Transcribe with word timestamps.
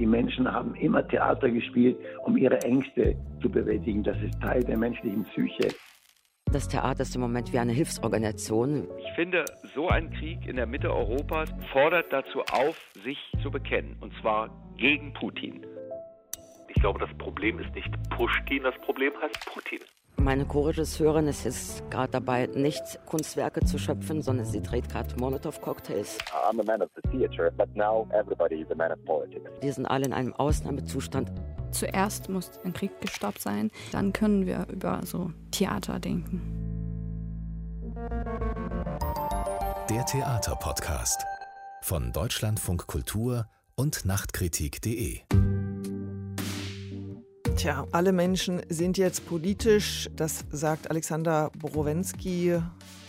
Die 0.00 0.06
Menschen 0.06 0.50
haben 0.50 0.74
immer 0.76 1.06
Theater 1.06 1.50
gespielt, 1.50 1.98
um 2.24 2.34
ihre 2.34 2.58
Ängste 2.62 3.14
zu 3.42 3.50
bewältigen. 3.50 4.02
Das 4.02 4.16
ist 4.22 4.40
Teil 4.40 4.64
der 4.64 4.78
menschlichen 4.78 5.24
Psyche. 5.24 5.74
Das 6.50 6.66
Theater 6.68 7.02
ist 7.02 7.14
im 7.14 7.20
Moment 7.20 7.52
wie 7.52 7.58
eine 7.58 7.72
Hilfsorganisation. 7.72 8.88
Ich 8.98 9.12
finde, 9.14 9.44
so 9.74 9.88
ein 9.88 10.10
Krieg 10.10 10.46
in 10.46 10.56
der 10.56 10.64
Mitte 10.64 10.90
Europas 10.90 11.52
fordert 11.70 12.10
dazu 12.10 12.40
auf, 12.50 12.78
sich 13.04 13.18
zu 13.42 13.50
bekennen. 13.50 13.98
Und 14.00 14.14
zwar 14.22 14.48
gegen 14.78 15.12
Putin. 15.12 15.66
Ich 16.68 16.80
glaube, 16.80 16.98
das 16.98 17.14
Problem 17.18 17.58
ist 17.58 17.74
nicht 17.74 17.90
Pushkin, 18.08 18.62
das 18.62 18.74
Problem 18.76 19.12
heißt 19.20 19.52
Putin. 19.52 19.80
Meine 20.16 20.44
Co-Regisseurin 20.44 21.26
ist 21.28 21.44
jetzt 21.44 21.90
gerade 21.90 22.12
dabei, 22.12 22.46
nicht 22.46 22.82
Kunstwerke 23.06 23.64
zu 23.64 23.78
schöpfen, 23.78 24.22
sondern 24.22 24.44
sie 24.44 24.60
dreht 24.60 24.88
gerade 24.88 25.14
Molotow-Cocktails. 25.16 26.18
I'm 26.48 26.60
a 26.60 26.64
man 26.64 26.82
of 26.82 26.90
the 26.94 27.10
theater, 27.10 27.50
but 27.56 27.74
now 27.74 28.06
everybody 28.12 28.60
is 28.60 28.70
a 28.70 28.74
man 28.74 28.92
of 28.92 29.04
politics. 29.04 29.50
Wir 29.60 29.72
sind 29.72 29.86
alle 29.86 30.06
in 30.06 30.12
einem 30.12 30.34
Ausnahmezustand. 30.34 31.32
Zuerst 31.70 32.28
muss 32.28 32.50
ein 32.64 32.72
Krieg 32.72 33.00
gestoppt 33.00 33.40
sein, 33.40 33.70
dann 33.92 34.12
können 34.12 34.46
wir 34.46 34.66
über 34.70 35.00
so 35.04 35.32
Theater 35.50 35.98
denken. 35.98 36.60
Der 39.88 40.04
Theaterpodcast 40.04 41.24
von 41.82 42.12
Deutschlandfunk 42.12 42.86
Kultur 42.86 43.46
und 43.74 44.04
Nachtkritik.de. 44.04 45.20
Tja, 47.60 47.86
alle 47.92 48.12
Menschen 48.12 48.62
sind 48.70 48.96
jetzt 48.96 49.26
politisch, 49.26 50.08
das 50.16 50.46
sagt 50.50 50.90
Alexander 50.90 51.50
Borowensky. 51.58 52.58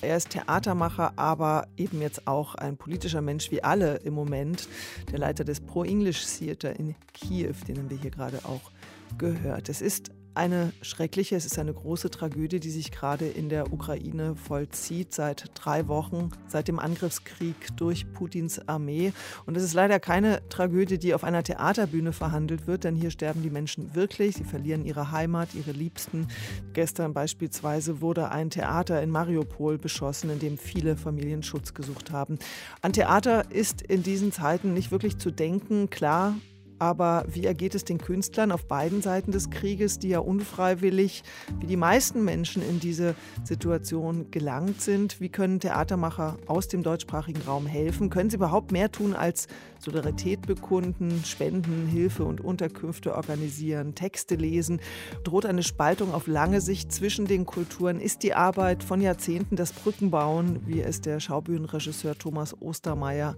Er 0.02 0.18
ist 0.18 0.32
Theatermacher, 0.32 1.14
aber 1.16 1.70
eben 1.78 2.02
jetzt 2.02 2.28
auch 2.28 2.56
ein 2.56 2.76
politischer 2.76 3.22
Mensch 3.22 3.50
wie 3.50 3.64
alle 3.64 3.96
im 4.04 4.14
Moment. 4.14 4.68
Der 5.10 5.20
Leiter 5.20 5.46
des 5.46 5.62
Pro-English 5.62 6.26
Theater 6.38 6.78
in 6.78 6.96
Kiew, 7.14 7.54
den 7.66 7.78
haben 7.78 7.90
wir 7.90 7.96
hier 7.96 8.12
gerade 8.12 8.40
auch 8.44 8.72
gehört. 9.18 9.70
Es 9.70 9.82
ist 9.82 10.12
eine 10.34 10.72
schreckliche, 10.82 11.36
es 11.36 11.46
ist 11.46 11.60
eine 11.60 11.74
große 11.74 12.10
Tragödie, 12.10 12.60
die 12.60 12.70
sich 12.70 12.92
gerade 12.92 13.28
in 13.28 13.50
der 13.50 13.74
Ukraine 13.74 14.36
vollzieht 14.36 15.14
seit 15.14 15.52
drei 15.56 15.88
Wochen, 15.88 16.30
seit 16.48 16.68
dem 16.68 16.80
Angriffskrieg 16.80 17.56
durch 17.76 18.12
Putins 18.14 18.68
Armee. 18.68 19.14
Und 19.46 19.58
es 19.58 19.64
ist 19.64 19.74
leider 19.74 20.00
keine 20.00 20.48
Tragödie, 20.50 20.98
die 20.98 21.14
auf 21.14 21.24
einer 21.24 21.44
Theaterbühne 21.44 22.14
verhandelt 22.14 22.68
wird, 22.68 22.84
denn 22.86 22.96
hier 22.96 23.12
sterben 23.12 23.42
die 23.42 23.50
Menschen 23.50 23.94
wirklich. 23.96 24.36
Sie 24.36 24.44
verlieren 24.44 24.86
ihre 24.86 25.12
Heimat, 25.12 25.50
ihre 25.54 25.72
Liebsten. 25.72 26.28
Gestern 26.74 27.14
beispielsweise 27.14 28.02
wurde 28.02 28.30
ein 28.30 28.50
Theater 28.50 29.02
in 29.02 29.10
Mariupol 29.10 29.78
beschossen, 29.78 30.30
in 30.30 30.40
dem 30.40 30.58
viele 30.58 30.96
Familien 30.96 31.44
Schutz 31.44 31.74
gesucht 31.74 32.12
haben. 32.12 32.40
An 32.82 32.94
Theater 32.94 33.52
ist 33.52 33.82
in 33.82 34.04
diesen 34.04 34.32
Zeiten 34.32 34.74
nicht 34.74 34.92
wirklich 34.92 35.18
zu 35.18 35.32
denken. 35.32 35.90
Klar, 35.90 36.36
aber 36.82 37.26
wie 37.28 37.46
ergeht 37.46 37.76
es 37.76 37.86
den 37.86 38.00
Künstlern 38.00 38.52
auf 38.52 38.66
beiden 38.66 39.04
Seiten 39.04 39.32
des 39.32 39.52
Krieges, 39.52 40.00
die 40.00 40.10
ja 40.10 40.18
unfreiwillig, 40.18 41.22
wie 41.60 41.68
die 41.68 41.78
meisten 41.78 42.26
Menschen 42.26 42.68
in 42.68 42.80
diese 42.80 43.14
Situation 43.44 44.32
gelangt 44.32 44.82
sind? 44.82 45.22
Wie 45.22 45.30
können 45.30 45.60
Theatermacher 45.60 46.40
aus 46.48 46.70
dem 46.70 46.82
deutschsprachigen 46.82 47.44
Raum 47.44 47.68
helfen? 47.68 48.10
Können 48.10 48.32
sie 48.32 48.38
überhaupt 48.38 48.72
mehr 48.72 48.92
tun 48.92 49.14
als 49.14 49.48
Solidarität 49.78 50.48
bekunden, 50.48 51.24
Spenden, 51.24 51.86
Hilfe 51.86 52.24
und 52.24 52.42
Unterkünfte 52.42 53.16
organisieren, 53.16 53.94
Texte 53.94 54.34
lesen? 54.34 54.82
Droht 55.24 55.46
eine 55.46 55.62
Spaltung 55.62 56.12
auf 56.12 56.26
lange 56.26 56.62
Sicht 56.62 56.92
zwischen 56.92 57.28
den 57.28 57.46
Kulturen? 57.46 58.00
Ist 58.00 58.24
die 58.24 58.34
Arbeit 58.34 58.84
von 58.84 59.02
Jahrzehnten 59.02 59.56
das 59.56 59.72
Brückenbauen, 59.72 60.66
wie 60.66 60.82
es 60.82 61.00
der 61.00 61.20
Schaubühnenregisseur 61.20 62.18
Thomas 62.18 62.60
Ostermeier 62.60 63.36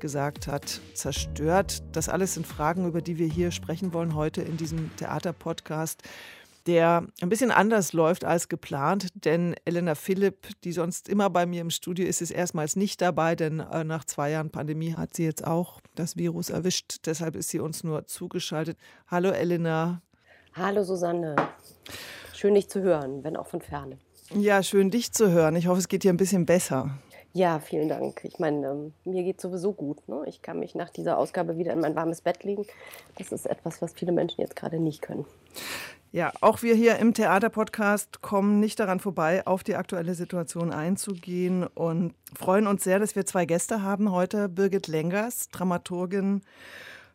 gesagt 0.00 0.46
hat, 0.46 0.80
zerstört? 0.94 1.82
Das 1.92 2.08
alles 2.08 2.32
sind 2.32 2.46
Fragen, 2.46 2.85
über 2.88 3.02
die 3.02 3.18
wir 3.18 3.28
hier 3.28 3.50
sprechen 3.50 3.92
wollen 3.92 4.14
heute 4.14 4.42
in 4.42 4.56
diesem 4.56 4.94
Theaterpodcast 4.96 6.02
der 6.66 7.06
ein 7.20 7.28
bisschen 7.28 7.50
anders 7.50 7.92
läuft 7.92 8.24
als 8.24 8.48
geplant, 8.48 9.08
denn 9.14 9.54
Elena 9.64 9.94
Philipp, 9.94 10.48
die 10.64 10.72
sonst 10.72 11.08
immer 11.08 11.30
bei 11.30 11.46
mir 11.46 11.60
im 11.60 11.70
Studio 11.70 12.06
ist, 12.06 12.20
ist 12.20 12.32
erstmals 12.32 12.76
nicht 12.76 13.00
dabei, 13.00 13.36
denn 13.36 13.60
äh, 13.60 13.84
nach 13.84 14.04
zwei 14.04 14.30
Jahren 14.30 14.50
Pandemie 14.50 14.94
hat 14.94 15.14
sie 15.14 15.24
jetzt 15.24 15.46
auch 15.46 15.80
das 15.94 16.16
Virus 16.16 16.50
erwischt. 16.50 17.06
Deshalb 17.06 17.36
ist 17.36 17.50
sie 17.50 17.60
uns 17.60 17.84
nur 17.84 18.06
zugeschaltet. 18.06 18.76
Hallo 19.06 19.30
Elena. 19.30 20.02
Hallo 20.54 20.82
Susanne. 20.82 21.36
Schön 22.34 22.54
dich 22.54 22.68
zu 22.68 22.82
hören, 22.82 23.22
wenn 23.22 23.36
auch 23.36 23.46
von 23.46 23.60
ferne. 23.60 23.98
Ja, 24.34 24.62
schön 24.62 24.90
dich 24.90 25.12
zu 25.12 25.30
hören. 25.30 25.54
Ich 25.54 25.68
hoffe, 25.68 25.78
es 25.78 25.88
geht 25.88 26.02
dir 26.02 26.12
ein 26.12 26.16
bisschen 26.16 26.46
besser. 26.46 26.98
Ja, 27.36 27.60
vielen 27.60 27.90
Dank. 27.90 28.24
Ich 28.24 28.38
meine, 28.38 28.66
ähm, 28.66 28.94
mir 29.04 29.22
geht 29.22 29.42
sowieso 29.42 29.74
gut. 29.74 30.08
Ne? 30.08 30.22
Ich 30.24 30.40
kann 30.40 30.58
mich 30.58 30.74
nach 30.74 30.88
dieser 30.88 31.18
Ausgabe 31.18 31.58
wieder 31.58 31.74
in 31.74 31.80
mein 31.80 31.94
warmes 31.94 32.22
Bett 32.22 32.44
legen. 32.44 32.64
Das 33.18 33.30
ist 33.30 33.44
etwas, 33.44 33.82
was 33.82 33.92
viele 33.92 34.10
Menschen 34.10 34.40
jetzt 34.40 34.56
gerade 34.56 34.80
nicht 34.80 35.02
können. 35.02 35.26
Ja, 36.12 36.32
auch 36.40 36.62
wir 36.62 36.74
hier 36.74 36.96
im 36.96 37.12
Theaterpodcast 37.12 38.22
kommen 38.22 38.58
nicht 38.58 38.80
daran 38.80 39.00
vorbei, 39.00 39.46
auf 39.46 39.62
die 39.62 39.74
aktuelle 39.74 40.14
Situation 40.14 40.72
einzugehen 40.72 41.66
und 41.66 42.14
freuen 42.34 42.66
uns 42.66 42.84
sehr, 42.84 43.00
dass 43.00 43.14
wir 43.16 43.26
zwei 43.26 43.44
Gäste 43.44 43.82
haben 43.82 44.12
heute. 44.12 44.48
Birgit 44.48 44.86
Lengers, 44.86 45.50
Dramaturgin 45.50 46.40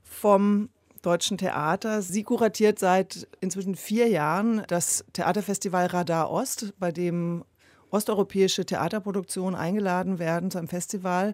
vom 0.03 0.69
Deutschen 1.01 1.39
Theater. 1.39 2.03
Sie 2.03 2.21
kuratiert 2.21 2.77
seit 2.77 3.27
inzwischen 3.39 3.75
vier 3.75 4.07
Jahren 4.07 4.61
das 4.67 5.03
Theaterfestival 5.13 5.87
Radar 5.87 6.29
Ost, 6.29 6.75
bei 6.77 6.91
dem 6.91 7.43
osteuropäische 7.91 8.65
Theaterproduktionen 8.65 9.55
eingeladen 9.55 10.19
werden 10.19 10.49
zu 10.49 10.57
einem 10.57 10.67
Festival 10.67 11.33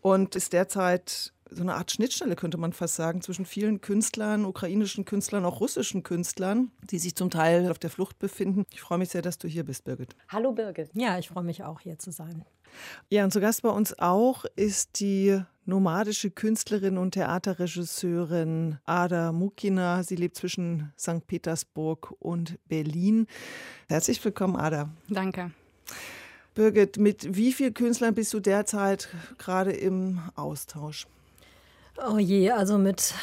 und 0.00 0.34
ist 0.34 0.52
derzeit 0.52 1.32
so 1.50 1.62
eine 1.62 1.74
Art 1.74 1.90
Schnittstelle, 1.90 2.36
könnte 2.36 2.58
man 2.58 2.72
fast 2.72 2.96
sagen, 2.96 3.22
zwischen 3.22 3.46
vielen 3.46 3.80
Künstlern, 3.80 4.44
ukrainischen 4.44 5.04
Künstlern, 5.04 5.44
auch 5.44 5.60
russischen 5.60 6.02
Künstlern, 6.02 6.70
die 6.90 6.98
sich 6.98 7.14
zum 7.14 7.30
Teil 7.30 7.70
auf 7.70 7.78
der 7.78 7.90
Flucht 7.90 8.18
befinden. 8.18 8.64
Ich 8.70 8.80
freue 8.80 8.98
mich 8.98 9.10
sehr, 9.10 9.22
dass 9.22 9.38
du 9.38 9.48
hier 9.48 9.64
bist, 9.64 9.84
Birgit. 9.84 10.14
Hallo, 10.28 10.52
Birgit. 10.52 10.90
Ja, 10.94 11.18
ich 11.18 11.28
freue 11.28 11.44
mich 11.44 11.64
auch, 11.64 11.80
hier 11.80 11.98
zu 11.98 12.10
sein. 12.10 12.44
Ja, 13.08 13.24
und 13.24 13.32
zu 13.32 13.40
Gast 13.40 13.62
bei 13.62 13.70
uns 13.70 13.98
auch 13.98 14.44
ist 14.56 15.00
die 15.00 15.40
nomadische 15.64 16.30
Künstlerin 16.30 16.98
und 16.98 17.12
Theaterregisseurin 17.12 18.78
Ada 18.84 19.32
Mukina. 19.32 20.02
Sie 20.02 20.16
lebt 20.16 20.36
zwischen 20.36 20.92
St. 20.98 21.26
Petersburg 21.26 22.14
und 22.18 22.58
Berlin. 22.68 23.26
Herzlich 23.88 24.22
willkommen, 24.24 24.56
Ada. 24.56 24.90
Danke. 25.08 25.52
Birgit, 26.54 26.96
mit 26.96 27.36
wie 27.36 27.52
vielen 27.52 27.74
Künstlern 27.74 28.14
bist 28.14 28.34
du 28.34 28.40
derzeit 28.40 29.08
gerade 29.38 29.72
im 29.72 30.20
Austausch? 30.34 31.06
Oh 32.04 32.18
je, 32.18 32.50
also 32.50 32.78
mit 32.78 33.14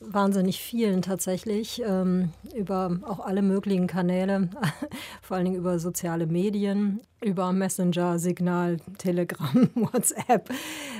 wahnsinnig 0.00 0.60
vielen 0.60 1.02
tatsächlich, 1.02 1.82
ähm, 1.86 2.30
über 2.54 2.98
auch 3.02 3.20
alle 3.20 3.42
möglichen 3.42 3.86
Kanäle, 3.86 4.48
vor 5.22 5.36
allen 5.36 5.44
Dingen 5.44 5.58
über 5.58 5.78
soziale 5.78 6.26
Medien, 6.26 7.00
über 7.20 7.52
Messenger, 7.52 8.18
Signal, 8.18 8.78
Telegram, 8.98 9.70
WhatsApp, 9.74 10.50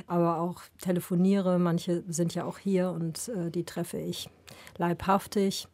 aber 0.06 0.38
auch 0.38 0.62
telefoniere. 0.80 1.59
Manche 1.59 2.04
sind 2.09 2.34
ja 2.34 2.44
auch 2.44 2.59
hier 2.59 2.91
und 2.91 3.28
äh, 3.28 3.50
die 3.50 3.64
treffe 3.64 3.98
ich 3.98 4.28
leibhaftig. 4.76 5.66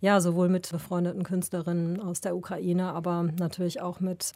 Ja, 0.00 0.20
sowohl 0.20 0.48
mit 0.48 0.70
befreundeten 0.70 1.22
Künstlerinnen 1.22 2.00
aus 2.00 2.20
der 2.20 2.36
Ukraine, 2.36 2.92
aber 2.92 3.22
natürlich 3.38 3.80
auch 3.80 4.00
mit 4.00 4.32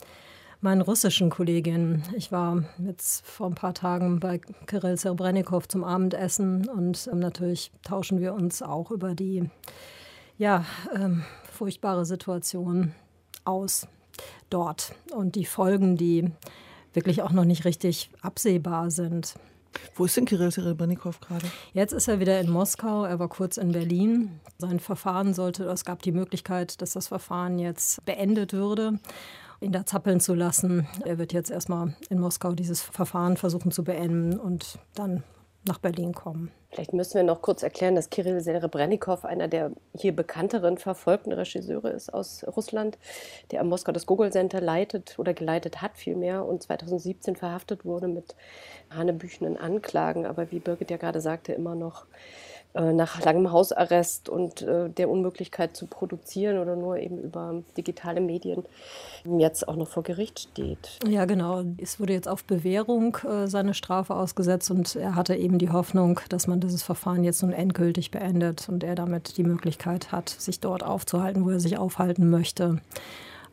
meinen 0.60 0.80
russischen 0.80 1.30
Kolleginnen. 1.30 2.02
Ich 2.16 2.32
war 2.32 2.64
jetzt 2.78 3.24
vor 3.24 3.46
ein 3.46 3.54
paar 3.54 3.74
Tagen 3.74 4.18
bei 4.18 4.38
Kirill 4.66 4.96
Serebrennikov 4.96 5.68
zum 5.68 5.84
Abendessen 5.84 6.68
und 6.68 7.08
ähm, 7.12 7.20
natürlich 7.20 7.70
tauschen 7.82 8.20
wir 8.20 8.34
uns 8.34 8.62
auch 8.62 8.90
über 8.90 9.14
die 9.14 9.48
ja, 10.36 10.64
ähm, 10.94 11.24
furchtbare 11.52 12.04
Situation 12.04 12.92
aus 13.44 13.86
dort 14.50 14.92
und 15.12 15.36
die 15.36 15.44
Folgen, 15.44 15.96
die 15.96 16.30
wirklich 16.92 17.22
auch 17.22 17.32
noch 17.32 17.44
nicht 17.44 17.64
richtig 17.64 18.10
absehbar 18.20 18.90
sind. 18.90 19.34
Wo 19.94 20.06
ist 20.06 20.16
denn 20.16 20.24
Kirill 20.24 20.50
Serebrennikov 20.50 21.20
gerade? 21.20 21.46
Jetzt 21.72 21.92
ist 21.92 22.08
er 22.08 22.18
wieder 22.18 22.40
in 22.40 22.50
Moskau. 22.50 23.04
Er 23.04 23.20
war 23.20 23.28
kurz 23.28 23.58
in 23.58 23.70
Berlin. 23.70 24.40
Sein 24.58 24.80
Verfahren 24.80 25.34
sollte, 25.34 25.64
es 25.64 25.84
gab 25.84 26.02
die 26.02 26.10
Möglichkeit, 26.10 26.80
dass 26.82 26.94
das 26.94 27.08
Verfahren 27.08 27.58
jetzt 27.60 28.04
beendet 28.04 28.54
würde 28.54 28.98
ihn 29.60 29.72
da 29.72 29.84
zappeln 29.84 30.20
zu 30.20 30.34
lassen. 30.34 30.86
Er 31.04 31.18
wird 31.18 31.32
jetzt 31.32 31.50
erstmal 31.50 31.94
in 32.10 32.20
Moskau 32.20 32.52
dieses 32.52 32.80
Verfahren 32.82 33.36
versuchen 33.36 33.70
zu 33.70 33.84
beenden 33.84 34.38
und 34.38 34.78
dann 34.94 35.22
nach 35.66 35.78
Berlin 35.78 36.12
kommen. 36.14 36.50
Vielleicht 36.70 36.92
müssen 36.92 37.14
wir 37.14 37.22
noch 37.22 37.42
kurz 37.42 37.62
erklären, 37.62 37.94
dass 37.94 38.10
Kirill 38.10 38.40
Serebrennikov 38.40 39.24
einer 39.24 39.48
der 39.48 39.72
hier 39.94 40.14
bekannteren 40.14 40.78
verfolgten 40.78 41.32
Regisseure 41.32 41.90
ist 41.90 42.12
aus 42.12 42.44
Russland, 42.56 42.98
der 43.50 43.60
am 43.60 43.68
Moskau 43.68 43.92
das 43.92 44.06
Google 44.06 44.30
Center 44.30 44.60
leitet 44.60 45.18
oder 45.18 45.34
geleitet 45.34 45.80
hat 45.80 45.96
vielmehr 45.96 46.44
und 46.44 46.62
2017 46.62 47.36
verhaftet 47.36 47.84
wurde 47.84 48.08
mit 48.08 48.36
hanebüchenden 48.90 49.56
Anklagen, 49.56 50.26
aber 50.26 50.50
wie 50.50 50.60
Birgit 50.60 50.90
ja 50.90 50.96
gerade 50.96 51.20
sagte, 51.20 51.52
immer 51.52 51.74
noch 51.74 52.06
nach 52.74 53.24
langem 53.24 53.50
Hausarrest 53.50 54.28
und 54.28 54.62
äh, 54.62 54.88
der 54.90 55.08
Unmöglichkeit 55.08 55.76
zu 55.76 55.86
produzieren 55.86 56.58
oder 56.58 56.76
nur 56.76 56.98
eben 56.98 57.18
über 57.18 57.62
digitale 57.76 58.20
Medien 58.20 58.64
jetzt 59.38 59.66
auch 59.66 59.76
noch 59.76 59.88
vor 59.88 60.02
Gericht 60.02 60.40
steht. 60.40 60.98
Ja, 61.06 61.24
genau. 61.24 61.64
Es 61.78 61.98
wurde 61.98 62.12
jetzt 62.12 62.28
auf 62.28 62.44
Bewährung 62.44 63.16
äh, 63.28 63.46
seine 63.48 63.74
Strafe 63.74 64.14
ausgesetzt 64.14 64.70
und 64.70 64.96
er 64.96 65.14
hatte 65.14 65.34
eben 65.34 65.58
die 65.58 65.70
Hoffnung, 65.70 66.20
dass 66.28 66.46
man 66.46 66.60
dieses 66.60 66.82
Verfahren 66.82 67.24
jetzt 67.24 67.42
nun 67.42 67.52
endgültig 67.52 68.10
beendet 68.10 68.68
und 68.68 68.84
er 68.84 68.94
damit 68.94 69.36
die 69.38 69.44
Möglichkeit 69.44 70.12
hat, 70.12 70.28
sich 70.28 70.60
dort 70.60 70.82
aufzuhalten, 70.82 71.44
wo 71.44 71.50
er 71.50 71.60
sich 71.60 71.78
aufhalten 71.78 72.30
möchte. 72.30 72.80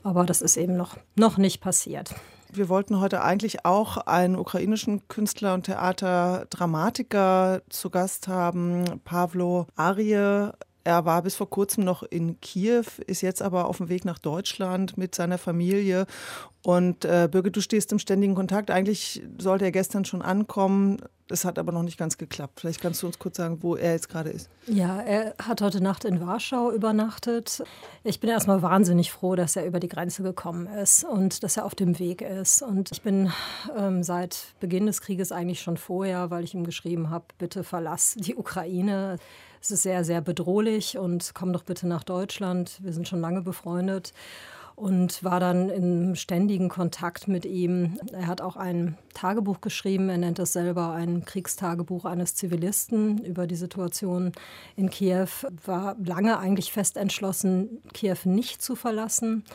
Aber 0.04 0.26
das 0.26 0.42
ist 0.42 0.58
eben 0.58 0.78
noch, 0.78 0.98
noch 1.16 1.38
nicht 1.38 1.62
passiert. 1.62 2.14
Wir 2.58 2.70
wollten 2.70 3.02
heute 3.02 3.22
eigentlich 3.22 3.66
auch 3.66 3.98
einen 3.98 4.38
ukrainischen 4.38 5.06
Künstler 5.10 5.54
und 5.54 5.64
Theaterdramatiker 5.64 7.62
zu 7.70 7.90
Gast 7.90 8.30
haben, 8.30 9.02
Pavlo 9.04 9.68
Arie. 9.76 10.52
Er 10.86 11.04
war 11.04 11.24
bis 11.24 11.36
vor 11.36 11.50
kurzem 11.50 11.84
noch 11.84 12.04
in 12.04 12.40
Kiew, 12.42 12.86
ist 13.08 13.22
jetzt 13.22 13.42
aber 13.42 13.68
auf 13.68 13.78
dem 13.78 13.90
Weg 13.90 14.06
nach 14.06 14.20
Deutschland 14.20 15.00
mit 15.00 15.16
seiner 15.16 15.40
Familie. 15.40 16.06
Und 16.62 17.06
äh, 17.06 17.28
Birgit, 17.30 17.56
du 17.56 17.62
stehst 17.62 17.92
im 17.92 17.98
ständigen 17.98 18.36
Kontakt. 18.36 18.70
Eigentlich 18.70 19.24
sollte 19.40 19.66
er 19.66 19.72
gestern 19.72 20.06
schon 20.06 20.22
ankommen. 20.22 20.98
Es 21.28 21.44
hat 21.44 21.58
aber 21.58 21.72
noch 21.72 21.82
nicht 21.82 21.98
ganz 21.98 22.20
geklappt. 22.20 22.60
Vielleicht 22.60 22.82
kannst 22.82 23.02
du 23.02 23.08
uns 23.08 23.18
kurz 23.18 23.38
sagen, 23.38 23.64
wo 23.64 23.76
er 23.76 23.94
jetzt 23.94 24.10
gerade 24.10 24.30
ist. 24.30 24.48
Ja, 24.68 25.02
er 25.02 25.34
hat 25.42 25.60
heute 25.62 25.82
Nacht 25.82 26.06
in 26.06 26.22
Warschau 26.22 26.72
übernachtet. 26.72 27.64
Ich 28.04 28.20
bin 28.20 28.30
erstmal 28.30 28.62
wahnsinnig 28.62 29.12
froh, 29.12 29.34
dass 29.34 29.56
er 29.56 29.66
über 29.66 29.80
die 29.80 29.88
Grenze 29.88 30.22
gekommen 30.22 30.68
ist 30.68 31.04
und 31.04 31.42
dass 31.42 31.58
er 31.58 31.66
auf 31.66 31.74
dem 31.74 31.98
Weg 31.98 32.22
ist. 32.22 32.62
Und 32.62 32.92
ich 32.92 33.02
bin 33.02 33.32
ähm, 33.76 34.04
seit 34.04 34.54
Beginn 34.60 34.86
des 34.86 35.02
Krieges 35.02 35.32
eigentlich 35.32 35.62
schon 35.62 35.78
vorher, 35.78 36.30
weil 36.30 36.44
ich 36.44 36.54
ihm 36.54 36.64
geschrieben 36.64 37.10
habe, 37.10 37.26
bitte 37.40 37.64
verlass 37.64 38.14
die 38.20 38.36
Ukraine. 38.36 39.18
Es 39.66 39.72
ist 39.72 39.82
sehr, 39.82 40.04
sehr 40.04 40.22
bedrohlich 40.22 41.00
und 41.00 41.32
komm 41.34 41.52
doch 41.52 41.64
bitte 41.64 41.88
nach 41.88 42.04
Deutschland. 42.04 42.78
Wir 42.84 42.94
sind 42.94 43.08
schon 43.08 43.20
lange 43.20 43.42
befreundet 43.42 44.14
und 44.76 45.24
war 45.24 45.40
dann 45.40 45.70
in 45.70 46.16
ständigen 46.16 46.70
Kontakt 46.70 47.28
mit 47.28 47.46
ihm. 47.46 47.98
Er 48.12 48.28
hat 48.28 48.42
auch 48.42 48.58
ein 48.58 48.96
Tagebuch 49.16 49.62
geschrieben, 49.62 50.08
er 50.10 50.20
nennt 50.20 50.38
es 50.38 50.54
selber 50.54 50.92
ein 50.92 51.26
Kriegstagebuch 51.26 52.06
eines 52.06 52.36
Zivilisten 52.36 53.26
über 53.26 53.48
die 53.48 53.56
Situation 53.56 54.34
in 54.76 54.92
Kiew, 54.92 55.30
war 55.66 55.96
lange 55.98 56.38
eigentlich 56.38 56.72
fest 56.72 56.96
entschlossen, 56.96 57.82
Kiew 57.92 58.18
nicht 58.26 58.62
zu 58.62 58.76
verlassen. 58.76 59.46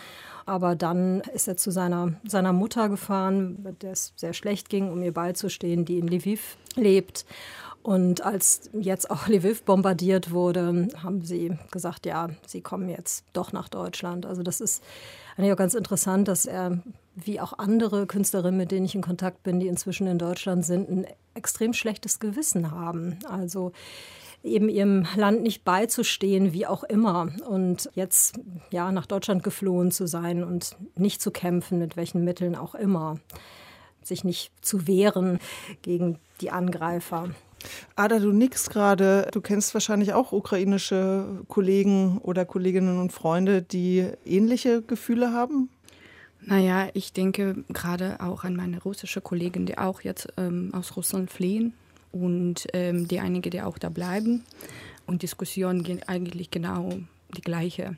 Aber 0.44 0.74
dann 0.74 1.20
ist 1.20 1.46
er 1.46 1.56
zu 1.56 1.70
seiner, 1.70 2.14
seiner 2.24 2.52
Mutter 2.52 2.88
gefahren, 2.88 3.76
der 3.80 3.92
es 3.92 4.12
sehr 4.16 4.32
schlecht 4.32 4.70
ging, 4.70 4.90
um 4.90 5.04
ihr 5.04 5.14
beizustehen, 5.14 5.84
die 5.84 6.00
in 6.00 6.08
Lviv 6.08 6.56
lebt. 6.74 7.24
Und 7.82 8.22
als 8.22 8.68
jetzt 8.78 9.10
auch 9.10 9.26
Lviv 9.26 9.62
bombardiert 9.62 10.32
wurde, 10.32 10.88
haben 11.02 11.24
sie 11.24 11.56
gesagt, 11.70 12.04
ja, 12.04 12.28
sie 12.46 12.60
kommen 12.60 12.90
jetzt 12.90 13.24
doch 13.32 13.52
nach 13.52 13.68
Deutschland. 13.68 14.26
Also 14.26 14.42
das 14.42 14.60
ist 14.60 14.82
eigentlich 15.36 15.52
auch 15.52 15.56
ganz 15.56 15.74
interessant, 15.74 16.28
dass 16.28 16.44
er, 16.44 16.82
wie 17.14 17.40
auch 17.40 17.58
andere 17.58 18.06
Künstlerinnen, 18.06 18.58
mit 18.58 18.70
denen 18.70 18.84
ich 18.84 18.94
in 18.94 19.00
Kontakt 19.00 19.42
bin, 19.42 19.60
die 19.60 19.68
inzwischen 19.68 20.06
in 20.06 20.18
Deutschland 20.18 20.64
sind, 20.64 20.90
ein 20.90 21.06
extrem 21.34 21.72
schlechtes 21.72 22.20
Gewissen 22.20 22.70
haben. 22.70 23.18
Also 23.26 23.72
eben 24.42 24.68
ihrem 24.68 25.06
Land 25.16 25.42
nicht 25.42 25.64
beizustehen, 25.64 26.52
wie 26.52 26.66
auch 26.66 26.84
immer. 26.84 27.28
Und 27.48 27.90
jetzt 27.94 28.40
ja 28.70 28.92
nach 28.92 29.06
Deutschland 29.06 29.42
geflohen 29.42 29.90
zu 29.90 30.06
sein 30.06 30.44
und 30.44 30.76
nicht 30.96 31.22
zu 31.22 31.30
kämpfen, 31.30 31.78
mit 31.78 31.96
welchen 31.96 32.24
Mitteln 32.24 32.56
auch 32.56 32.74
immer. 32.74 33.18
Sich 34.02 34.22
nicht 34.24 34.52
zu 34.60 34.86
wehren 34.86 35.38
gegen 35.82 36.18
die 36.40 36.50
Angreifer. 36.50 37.30
Ada, 37.96 38.18
du 38.18 38.32
nickst 38.32 38.70
gerade. 38.70 39.28
Du 39.32 39.40
kennst 39.40 39.74
wahrscheinlich 39.74 40.12
auch 40.12 40.32
ukrainische 40.32 41.42
Kollegen 41.48 42.18
oder 42.18 42.44
Kolleginnen 42.44 42.98
und 42.98 43.12
Freunde, 43.12 43.62
die 43.62 44.06
ähnliche 44.24 44.82
Gefühle 44.82 45.32
haben? 45.32 45.68
Naja, 46.42 46.88
ich 46.94 47.12
denke 47.12 47.64
gerade 47.68 48.18
auch 48.20 48.44
an 48.44 48.56
meine 48.56 48.82
russische 48.82 49.20
Kollegin, 49.20 49.66
die 49.66 49.76
auch 49.76 50.00
jetzt 50.00 50.28
ähm, 50.38 50.70
aus 50.72 50.96
Russland 50.96 51.30
fliehen 51.30 51.74
und 52.12 52.66
ähm, 52.72 53.08
die 53.08 53.20
einige, 53.20 53.50
die 53.50 53.60
auch 53.60 53.78
da 53.78 53.90
bleiben. 53.90 54.44
Und 55.06 55.22
Diskussionen 55.22 55.82
gehen 55.82 56.02
eigentlich 56.06 56.50
genau 56.50 56.98
die 57.36 57.42
gleiche, 57.42 57.96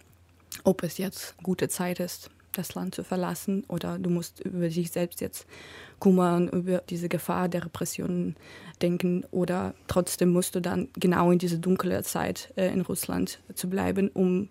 ob 0.64 0.82
es 0.82 0.98
jetzt 0.98 1.36
gute 1.42 1.68
Zeit 1.68 2.00
ist, 2.00 2.30
das 2.52 2.74
Land 2.74 2.94
zu 2.94 3.04
verlassen 3.04 3.64
oder 3.68 3.98
du 3.98 4.10
musst 4.10 4.40
über 4.40 4.68
dich 4.68 4.90
selbst 4.90 5.20
jetzt 5.20 5.46
kümmern, 6.00 6.48
über 6.48 6.82
diese 6.88 7.08
Gefahr 7.08 7.48
der 7.48 7.64
Repressionen 7.64 8.36
denken 8.80 9.24
oder 9.30 9.74
trotzdem 9.86 10.30
musst 10.30 10.54
du 10.54 10.60
dann 10.60 10.88
genau 10.94 11.30
in 11.30 11.38
diese 11.38 11.58
dunkle 11.58 12.02
Zeit 12.02 12.52
äh, 12.56 12.72
in 12.72 12.82
Russland 12.82 13.40
zu 13.54 13.68
bleiben, 13.68 14.10
um 14.12 14.48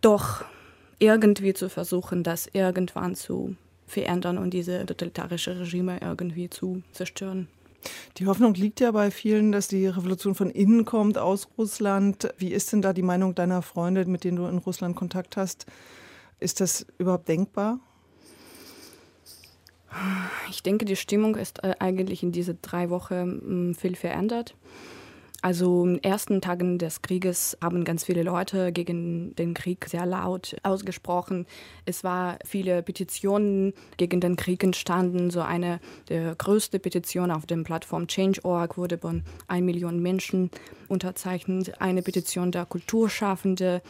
doch 0.00 0.44
irgendwie 0.98 1.54
zu 1.54 1.68
versuchen, 1.68 2.22
das 2.22 2.48
irgendwann 2.52 3.14
zu 3.14 3.56
verändern 3.86 4.38
und 4.38 4.50
diese 4.50 4.84
totalitarische 4.86 5.58
Regime 5.60 5.98
irgendwie 6.00 6.50
zu 6.50 6.82
zerstören. 6.92 7.48
Die 8.16 8.26
Hoffnung 8.26 8.54
liegt 8.54 8.80
ja 8.80 8.90
bei 8.90 9.10
vielen, 9.10 9.52
dass 9.52 9.68
die 9.68 9.86
Revolution 9.86 10.34
von 10.34 10.50
innen 10.50 10.84
kommt, 10.84 11.18
aus 11.18 11.48
Russland. 11.56 12.28
Wie 12.38 12.52
ist 12.52 12.72
denn 12.72 12.82
da 12.82 12.92
die 12.92 13.02
Meinung 13.02 13.34
deiner 13.34 13.62
Freunde, 13.62 14.04
mit 14.06 14.24
denen 14.24 14.36
du 14.36 14.46
in 14.46 14.58
Russland 14.58 14.96
Kontakt 14.96 15.36
hast? 15.36 15.66
Ist 16.40 16.60
das 16.60 16.86
überhaupt 16.98 17.28
denkbar? 17.28 17.80
Ich 20.50 20.62
denke, 20.62 20.84
die 20.84 20.96
Stimmung 20.96 21.36
ist 21.36 21.64
äh, 21.64 21.74
eigentlich 21.78 22.22
in 22.22 22.32
diesen 22.32 22.58
drei 22.60 22.90
Wochen 22.90 23.70
mm, 23.70 23.74
viel 23.74 23.96
verändert. 23.96 24.54
Also 25.42 25.84
in 25.84 25.94
den 25.94 26.02
ersten 26.02 26.40
Tagen 26.40 26.78
des 26.78 27.02
Krieges 27.02 27.56
haben 27.62 27.84
ganz 27.84 28.04
viele 28.04 28.22
Leute 28.22 28.72
gegen 28.72 29.34
den 29.36 29.54
Krieg 29.54 29.86
sehr 29.88 30.04
laut 30.04 30.56
ausgesprochen. 30.62 31.46
Es 31.84 32.02
war 32.02 32.38
viele 32.44 32.82
Petitionen 32.82 33.72
gegen 33.96 34.20
den 34.20 34.36
Krieg 34.36 34.64
entstanden. 34.64 35.30
So 35.30 35.42
eine 35.42 35.78
der 36.08 36.34
größte 36.34 36.78
Petition 36.78 37.30
auf 37.30 37.46
der 37.46 37.58
Plattform 37.58 38.08
Change.org 38.08 38.76
wurde 38.76 38.98
von 38.98 39.22
1 39.46 39.64
Million 39.64 40.02
Menschen 40.02 40.50
unterzeichnet. 40.88 41.80
Eine 41.80 42.02
Petition 42.02 42.50
der 42.50 42.66
Kulturschaffende 42.66 43.82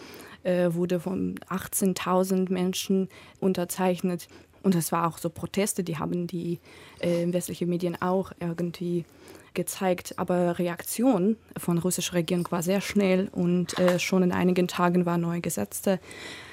äh, 0.46 0.74
wurde 0.74 1.00
von 1.00 1.34
18.000 1.50 2.52
Menschen 2.52 3.08
unterzeichnet. 3.40 4.28
Und 4.62 4.74
es 4.74 4.92
war 4.92 5.06
auch 5.06 5.18
so 5.18 5.28
Proteste, 5.28 5.84
die 5.84 5.98
haben 5.98 6.26
die 6.26 6.60
äh, 7.00 7.32
westlichen 7.32 7.68
Medien 7.68 8.00
auch 8.00 8.32
irgendwie 8.40 9.04
gezeigt. 9.54 10.14
Aber 10.18 10.58
Reaktion 10.58 11.36
von 11.56 11.78
russischer 11.78 12.14
Regierung 12.14 12.46
war 12.50 12.62
sehr 12.62 12.80
schnell 12.80 13.28
und 13.32 13.78
äh, 13.78 13.98
schon 13.98 14.22
in 14.22 14.32
einigen 14.32 14.68
Tagen 14.68 15.06
waren 15.06 15.20
neue 15.20 15.40
Gesetze, 15.40 15.98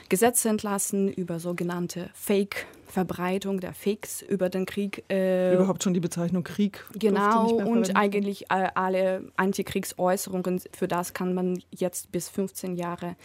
Gesetze 0.09 0.49
entlassen 0.49 1.07
über 1.07 1.39
sogenannte 1.39 2.09
Fake. 2.13 2.65
Verbreitung 2.85 3.59
der 3.59 3.73
Fakes 3.73 4.21
über 4.21 4.49
den 4.49 4.67
Krieg. 4.67 5.03
Äh, 5.09 5.55
Überhaupt 5.55 5.81
schon 5.81 5.95
die 5.95 5.99
Bezeichnung 5.99 6.43
Krieg. 6.43 6.85
Genau, 6.93 7.47
und 7.47 7.95
eigentlich 7.95 8.51
alle 8.51 9.23
Antikriegsäußerungen, 9.35 10.61
für 10.71 10.87
das 10.87 11.15
kann 11.15 11.33
man 11.33 11.63
jetzt 11.71 12.11
bis 12.11 12.29
15 12.29 12.75
Jahre 12.75 13.15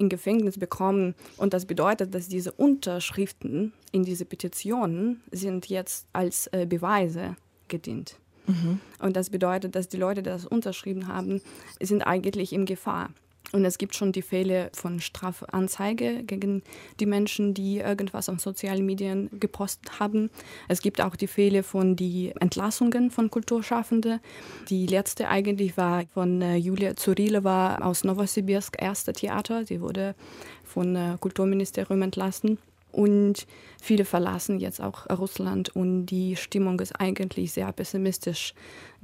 in 0.00 0.08
Gefängnis 0.08 0.58
bekommen. 0.58 1.14
Und 1.36 1.52
das 1.52 1.66
bedeutet, 1.66 2.14
dass 2.14 2.26
diese 2.26 2.52
Unterschriften 2.52 3.72
in 3.92 4.02
diese 4.02 4.24
Petitionen 4.24 5.22
sind 5.30 5.68
jetzt 5.68 6.06
als 6.12 6.46
äh, 6.48 6.66
Beweise 6.66 7.36
gedient. 7.68 8.16
Mhm. 8.46 8.80
Und 8.98 9.16
das 9.16 9.30
bedeutet, 9.30 9.74
dass 9.74 9.88
die 9.88 9.98
Leute, 9.98 10.22
die 10.22 10.30
das 10.30 10.46
unterschrieben 10.46 11.06
haben, 11.06 11.42
sind 11.80 12.02
eigentlich 12.02 12.52
in 12.52 12.64
Gefahr. 12.64 13.10
Und 13.52 13.64
es 13.64 13.78
gibt 13.78 13.94
schon 13.94 14.12
die 14.12 14.22
Fälle 14.22 14.70
von 14.74 15.00
Strafanzeige 15.00 16.22
gegen 16.22 16.62
die 17.00 17.06
Menschen, 17.06 17.52
die 17.52 17.78
irgendwas 17.78 18.28
auf 18.28 18.40
sozialen 18.40 18.86
Medien 18.86 19.28
gepostet 19.40 19.98
haben. 19.98 20.30
Es 20.68 20.82
gibt 20.82 21.00
auch 21.00 21.16
die 21.16 21.26
Fälle 21.26 21.62
von 21.62 21.96
die 21.96 22.32
Entlassungen 22.40 23.10
von 23.10 23.30
Kulturschaffenden. 23.30 24.20
Die 24.68 24.86
letzte 24.86 25.28
eigentlich 25.28 25.76
war 25.76 26.04
von 26.14 26.42
äh, 26.42 26.56
Julia 26.56 26.94
Zurilova 26.94 27.76
aus 27.78 28.04
Novosibirsk, 28.04 28.80
erste 28.80 29.12
Theater. 29.12 29.64
Sie 29.64 29.80
wurde 29.80 30.14
von 30.64 30.94
äh, 30.94 31.16
Kulturministerium 31.18 32.02
entlassen. 32.02 32.58
Und 32.92 33.46
viele 33.80 34.04
verlassen 34.04 34.58
jetzt 34.58 34.80
auch 34.80 35.08
Russland 35.10 35.74
und 35.76 36.06
die 36.06 36.34
Stimmung 36.34 36.80
ist 36.80 36.98
eigentlich 37.00 37.52
sehr 37.52 37.70
pessimistisch. 37.72 38.52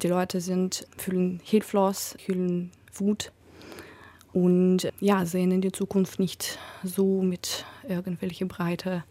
Die 0.03 0.09
Leute 0.09 0.41
sind, 0.41 0.89
fühlen 0.97 1.41
hilflos, 1.45 2.17
fühlen 2.19 2.73
Wut 2.95 3.31
und 4.37 4.93
ja, 5.01 5.25
sehen 5.25 5.51
in 5.51 5.63
die 5.63 5.73
Zukunft 5.73 6.19
nicht 6.19 6.59
so 6.85 7.23
mit 7.23 7.65
irgendwelche 7.89 8.45
breite 8.45 9.03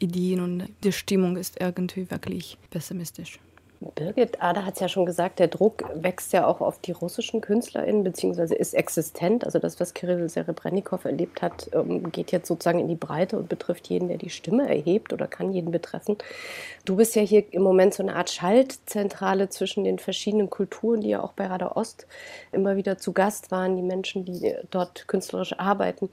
Ideen 0.00 0.40
und 0.40 0.64
die 0.82 0.90
Stimmung 0.90 1.36
ist 1.36 1.60
irgendwie 1.60 2.10
wirklich 2.10 2.58
pessimistisch. 2.68 3.38
Birgit 3.80 4.42
Ader 4.42 4.66
hat 4.66 4.74
es 4.74 4.80
ja 4.80 4.88
schon 4.88 5.06
gesagt, 5.06 5.38
der 5.38 5.48
Druck 5.48 5.84
wächst 5.94 6.34
ja 6.34 6.46
auch 6.46 6.60
auf 6.60 6.78
die 6.80 6.92
russischen 6.92 7.40
KünstlerInnen, 7.40 8.04
beziehungsweise 8.04 8.54
ist 8.54 8.74
existent. 8.74 9.46
Also 9.46 9.58
das, 9.58 9.80
was 9.80 9.94
Kirill 9.94 10.28
Serebrennikov 10.28 11.06
erlebt 11.06 11.40
hat, 11.40 11.70
ähm, 11.72 12.12
geht 12.12 12.30
jetzt 12.30 12.46
sozusagen 12.46 12.78
in 12.78 12.88
die 12.88 12.94
Breite 12.94 13.38
und 13.38 13.48
betrifft 13.48 13.88
jeden, 13.88 14.08
der 14.08 14.18
die 14.18 14.28
Stimme 14.28 14.68
erhebt 14.68 15.14
oder 15.14 15.26
kann 15.26 15.52
jeden 15.52 15.70
betreffen. 15.70 16.18
Du 16.84 16.96
bist 16.96 17.16
ja 17.16 17.22
hier 17.22 17.42
im 17.54 17.62
Moment 17.62 17.94
so 17.94 18.02
eine 18.02 18.16
Art 18.16 18.30
Schaltzentrale 18.30 19.48
zwischen 19.48 19.84
den 19.84 19.98
verschiedenen 19.98 20.50
Kulturen, 20.50 21.00
die 21.00 21.08
ja 21.08 21.22
auch 21.22 21.32
bei 21.32 21.46
Radar 21.46 21.78
Ost 21.78 22.06
immer 22.52 22.76
wieder 22.76 22.98
zu 22.98 23.14
Gast 23.14 23.50
waren, 23.50 23.76
die 23.76 23.82
Menschen, 23.82 24.26
die 24.26 24.56
dort 24.70 25.08
künstlerisch 25.08 25.58
arbeiten. 25.58 26.10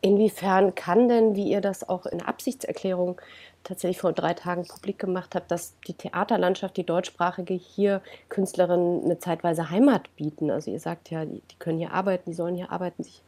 Inwiefern 0.00 0.74
kann 0.74 1.08
denn, 1.08 1.34
wie 1.34 1.50
ihr 1.50 1.60
das 1.60 1.86
auch 1.88 2.06
in 2.06 2.22
Absichtserklärung 2.22 3.20
tatsächlich 3.64 4.00
vor 4.00 4.12
drei 4.12 4.34
Tagen 4.34 4.66
publik 4.66 4.98
gemacht 4.98 5.34
habe, 5.34 5.44
dass 5.48 5.74
die 5.86 5.94
Theaterlandschaft, 5.94 6.76
die 6.76 6.84
deutschsprachige, 6.84 7.54
hier 7.54 8.00
Künstlerinnen 8.28 9.04
eine 9.04 9.18
zeitweise 9.18 9.70
Heimat 9.70 10.14
bieten. 10.16 10.50
Also 10.50 10.70
ihr 10.70 10.80
sagt 10.80 11.10
ja, 11.10 11.24
die, 11.24 11.42
die, 11.50 11.56
können 11.58 11.78
hier 11.78 11.92
arbeiten, 11.92 12.30
die 12.30 12.36
sollen 12.36 12.54
hier 12.54 12.72
arbeiten, 12.72 13.02
sich 13.02 13.22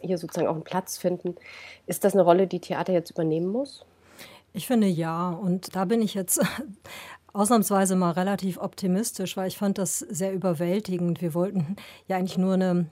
hier 0.00 0.18
sozusagen 0.18 0.48
auch 0.48 0.54
einen 0.54 0.64
Platz 0.64 0.98
finden. 0.98 1.36
Ist 1.86 2.04
das 2.04 2.14
eine 2.14 2.22
Rolle, 2.22 2.46
die 2.46 2.60
Theater 2.60 2.92
jetzt 2.92 3.10
übernehmen 3.10 3.48
muss? 3.48 3.84
Ich 4.52 4.66
finde 4.66 4.86
ja. 4.86 5.30
Und 5.30 5.74
da 5.76 5.84
bin 5.84 6.00
ich 6.00 6.14
jetzt 6.14 6.40
ausnahmsweise 7.32 7.96
mal 7.96 8.12
relativ 8.12 8.58
optimistisch, 8.58 9.36
weil 9.36 9.48
ich 9.48 9.58
fand 9.58 9.78
das 9.78 9.98
sehr 9.98 10.32
überwältigend. 10.32 11.20
Wir 11.20 11.34
wollten 11.34 11.76
ja 12.08 12.16
eigentlich 12.16 12.38
nur 12.38 12.54
eine 12.54 12.86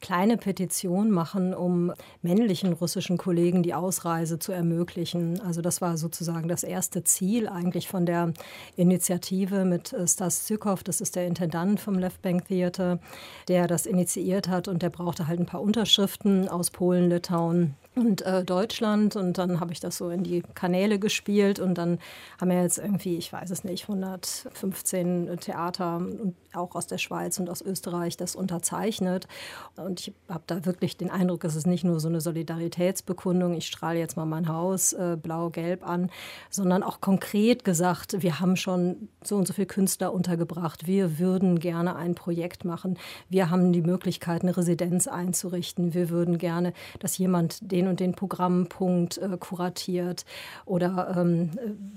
kleine 0.00 0.36
Petition 0.36 1.10
machen, 1.10 1.54
um 1.54 1.92
männlichen 2.22 2.72
russischen 2.72 3.18
Kollegen 3.18 3.62
die 3.62 3.74
Ausreise 3.74 4.38
zu 4.38 4.52
ermöglichen. 4.52 5.40
Also 5.40 5.60
das 5.60 5.80
war 5.80 5.96
sozusagen 5.96 6.48
das 6.48 6.62
erste 6.62 7.04
Ziel 7.04 7.48
eigentlich 7.48 7.88
von 7.88 8.06
der 8.06 8.32
Initiative 8.76 9.64
mit 9.64 9.92
äh, 9.92 10.06
Stas 10.06 10.44
Zykov, 10.44 10.84
das 10.84 11.00
ist 11.00 11.16
der 11.16 11.26
Intendant 11.26 11.80
vom 11.80 11.98
Left 11.98 12.22
Bank 12.22 12.46
Theater, 12.46 12.98
der 13.48 13.66
das 13.66 13.86
initiiert 13.86 14.48
hat 14.48 14.68
und 14.68 14.82
der 14.82 14.90
brauchte 14.90 15.26
halt 15.26 15.40
ein 15.40 15.46
paar 15.46 15.62
Unterschriften 15.62 16.48
aus 16.48 16.70
Polen, 16.70 17.10
Litauen, 17.10 17.74
und 18.06 18.22
äh, 18.22 18.44
Deutschland 18.44 19.16
und 19.16 19.38
dann 19.38 19.60
habe 19.60 19.72
ich 19.72 19.80
das 19.80 19.96
so 19.96 20.10
in 20.10 20.24
die 20.24 20.42
Kanäle 20.54 20.98
gespielt 20.98 21.58
und 21.58 21.76
dann 21.76 21.98
haben 22.40 22.50
wir 22.50 22.62
jetzt 22.62 22.78
irgendwie, 22.78 23.16
ich 23.16 23.32
weiß 23.32 23.50
es 23.50 23.64
nicht, 23.64 23.84
115 23.84 25.38
Theater 25.40 25.96
und 25.96 26.34
auch 26.54 26.74
aus 26.74 26.86
der 26.86 26.98
Schweiz 26.98 27.38
und 27.38 27.50
aus 27.50 27.62
Österreich 27.62 28.16
das 28.16 28.34
unterzeichnet. 28.34 29.26
Und 29.76 30.00
ich 30.00 30.14
habe 30.28 30.44
da 30.46 30.64
wirklich 30.64 30.96
den 30.96 31.10
Eindruck, 31.10 31.44
es 31.44 31.56
ist 31.56 31.66
nicht 31.66 31.84
nur 31.84 32.00
so 32.00 32.08
eine 32.08 32.20
Solidaritätsbekundung, 32.20 33.54
ich 33.54 33.66
strahle 33.66 33.98
jetzt 33.98 34.16
mal 34.16 34.24
mein 34.24 34.48
Haus 34.48 34.92
äh, 34.92 35.16
blau-gelb 35.20 35.86
an, 35.86 36.10
sondern 36.50 36.82
auch 36.82 37.00
konkret 37.00 37.64
gesagt, 37.64 38.22
wir 38.22 38.40
haben 38.40 38.56
schon 38.56 39.08
so 39.22 39.36
und 39.36 39.46
so 39.46 39.52
viele 39.52 39.66
Künstler 39.66 40.12
untergebracht, 40.12 40.86
wir 40.86 41.18
würden 41.18 41.58
gerne 41.58 41.96
ein 41.96 42.14
Projekt 42.14 42.64
machen, 42.64 42.98
wir 43.28 43.50
haben 43.50 43.72
die 43.72 43.82
Möglichkeit, 43.82 44.42
eine 44.42 44.56
Residenz 44.56 45.06
einzurichten, 45.06 45.94
wir 45.94 46.10
würden 46.10 46.38
gerne, 46.38 46.72
dass 46.98 47.18
jemand 47.18 47.70
den 47.70 47.87
und 47.88 48.00
den 48.00 48.12
Programmpunkt 48.12 49.18
äh, 49.18 49.36
kuratiert 49.38 50.24
oder 50.64 51.14
ähm, 51.16 51.50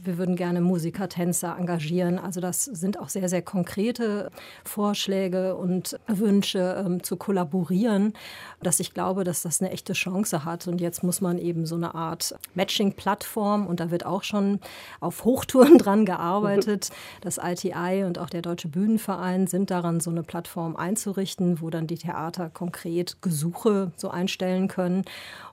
wir 0.03 0.17
würden 0.17 0.35
gerne 0.35 0.61
Musiker, 0.61 1.09
Tänzer 1.09 1.55
engagieren. 1.57 2.19
Also 2.19 2.41
das 2.41 2.65
sind 2.65 2.99
auch 2.99 3.09
sehr, 3.09 3.29
sehr 3.29 3.41
konkrete 3.41 4.31
Vorschläge 4.63 5.55
und 5.55 5.99
Wünsche 6.07 6.83
ähm, 6.85 7.03
zu 7.03 7.17
kollaborieren, 7.17 8.13
dass 8.61 8.79
ich 8.79 8.93
glaube, 8.93 9.23
dass 9.23 9.41
das 9.41 9.61
eine 9.61 9.71
echte 9.71 9.93
Chance 9.93 10.45
hat. 10.45 10.67
Und 10.67 10.81
jetzt 10.81 11.03
muss 11.03 11.21
man 11.21 11.37
eben 11.37 11.65
so 11.65 11.75
eine 11.75 11.95
Art 11.95 12.35
Matching-Plattform 12.55 13.67
und 13.67 13.79
da 13.79 13.91
wird 13.91 14.05
auch 14.05 14.23
schon 14.23 14.59
auf 14.99 15.25
Hochtouren 15.25 15.77
dran 15.77 16.05
gearbeitet. 16.05 16.89
Das 17.21 17.37
ITI 17.37 18.03
und 18.05 18.19
auch 18.19 18.29
der 18.29 18.41
Deutsche 18.41 18.67
Bühnenverein 18.67 19.47
sind 19.47 19.71
daran, 19.71 19.99
so 19.99 20.09
eine 20.11 20.23
Plattform 20.23 20.75
einzurichten, 20.75 21.61
wo 21.61 21.69
dann 21.69 21.87
die 21.87 21.97
Theater 21.97 22.49
konkret 22.49 23.21
Gesuche 23.21 23.91
so 23.95 24.09
einstellen 24.09 24.67
können 24.67 25.03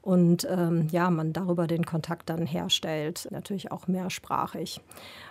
und 0.02 0.27
ähm, 0.48 0.88
ja, 0.90 1.10
man 1.10 1.32
darüber 1.32 1.66
den 1.66 1.84
Kontakt 1.84 2.28
dann 2.30 2.46
herstellt, 2.46 3.28
natürlich 3.30 3.72
auch 3.72 3.86
mehrsprachig. 3.86 4.80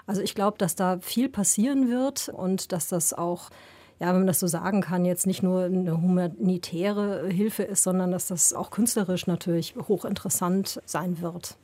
Also 0.05 0.21
ich 0.21 0.35
glaube, 0.35 0.57
dass 0.57 0.75
da 0.75 0.99
viel 0.99 1.29
passieren 1.29 1.89
wird 1.89 2.29
und 2.29 2.71
dass 2.71 2.87
das 2.87 3.13
auch 3.13 3.49
ja, 3.99 4.09
wenn 4.09 4.17
man 4.17 4.27
das 4.27 4.39
so 4.39 4.47
sagen 4.47 4.81
kann, 4.81 5.05
jetzt 5.05 5.25
nicht 5.25 5.41
nur 5.41 5.63
eine 5.63 5.99
humanitäre 5.99 7.27
Hilfe 7.29 7.63
ist, 7.63 7.81
sondern 7.81 8.11
dass 8.11 8.27
das 8.27 8.53
auch 8.53 8.69
künstlerisch 8.69 9.25
natürlich 9.25 9.73
hochinteressant 9.75 10.81
sein 10.85 11.19
wird. 11.19 11.57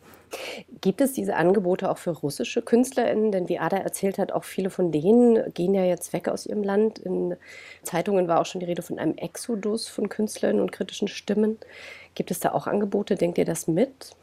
Gibt 0.82 1.02
es 1.02 1.14
diese 1.14 1.36
Angebote 1.36 1.90
auch 1.90 1.98
für 1.98 2.12
russische 2.12 2.62
KünstlerInnen? 2.62 3.32
Denn 3.32 3.50
wie 3.50 3.60
Ada 3.60 3.78
erzählt 3.78 4.18
hat, 4.18 4.32
auch 4.32 4.44
viele 4.44 4.70
von 4.70 4.92
denen 4.92 5.54
gehen 5.54 5.74
ja 5.74 5.84
jetzt 5.84 6.14
weg 6.14 6.28
aus 6.28 6.46
ihrem 6.46 6.64
Land. 6.64 7.00
In 7.00 7.36
Zeitungen 7.84 8.28
war 8.28 8.42
auch 8.42 8.46
schon 8.46 8.60
die 8.60 8.66
Rede 8.66 8.82
von 8.82 9.00
einem 9.00 9.16
Exodus 9.16 9.88
von 9.88 10.10
KünstlerInnen 10.10 10.62
und 10.62 10.72
kritischen 10.72 11.08
Stimmen. 11.08 11.58
Gibt 12.16 12.32
es 12.32 12.40
da 12.40 12.52
auch 12.52 12.68
Angebote? 12.68 13.16
Denkt 13.16 13.38
ihr 13.38 13.46
das 13.46 13.68
mit? 13.68 14.16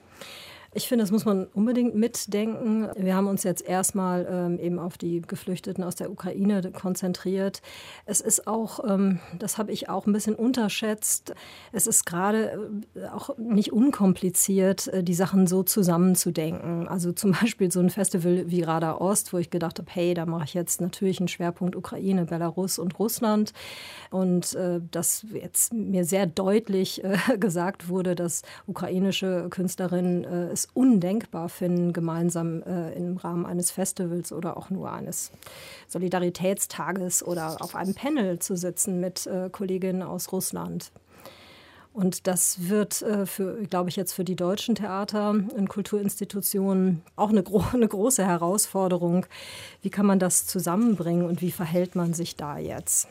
Ich 0.72 0.86
finde, 0.86 1.02
das 1.02 1.10
muss 1.10 1.24
man 1.24 1.46
unbedingt 1.46 1.96
mitdenken. 1.96 2.88
Wir 2.96 3.16
haben 3.16 3.26
uns 3.26 3.42
jetzt 3.42 3.66
erstmal 3.66 4.24
ähm, 4.30 4.58
eben 4.60 4.78
auf 4.78 4.98
die 4.98 5.20
Geflüchteten 5.20 5.82
aus 5.82 5.96
der 5.96 6.12
Ukraine 6.12 6.70
konzentriert. 6.70 7.60
Es 8.06 8.20
ist 8.20 8.46
auch, 8.46 8.78
ähm, 8.88 9.18
das 9.36 9.58
habe 9.58 9.72
ich 9.72 9.88
auch 9.88 10.06
ein 10.06 10.12
bisschen 10.12 10.36
unterschätzt, 10.36 11.34
es 11.72 11.88
ist 11.88 12.06
gerade 12.06 12.82
äh, 12.94 13.06
auch 13.06 13.36
nicht 13.36 13.72
unkompliziert, 13.72 14.86
äh, 14.88 15.02
die 15.02 15.14
Sachen 15.14 15.48
so 15.48 15.64
zusammenzudenken. 15.64 16.86
Also 16.86 17.10
zum 17.10 17.32
Beispiel 17.40 17.72
so 17.72 17.80
ein 17.80 17.90
Festival 17.90 18.44
wie 18.46 18.62
Radar 18.62 19.00
Ost, 19.00 19.32
wo 19.32 19.38
ich 19.38 19.50
gedacht 19.50 19.80
habe, 19.80 19.90
hey, 19.90 20.14
da 20.14 20.24
mache 20.24 20.44
ich 20.44 20.54
jetzt 20.54 20.80
natürlich 20.80 21.18
einen 21.18 21.26
Schwerpunkt 21.26 21.74
Ukraine, 21.74 22.26
Belarus 22.26 22.78
und 22.78 22.96
Russland. 23.00 23.52
Und 24.12 24.54
äh, 24.54 24.80
dass 24.92 25.26
jetzt 25.32 25.72
mir 25.72 26.04
sehr 26.04 26.26
deutlich 26.26 27.02
äh, 27.02 27.16
gesagt 27.38 27.88
wurde, 27.88 28.14
dass 28.14 28.42
ukrainische 28.68 29.48
Künstlerinnen 29.50 30.22
äh, 30.22 30.59
es 30.60 30.68
undenkbar 30.74 31.48
finden, 31.48 31.92
gemeinsam 31.92 32.62
äh, 32.62 32.92
im 32.92 33.16
Rahmen 33.16 33.46
eines 33.46 33.70
Festivals 33.70 34.32
oder 34.32 34.56
auch 34.56 34.70
nur 34.70 34.92
eines 34.92 35.30
Solidaritätstages 35.88 37.22
oder 37.22 37.56
auf 37.60 37.74
einem 37.74 37.94
Panel 37.94 38.38
zu 38.38 38.56
sitzen 38.56 39.00
mit 39.00 39.26
äh, 39.26 39.48
Kolleginnen 39.50 40.02
aus 40.02 40.32
Russland. 40.32 40.92
Und 41.92 42.28
das 42.28 42.68
wird 42.68 43.02
äh, 43.02 43.26
für, 43.26 43.64
glaube 43.64 43.88
ich, 43.88 43.96
jetzt 43.96 44.12
für 44.12 44.22
die 44.22 44.36
deutschen 44.36 44.76
Theater 44.76 45.30
und 45.30 45.68
Kulturinstitutionen 45.68 47.02
auch 47.16 47.30
eine, 47.30 47.42
gro 47.42 47.64
eine, 47.72 47.88
große 47.88 48.24
Herausforderung. 48.24 49.26
Wie 49.82 49.90
kann 49.90 50.06
man 50.06 50.20
das 50.20 50.46
zusammenbringen 50.46 51.26
und 51.26 51.42
wie 51.42 51.50
verhält 51.50 51.96
man 51.96 52.14
sich 52.14 52.36
da 52.36 52.58
jetzt? 52.58 53.08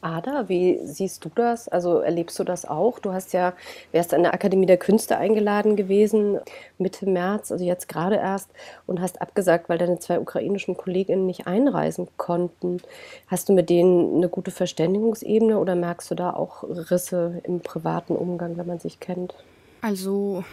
Ada, 0.00 0.48
wie 0.48 0.80
siehst 0.82 1.24
du 1.24 1.30
das? 1.32 1.68
Also 1.68 2.00
erlebst 2.00 2.36
du 2.40 2.44
das 2.44 2.64
auch? 2.64 2.98
Du 2.98 3.12
hast 3.12 3.32
ja, 3.32 3.52
wärst 3.92 4.12
an 4.12 4.24
der 4.24 4.34
Akademie 4.34 4.66
der 4.66 4.78
Künste 4.78 5.18
eingeladen 5.18 5.76
gewesen, 5.76 6.40
Mitte 6.78 7.08
März, 7.08 7.52
also 7.52 7.64
jetzt 7.64 7.88
gerade 7.88 8.16
erst, 8.16 8.50
und 8.86 9.00
hast 9.00 9.20
abgesagt, 9.22 9.68
weil 9.68 9.78
deine 9.78 10.00
zwei 10.00 10.18
ukrainischen 10.18 10.76
Kolleginnen 10.76 11.26
nicht 11.26 11.46
einreisen 11.46 12.08
konnten. 12.16 12.82
Hast 13.28 13.48
du 13.48 13.52
mit 13.52 13.70
denen 13.70 14.16
eine 14.16 14.28
gute 14.28 14.50
Verständigungsebene 14.50 15.58
oder 15.58 15.76
merkst 15.76 16.10
du 16.10 16.16
da 16.16 16.32
auch 16.32 16.64
Risse 16.64 17.40
im 17.44 17.60
privaten 17.60 18.15
Umgang, 18.18 18.56
wenn 18.56 18.66
man 18.66 18.78
sich 18.78 19.00
kennt? 19.00 19.34
Also 19.80 20.44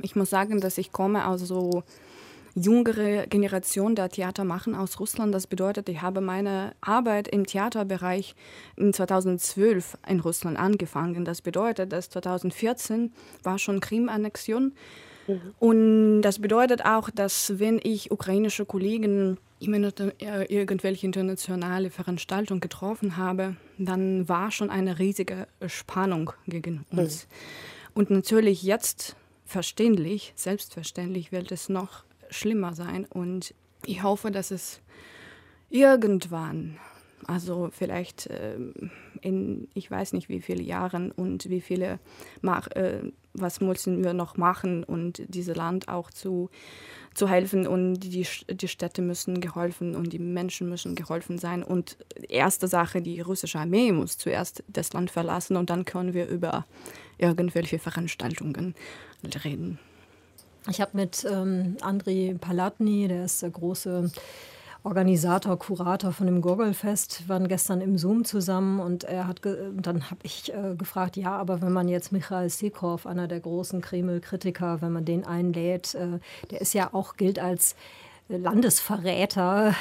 ich 0.00 0.16
muss 0.16 0.30
sagen, 0.30 0.60
dass 0.60 0.78
ich 0.78 0.92
komme 0.92 1.26
aus 1.26 1.40
so 1.40 1.82
jüngere 2.54 3.26
Generation 3.26 3.94
der 3.94 4.08
Theater 4.08 4.44
machen 4.44 4.74
aus 4.74 4.98
Russland. 5.00 5.34
Das 5.34 5.46
bedeutet, 5.46 5.88
ich 5.88 6.02
habe 6.02 6.20
meine 6.20 6.72
Arbeit 6.80 7.28
im 7.28 7.46
Theaterbereich 7.46 8.34
in 8.76 8.92
2012 8.92 9.98
in 10.08 10.20
Russland 10.20 10.58
angefangen. 10.58 11.24
Das 11.24 11.42
bedeutet, 11.42 11.92
dass 11.92 12.10
2014 12.10 13.12
war 13.42 13.58
schon 13.58 13.80
Krim-Annexion. 13.80 14.72
Mhm. 15.26 15.40
Und 15.58 16.22
das 16.22 16.40
bedeutet 16.40 16.84
auch, 16.84 17.10
dass 17.10 17.58
wenn 17.58 17.80
ich 17.82 18.10
ukrainische 18.10 18.64
Kollegen 18.64 19.38
immer 19.60 19.92
äh, 20.20 20.44
irgendwelche 20.52 21.06
internationale 21.06 21.90
Veranstaltungen 21.90 22.60
getroffen 22.60 23.16
habe, 23.16 23.56
dann 23.78 24.28
war 24.28 24.50
schon 24.50 24.70
eine 24.70 24.98
riesige 24.98 25.46
Spannung 25.66 26.32
gegen 26.46 26.84
uns. 26.90 27.26
Mhm. 27.26 27.90
Und 27.94 28.10
natürlich 28.10 28.62
jetzt 28.62 29.16
verständlich, 29.44 30.32
selbstverständlich 30.36 31.32
wird 31.32 31.50
es 31.50 31.68
noch 31.68 32.04
schlimmer 32.30 32.74
sein. 32.74 33.06
Und 33.06 33.54
ich 33.84 34.02
hoffe, 34.02 34.30
dass 34.30 34.50
es 34.50 34.80
irgendwann, 35.70 36.78
also 37.26 37.70
vielleicht 37.72 38.28
ähm, 38.30 38.90
in, 39.20 39.68
ich 39.74 39.90
weiß 39.90 40.12
nicht 40.12 40.28
wie 40.28 40.40
viele 40.40 40.62
Jahren 40.62 41.10
und 41.10 41.48
wie 41.50 41.60
viele, 41.60 41.98
äh, 42.74 43.00
was 43.40 43.60
müssen 43.60 44.04
wir 44.04 44.12
noch 44.12 44.36
machen 44.36 44.84
und 44.84 45.22
dieses 45.28 45.56
Land 45.56 45.88
auch 45.88 46.10
zu 46.10 46.50
zu 47.18 47.28
helfen 47.28 47.66
und 47.66 48.00
die, 48.00 48.26
die 48.48 48.68
Städte 48.68 49.02
müssen 49.02 49.40
geholfen 49.40 49.96
und 49.96 50.12
die 50.12 50.20
Menschen 50.20 50.68
müssen 50.68 50.94
geholfen 50.94 51.36
sein. 51.36 51.64
Und 51.64 51.96
erste 52.28 52.68
Sache, 52.68 53.02
die 53.02 53.20
russische 53.20 53.58
Armee 53.58 53.90
muss 53.90 54.18
zuerst 54.18 54.62
das 54.68 54.92
Land 54.92 55.10
verlassen 55.10 55.56
und 55.56 55.68
dann 55.68 55.84
können 55.84 56.14
wir 56.14 56.28
über 56.28 56.64
irgendwelche 57.18 57.80
Veranstaltungen 57.80 58.74
reden. 59.44 59.80
Ich 60.68 60.80
habe 60.80 60.96
mit 60.96 61.26
ähm, 61.28 61.76
Andrei 61.80 62.36
Palatny, 62.40 63.08
der 63.08 63.24
ist 63.24 63.42
der 63.42 63.50
große 63.50 64.10
Organisator, 64.88 65.58
Kurator 65.58 66.12
von 66.12 66.26
dem 66.26 66.40
Gogolfest, 66.40 67.28
waren 67.28 67.46
gestern 67.46 67.82
im 67.82 67.98
Zoom 67.98 68.24
zusammen 68.24 68.80
und 68.80 69.04
er 69.04 69.26
hat 69.26 69.42
dann 69.44 70.10
habe 70.10 70.20
ich 70.22 70.50
äh, 70.54 70.74
gefragt, 70.76 71.18
ja, 71.18 71.36
aber 71.36 71.60
wenn 71.60 71.74
man 71.74 71.88
jetzt 71.88 72.10
Michael 72.10 72.48
Sekorf, 72.48 73.06
einer 73.06 73.28
der 73.28 73.40
großen 73.40 73.82
Kreml-Kritiker, 73.82 74.80
wenn 74.80 74.92
man 74.92 75.04
den 75.04 75.26
einlädt, 75.26 75.94
äh, 75.94 76.20
der 76.50 76.62
ist 76.62 76.72
ja 76.72 76.88
auch 76.94 77.16
gilt 77.16 77.38
als 77.38 77.76
Landesverräter. 78.28 79.74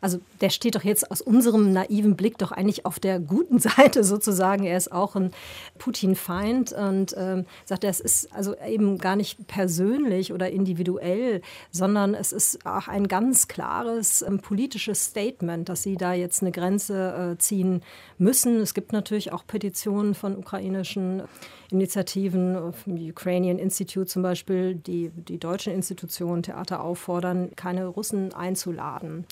Also 0.00 0.20
der 0.40 0.50
steht 0.50 0.74
doch 0.74 0.84
jetzt 0.84 1.10
aus 1.10 1.20
unserem 1.20 1.72
naiven 1.72 2.16
Blick 2.16 2.38
doch 2.38 2.50
eigentlich 2.50 2.86
auf 2.86 2.98
der 2.98 3.20
guten 3.20 3.58
Seite 3.60 4.02
sozusagen. 4.02 4.64
Er 4.64 4.76
ist 4.76 4.90
auch 4.92 5.14
ein 5.14 5.30
Putin-Feind 5.78 6.72
und 6.72 7.14
ähm, 7.16 7.44
sagt, 7.64 7.84
es 7.84 8.00
ist 8.00 8.34
also 8.34 8.56
eben 8.56 8.98
gar 8.98 9.16
nicht 9.16 9.46
persönlich 9.46 10.32
oder 10.32 10.50
individuell, 10.50 11.42
sondern 11.70 12.14
es 12.14 12.32
ist 12.32 12.64
auch 12.64 12.88
ein 12.88 13.08
ganz 13.08 13.48
klares 13.48 14.22
ähm, 14.22 14.38
politisches 14.38 15.04
Statement, 15.06 15.68
dass 15.68 15.82
sie 15.82 15.96
da 15.96 16.14
jetzt 16.14 16.42
eine 16.42 16.52
Grenze 16.52 17.34
äh, 17.34 17.38
ziehen 17.38 17.82
müssen. 18.16 18.60
Es 18.60 18.72
gibt 18.72 18.92
natürlich 18.92 19.32
auch 19.32 19.46
Petitionen 19.46 20.14
von 20.14 20.36
ukrainischen 20.36 21.22
Initiativen, 21.70 22.72
Ukrainian 22.86 23.58
Institute 23.58 24.06
zum 24.06 24.22
Beispiel, 24.22 24.74
die 24.74 25.10
die 25.10 25.38
deutschen 25.38 25.72
Institutionen, 25.72 26.42
Theater 26.42 26.82
auffordern, 26.82 27.50
keine 27.56 27.81
Russen 27.86 28.32
einzuladen. 28.32 29.26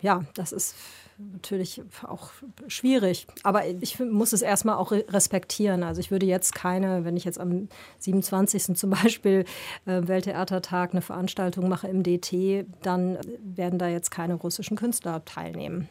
Ja, 0.00 0.24
das 0.34 0.52
ist 0.52 0.74
natürlich 1.18 1.82
auch 2.06 2.30
schwierig. 2.68 3.26
Aber 3.42 3.66
ich 3.66 3.98
muss 3.98 4.32
es 4.32 4.42
erstmal 4.42 4.76
auch 4.76 4.92
respektieren. 4.92 5.82
Also 5.82 6.00
ich 6.00 6.10
würde 6.10 6.26
jetzt 6.26 6.54
keine, 6.54 7.04
wenn 7.04 7.16
ich 7.16 7.24
jetzt 7.24 7.40
am 7.40 7.68
27. 7.98 8.76
zum 8.76 8.90
Beispiel 9.02 9.44
äh, 9.86 10.06
Welttheatertag 10.06 10.92
eine 10.92 11.02
Veranstaltung 11.02 11.68
mache 11.68 11.88
im 11.88 12.02
DT, 12.02 12.66
dann 12.82 13.18
werden 13.40 13.78
da 13.78 13.88
jetzt 13.88 14.10
keine 14.10 14.34
russischen 14.34 14.76
Künstler 14.76 15.24
teilnehmen. 15.24 15.88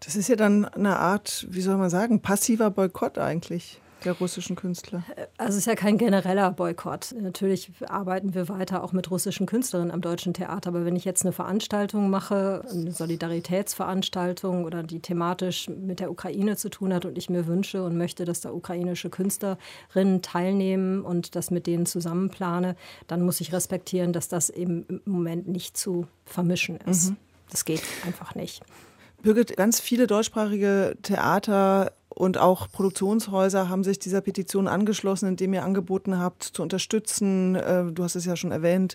Das 0.00 0.16
ist 0.16 0.28
ja 0.28 0.36
dann 0.36 0.64
eine 0.66 0.98
Art, 0.98 1.46
wie 1.50 1.62
soll 1.62 1.76
man 1.76 1.90
sagen, 1.90 2.20
passiver 2.20 2.70
Boykott 2.70 3.18
eigentlich 3.18 3.80
der 4.04 4.12
russischen 4.14 4.56
Künstler? 4.56 5.02
Also 5.38 5.52
es 5.52 5.58
ist 5.58 5.66
ja 5.66 5.74
kein 5.74 5.98
genereller 5.98 6.50
Boykott. 6.50 7.14
Natürlich 7.18 7.70
arbeiten 7.88 8.34
wir 8.34 8.48
weiter 8.48 8.84
auch 8.84 8.92
mit 8.92 9.10
russischen 9.10 9.46
Künstlerinnen 9.46 9.90
am 9.90 10.00
Deutschen 10.00 10.34
Theater. 10.34 10.68
Aber 10.68 10.84
wenn 10.84 10.96
ich 10.96 11.04
jetzt 11.04 11.22
eine 11.22 11.32
Veranstaltung 11.32 12.10
mache, 12.10 12.62
eine 12.70 12.92
Solidaritätsveranstaltung 12.92 14.64
oder 14.64 14.82
die 14.82 15.00
thematisch 15.00 15.68
mit 15.68 16.00
der 16.00 16.10
Ukraine 16.10 16.56
zu 16.56 16.68
tun 16.68 16.92
hat 16.92 17.04
und 17.04 17.18
ich 17.18 17.30
mir 17.30 17.46
wünsche 17.46 17.82
und 17.82 17.96
möchte, 17.96 18.24
dass 18.24 18.40
da 18.40 18.52
ukrainische 18.52 19.10
Künstlerinnen 19.10 20.22
teilnehmen 20.22 21.02
und 21.02 21.34
das 21.36 21.50
mit 21.50 21.66
denen 21.66 21.86
zusammenplane, 21.86 22.76
dann 23.06 23.22
muss 23.22 23.40
ich 23.40 23.52
respektieren, 23.52 24.12
dass 24.12 24.28
das 24.28 24.50
eben 24.50 24.84
im 24.88 25.00
Moment 25.04 25.48
nicht 25.48 25.76
zu 25.76 26.06
vermischen 26.24 26.78
ist. 26.86 27.10
Mhm. 27.10 27.16
Das 27.50 27.64
geht 27.64 27.82
einfach 28.06 28.34
nicht. 28.34 28.62
Birgit, 29.22 29.56
ganz 29.56 29.80
viele 29.80 30.06
deutschsprachige 30.06 30.96
Theater 31.02 31.92
und 32.14 32.38
auch 32.38 32.70
Produktionshäuser 32.70 33.68
haben 33.68 33.82
sich 33.82 33.98
dieser 33.98 34.20
Petition 34.20 34.68
angeschlossen, 34.68 35.28
indem 35.28 35.52
ihr 35.52 35.64
angeboten 35.64 36.18
habt, 36.18 36.44
zu 36.44 36.62
unterstützen. 36.62 37.56
Äh, 37.56 37.92
du 37.92 38.04
hast 38.04 38.14
es 38.14 38.24
ja 38.24 38.36
schon 38.36 38.52
erwähnt, 38.52 38.94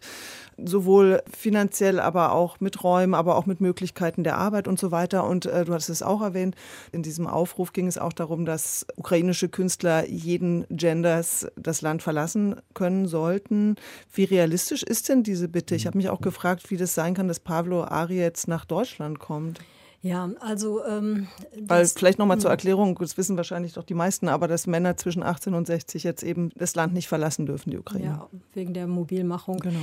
sowohl 0.57 1.21
finanziell, 1.29 1.99
aber 1.99 2.31
auch 2.31 2.59
mit 2.59 2.83
Räumen, 2.83 3.13
aber 3.13 3.35
auch 3.35 3.45
mit 3.45 3.59
Möglichkeiten 3.59 4.23
der 4.23 4.37
Arbeit 4.37 4.67
und 4.67 4.79
so 4.79 4.91
weiter. 4.91 5.25
Und 5.25 5.45
äh, 5.45 5.65
du 5.65 5.73
hast 5.73 5.89
es 5.89 6.01
auch 6.01 6.21
erwähnt, 6.21 6.55
in 6.93 7.03
diesem 7.03 7.27
Aufruf 7.27 7.73
ging 7.73 7.87
es 7.87 7.97
auch 7.97 8.13
darum, 8.13 8.45
dass 8.45 8.85
ukrainische 8.95 9.49
Künstler 9.49 10.07
jeden 10.07 10.65
Genders 10.69 11.47
das 11.57 11.81
Land 11.81 12.01
verlassen 12.01 12.55
können 12.73 13.05
sollten. 13.05 13.75
Wie 14.13 14.23
realistisch 14.23 14.83
ist 14.83 15.09
denn 15.09 15.23
diese 15.23 15.49
Bitte? 15.49 15.75
Ich 15.75 15.87
habe 15.87 15.97
mich 15.97 16.09
auch 16.09 16.21
gefragt, 16.21 16.71
wie 16.71 16.77
das 16.77 16.93
sein 16.93 17.15
kann, 17.15 17.27
dass 17.27 17.41
Pavlo 17.41 17.83
Ari 17.83 18.17
jetzt 18.17 18.47
nach 18.47 18.63
Deutschland 18.63 19.19
kommt. 19.19 19.59
Ja, 20.01 20.29
also. 20.39 20.83
Ähm, 20.85 21.27
Weil 21.59 21.85
vielleicht 21.85 22.19
nochmal 22.19 22.39
zur 22.39 22.49
hm. 22.49 22.53
Erklärung, 22.53 22.97
das 22.99 23.17
wissen 23.17 23.35
wahrscheinlich 23.35 23.73
doch 23.73 23.83
die 23.83 23.93
meisten, 23.93 24.29
aber 24.29 24.47
dass 24.47 24.65
Männer 24.65 24.95
zwischen 24.95 25.23
18 25.23 25.53
und 25.53 25.67
60 25.67 26.03
jetzt 26.03 26.23
eben 26.23 26.51
das 26.55 26.75
Land 26.75 26.93
nicht 26.93 27.07
verlassen 27.07 27.45
dürfen, 27.45 27.71
die 27.71 27.77
Ukraine. 27.77 28.05
Ja, 28.05 28.29
wegen 28.53 28.73
der 28.73 28.87
Mobilmachung. 28.87 29.57
Genau. 29.57 29.79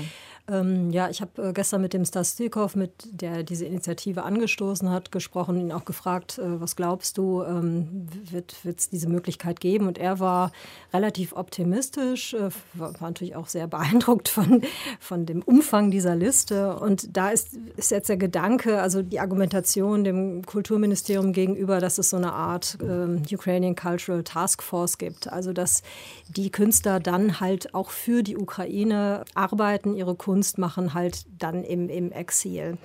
Ähm, 0.48 0.90
ja, 0.90 1.10
ich 1.10 1.20
habe 1.20 1.48
äh, 1.48 1.52
gestern 1.52 1.82
mit 1.82 1.92
dem 1.92 2.04
Stas 2.04 2.32
Stilkov, 2.32 2.76
mit 2.76 2.92
der 3.10 3.42
diese 3.42 3.66
Initiative 3.66 4.22
angestoßen 4.22 4.90
hat, 4.90 5.10
gesprochen, 5.10 5.58
ihn 5.58 5.72
auch 5.72 5.84
gefragt, 5.84 6.38
äh, 6.38 6.60
was 6.60 6.76
glaubst 6.76 7.18
du, 7.18 7.42
ähm, 7.42 8.06
wird 8.30 8.54
es 8.64 8.88
diese 8.88 9.08
Möglichkeit 9.08 9.60
geben? 9.60 9.88
Und 9.88 9.98
er 9.98 10.20
war 10.20 10.52
relativ 10.94 11.34
optimistisch, 11.34 12.34
äh, 12.34 12.50
war, 12.74 12.92
war, 13.00 13.08
natürlich 13.08 13.34
auch 13.34 13.48
sehr 13.48 13.66
beeindruckt 13.66 14.28
von, 14.28 14.62
von 15.00 15.26
dem 15.26 15.42
Umfang 15.42 15.90
dieser 15.90 16.14
Liste. 16.14 16.76
Und 16.76 17.16
da 17.16 17.30
ist, 17.30 17.58
ist 17.76 17.90
jetzt 17.90 18.08
der 18.08 18.16
Gedanke, 18.16 18.80
also 18.80 19.02
die 19.02 19.18
Argumentation 19.18 20.04
dem 20.06 20.44
Kulturministerium 20.46 21.32
gegenüber, 21.32 21.80
dass 21.80 21.98
es 21.98 22.10
so 22.10 22.16
eine 22.16 22.32
Art 22.32 22.78
äh, 22.80 23.34
Ukrainian 23.34 23.76
Cultural 23.76 24.24
Task 24.24 24.62
Force 24.62 24.98
gibt. 24.98 25.30
Also 25.30 25.52
dass 25.52 25.82
die 26.28 26.50
Künstler 26.50 27.00
dann 27.00 27.40
halt 27.40 27.74
auch 27.74 27.90
für 27.90 28.22
die 28.22 28.36
Ukraine 28.36 29.24
arbeiten, 29.34 29.94
ihre 29.94 30.14
Kunst 30.14 30.58
machen, 30.58 30.94
halt 30.94 31.26
dann 31.38 31.64
im, 31.64 31.88
im 31.88 32.12
Exil. 32.12 32.78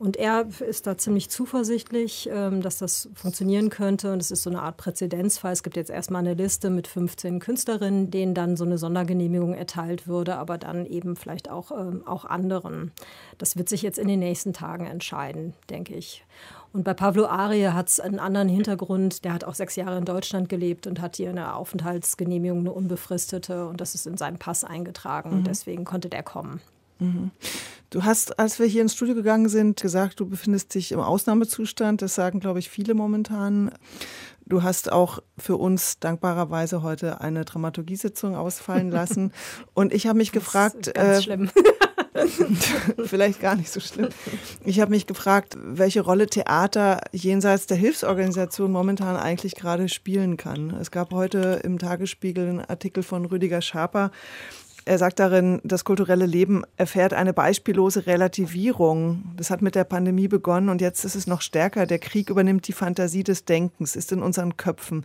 Und 0.00 0.16
er 0.16 0.46
ist 0.66 0.86
da 0.86 0.96
ziemlich 0.96 1.28
zuversichtlich, 1.28 2.26
ähm, 2.32 2.62
dass 2.62 2.78
das 2.78 3.10
funktionieren 3.12 3.68
könnte. 3.68 4.14
Und 4.14 4.22
es 4.22 4.30
ist 4.30 4.44
so 4.44 4.48
eine 4.48 4.62
Art 4.62 4.78
Präzedenzfall. 4.78 5.52
Es 5.52 5.62
gibt 5.62 5.76
jetzt 5.76 5.90
erstmal 5.90 6.20
eine 6.20 6.32
Liste 6.32 6.70
mit 6.70 6.86
15 6.86 7.38
Künstlerinnen, 7.38 8.10
denen 8.10 8.32
dann 8.32 8.56
so 8.56 8.64
eine 8.64 8.78
Sondergenehmigung 8.78 9.52
erteilt 9.52 10.08
würde, 10.08 10.36
aber 10.36 10.56
dann 10.56 10.86
eben 10.86 11.16
vielleicht 11.16 11.50
auch, 11.50 11.70
ähm, 11.70 12.02
auch 12.06 12.24
anderen. 12.24 12.92
Das 13.36 13.58
wird 13.58 13.68
sich 13.68 13.82
jetzt 13.82 13.98
in 13.98 14.08
den 14.08 14.20
nächsten 14.20 14.54
Tagen 14.54 14.86
entscheiden, 14.86 15.52
denke 15.68 15.94
ich. 15.94 16.24
Und 16.72 16.84
bei 16.84 16.94
Pavlo 16.94 17.26
Arie 17.26 17.68
hat 17.68 17.88
es 17.88 17.98
einen 17.98 18.20
anderen 18.20 18.48
Hintergrund. 18.48 19.24
Der 19.24 19.32
hat 19.32 19.44
auch 19.44 19.54
sechs 19.54 19.74
Jahre 19.76 19.98
in 19.98 20.04
Deutschland 20.04 20.48
gelebt 20.48 20.86
und 20.86 21.00
hat 21.00 21.16
hier 21.16 21.30
eine 21.30 21.54
Aufenthaltsgenehmigung, 21.54 22.60
eine 22.60 22.72
unbefristete. 22.72 23.66
Und 23.66 23.80
das 23.80 23.94
ist 23.94 24.06
in 24.06 24.16
seinem 24.16 24.38
Pass 24.38 24.62
eingetragen. 24.62 25.30
Mhm. 25.30 25.36
Und 25.38 25.46
deswegen 25.48 25.84
konnte 25.84 26.08
der 26.08 26.22
kommen. 26.22 26.60
Mhm. 27.00 27.32
Du 27.90 28.04
hast, 28.04 28.38
als 28.38 28.60
wir 28.60 28.66
hier 28.66 28.82
ins 28.82 28.94
Studio 28.94 29.16
gegangen 29.16 29.48
sind, 29.48 29.80
gesagt, 29.80 30.20
du 30.20 30.26
befindest 30.26 30.74
dich 30.74 30.92
im 30.92 31.00
Ausnahmezustand. 31.00 32.02
Das 32.02 32.14
sagen, 32.14 32.38
glaube 32.38 32.60
ich, 32.60 32.70
viele 32.70 32.94
momentan. 32.94 33.72
Du 34.46 34.62
hast 34.62 34.92
auch 34.92 35.20
für 35.38 35.56
uns 35.56 35.98
dankbarerweise 35.98 36.82
heute 36.82 37.20
eine 37.20 37.44
Dramaturgiesitzung 37.44 38.36
ausfallen 38.36 38.90
lassen. 38.90 39.32
Und 39.74 39.92
ich 39.92 40.06
habe 40.06 40.18
mich 40.18 40.30
das 40.30 40.34
gefragt. 40.34 40.96
Äh, 40.96 41.20
schlimm. 41.20 41.50
vielleicht 43.04 43.40
gar 43.40 43.56
nicht 43.56 43.70
so 43.70 43.80
schlimm. 43.80 44.08
Ich 44.64 44.80
habe 44.80 44.90
mich 44.90 45.06
gefragt, 45.06 45.56
welche 45.60 46.00
Rolle 46.00 46.26
Theater 46.26 47.00
jenseits 47.12 47.66
der 47.66 47.76
Hilfsorganisation 47.76 48.72
momentan 48.72 49.16
eigentlich 49.16 49.54
gerade 49.54 49.88
spielen 49.88 50.36
kann. 50.36 50.70
Es 50.70 50.90
gab 50.90 51.12
heute 51.12 51.60
im 51.62 51.78
Tagesspiegel 51.78 52.48
einen 52.48 52.60
Artikel 52.60 53.02
von 53.02 53.24
Rüdiger 53.24 53.62
Schaper. 53.62 54.10
Er 54.86 54.98
sagt 54.98 55.20
darin, 55.20 55.60
das 55.62 55.84
kulturelle 55.84 56.26
Leben 56.26 56.64
erfährt 56.76 57.12
eine 57.12 57.32
beispiellose 57.32 58.06
Relativierung. 58.06 59.22
Das 59.36 59.50
hat 59.50 59.62
mit 59.62 59.74
der 59.74 59.84
Pandemie 59.84 60.26
begonnen 60.26 60.68
und 60.68 60.80
jetzt 60.80 61.04
ist 61.04 61.14
es 61.14 61.26
noch 61.26 61.42
stärker. 61.42 61.86
Der 61.86 61.98
Krieg 61.98 62.30
übernimmt 62.30 62.66
die 62.66 62.72
Fantasie 62.72 63.22
des 63.22 63.44
Denkens, 63.44 63.94
ist 63.94 64.10
in 64.10 64.22
unseren 64.22 64.56
Köpfen 64.56 65.04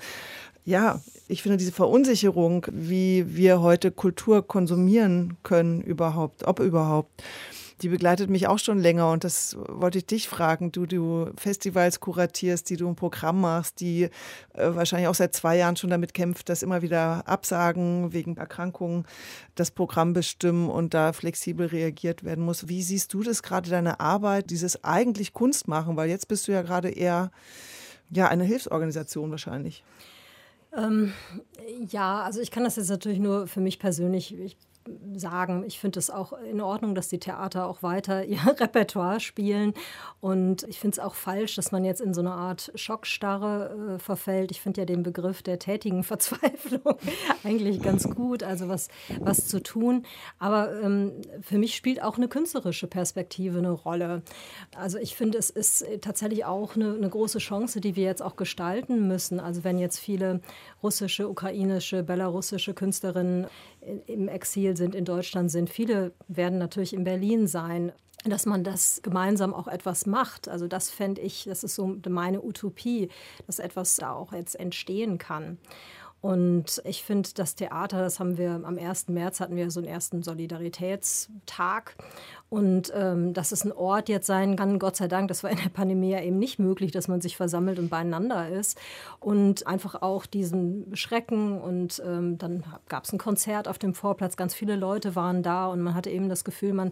ja, 0.65 0.99
ich 1.28 1.43
finde 1.43 1.58
diese 1.58 1.71
Verunsicherung, 1.71 2.65
wie 2.71 3.36
wir 3.36 3.62
heute 3.62 3.91
Kultur 3.91 4.45
konsumieren 4.45 5.38
können 5.43 5.82
überhaupt, 5.82 6.45
ob 6.45 6.60
überhaupt, 6.60 7.23
die 7.82 7.89
begleitet 7.89 8.30
mich 8.30 8.47
auch 8.47 8.58
schon 8.58 8.80
länger 8.80 9.12
und 9.12 9.23
das 9.23 9.58
wollte 9.67 9.99
ich 9.99 10.06
dich 10.06 10.28
fragen. 10.28 10.71
Du, 10.71 10.86
du 10.86 11.30
Festivals 11.38 11.99
kuratierst, 11.99 12.69
die 12.69 12.78
du 12.78 12.88
ein 12.88 12.95
Programm 12.95 13.41
machst, 13.41 13.80
die 13.80 14.04
äh, 14.04 14.10
wahrscheinlich 14.54 15.08
auch 15.08 15.15
seit 15.15 15.36
zwei 15.36 15.58
Jahren 15.58 15.75
schon 15.75 15.89
damit 15.89 16.13
kämpft, 16.13 16.49
dass 16.49 16.63
immer 16.63 16.82
wieder 16.82 17.28
Absagen 17.28 18.13
wegen 18.13 18.38
Erkrankungen 18.38 19.06
das 19.56 19.71
Programm 19.71 20.13
bestimmen 20.13 20.69
und 20.69 20.93
da 20.93 21.13
flexibel 21.13 21.67
reagiert 21.67 22.23
werden 22.23 22.43
muss. 22.43 22.69
Wie 22.69 22.82
siehst 22.82 23.13
du 23.13 23.23
das 23.23 23.43
gerade, 23.43 23.69
deine 23.69 23.99
Arbeit, 23.99 24.49
dieses 24.49 24.84
eigentlich 24.84 25.34
Kunst 25.34 25.67
machen? 25.67 25.95
Weil 25.95 26.10
jetzt 26.10 26.28
bist 26.28 26.47
du 26.47 26.54
ja 26.54 26.62
gerade 26.62 26.89
eher 26.89 27.30
ja, 28.10 28.30
eine 28.30 28.45
Hilfsorganisation 28.45 29.32
wahrscheinlich. 29.32 29.84
Ähm, 30.78 31.14
ja, 31.90 32.22
also 32.22 32.42
ich 32.42 32.52
kann 32.52 32.64
das 32.64 32.76
jetzt 32.76 32.90
natürlich 32.90 33.20
nur 33.20 33.48
für 33.48 33.62
mich 33.62 33.80
persönlich. 33.80 34.38
Ich 34.38 34.58
sagen. 35.15 35.63
Ich 35.65 35.80
finde 35.80 36.00
es 36.00 36.10
auch 36.10 36.34
in 36.34 36.62
Ordnung, 36.62 36.95
dass 36.95 37.08
die 37.08 37.19
Theater 37.19 37.67
auch 37.67 37.82
weiter 37.84 38.24
ihr 38.26 38.39
Repertoire 38.45 39.19
spielen. 39.19 39.74
Und 40.21 40.63
ich 40.63 40.80
finde 40.80 40.95
es 40.95 41.00
auch 41.00 41.15
falsch, 41.15 41.56
dass 41.56 41.71
man 41.71 41.84
jetzt 41.84 42.02
in 42.02 42.13
so 42.13 42.21
eine 42.21 42.32
Art 42.32 42.71
Schockstarre 42.76 43.95
äh, 43.95 44.00
verfällt. 44.00 44.52
Ich 44.52 44.62
finde 44.62 44.82
ja 44.82 44.86
den 44.86 45.04
Begriff 45.04 45.41
der 45.41 45.60
tätigen 45.60 46.04
Verzweiflung 46.15 46.98
eigentlich 47.43 47.82
ganz 47.82 48.10
gut, 48.10 48.43
also 48.43 48.69
was, 48.69 48.89
was 49.19 49.48
zu 49.48 49.62
tun. 49.62 50.06
Aber 50.39 50.82
ähm, 50.82 51.13
für 51.41 51.58
mich 51.58 51.76
spielt 51.76 52.02
auch 52.02 52.17
eine 52.17 52.28
künstlerische 52.28 52.88
Perspektive 52.88 53.60
eine 53.60 53.71
Rolle. 53.71 54.21
Also 54.76 54.98
ich 54.98 55.15
finde, 55.15 55.38
es 55.38 55.50
ist 55.50 55.86
tatsächlich 56.02 56.45
auch 56.45 56.76
eine, 56.76 56.93
eine 56.93 57.10
große 57.10 57.39
Chance, 57.39 57.82
die 57.82 57.95
wir 57.95 58.04
jetzt 58.04 58.21
auch 58.21 58.36
gestalten 58.36 59.08
müssen. 59.08 59.39
Also 59.39 59.63
wenn 59.63 59.80
jetzt 59.80 60.00
viele 60.00 60.41
russische, 60.84 61.30
ukrainische, 61.30 62.04
belarussische 62.04 62.74
Künstlerinnen 62.74 63.48
im 64.08 64.28
Exil 64.28 64.75
sind, 64.76 64.96
in 64.96 65.06
Deutschland 65.06 65.52
sind. 65.52 65.70
Viele 65.70 66.14
werden 66.28 66.58
natürlich 66.60 66.94
in 66.94 67.04
Berlin 67.04 67.48
sein. 67.48 67.92
dass 68.28 68.48
man 68.48 68.64
das 68.64 69.02
gemeinsam 69.04 69.54
auch 69.54 69.68
etwas 69.68 70.08
macht. 70.08 70.48
Also 70.48 70.68
das 70.68 70.90
fände 70.90 71.22
ich, 71.22 71.44
das 71.44 71.64
ist 71.64 71.76
so 71.76 71.96
meine 72.10 72.44
Utopie, 72.44 73.10
dass 73.46 73.60
etwas 73.60 73.98
da 73.98 74.14
auch 74.14 74.34
jetzt 74.34 74.60
entstehen 74.60 75.20
kann. 75.20 75.60
Und 76.26 76.82
ich 76.86 77.04
finde, 77.04 77.30
das 77.36 77.54
Theater, 77.54 78.00
das 78.00 78.20
haben 78.20 78.40
wir 78.40 78.60
am 78.64 78.80
1. 78.80 79.10
März 79.10 79.40
hatten 79.40 79.56
wir 79.56 79.70
so 79.70 79.80
einen 79.80 79.88
ersten 79.88 80.24
Solidaritätstag. 80.24 81.96
Und 82.50 82.92
ähm, 82.96 83.36
dass 83.36 83.52
es 83.52 83.64
ein 83.64 83.72
Ort 83.72 84.10
jetzt 84.10 84.26
sein 84.26 84.56
kann, 84.56 84.80
Gott 84.80 84.96
sei 84.96 85.08
Dank, 85.08 85.28
das 85.28 85.44
war 85.44 85.52
in 85.52 85.58
der 85.58 85.70
Pandemie 85.70 86.10
ja 86.10 86.22
eben 86.22 86.40
nicht 86.40 86.58
möglich, 86.58 86.92
dass 86.92 87.08
man 87.08 87.22
sich 87.22 87.38
versammelt 87.38 87.78
und 87.78 87.92
beieinander 87.92 88.50
ist. 88.50 88.76
Und 89.20 89.68
einfach 89.68 90.02
auch 90.02 90.26
diesen 90.26 90.96
Schrecken. 90.96 91.62
Und 91.62 92.02
ähm, 92.04 92.40
dann 92.40 92.64
gab 92.90 93.04
es 93.04 93.14
ein 93.14 93.20
Konzert 93.20 93.68
auf 93.68 93.78
dem 93.78 93.94
Vorplatz, 93.94 94.36
ganz 94.36 94.56
viele 94.56 94.76
Leute 94.76 95.16
waren 95.16 95.44
da 95.44 95.68
und 95.68 95.84
man 95.84 95.94
hatte 95.94 96.10
eben 96.10 96.28
das 96.28 96.44
Gefühl, 96.44 96.74
man 96.74 96.92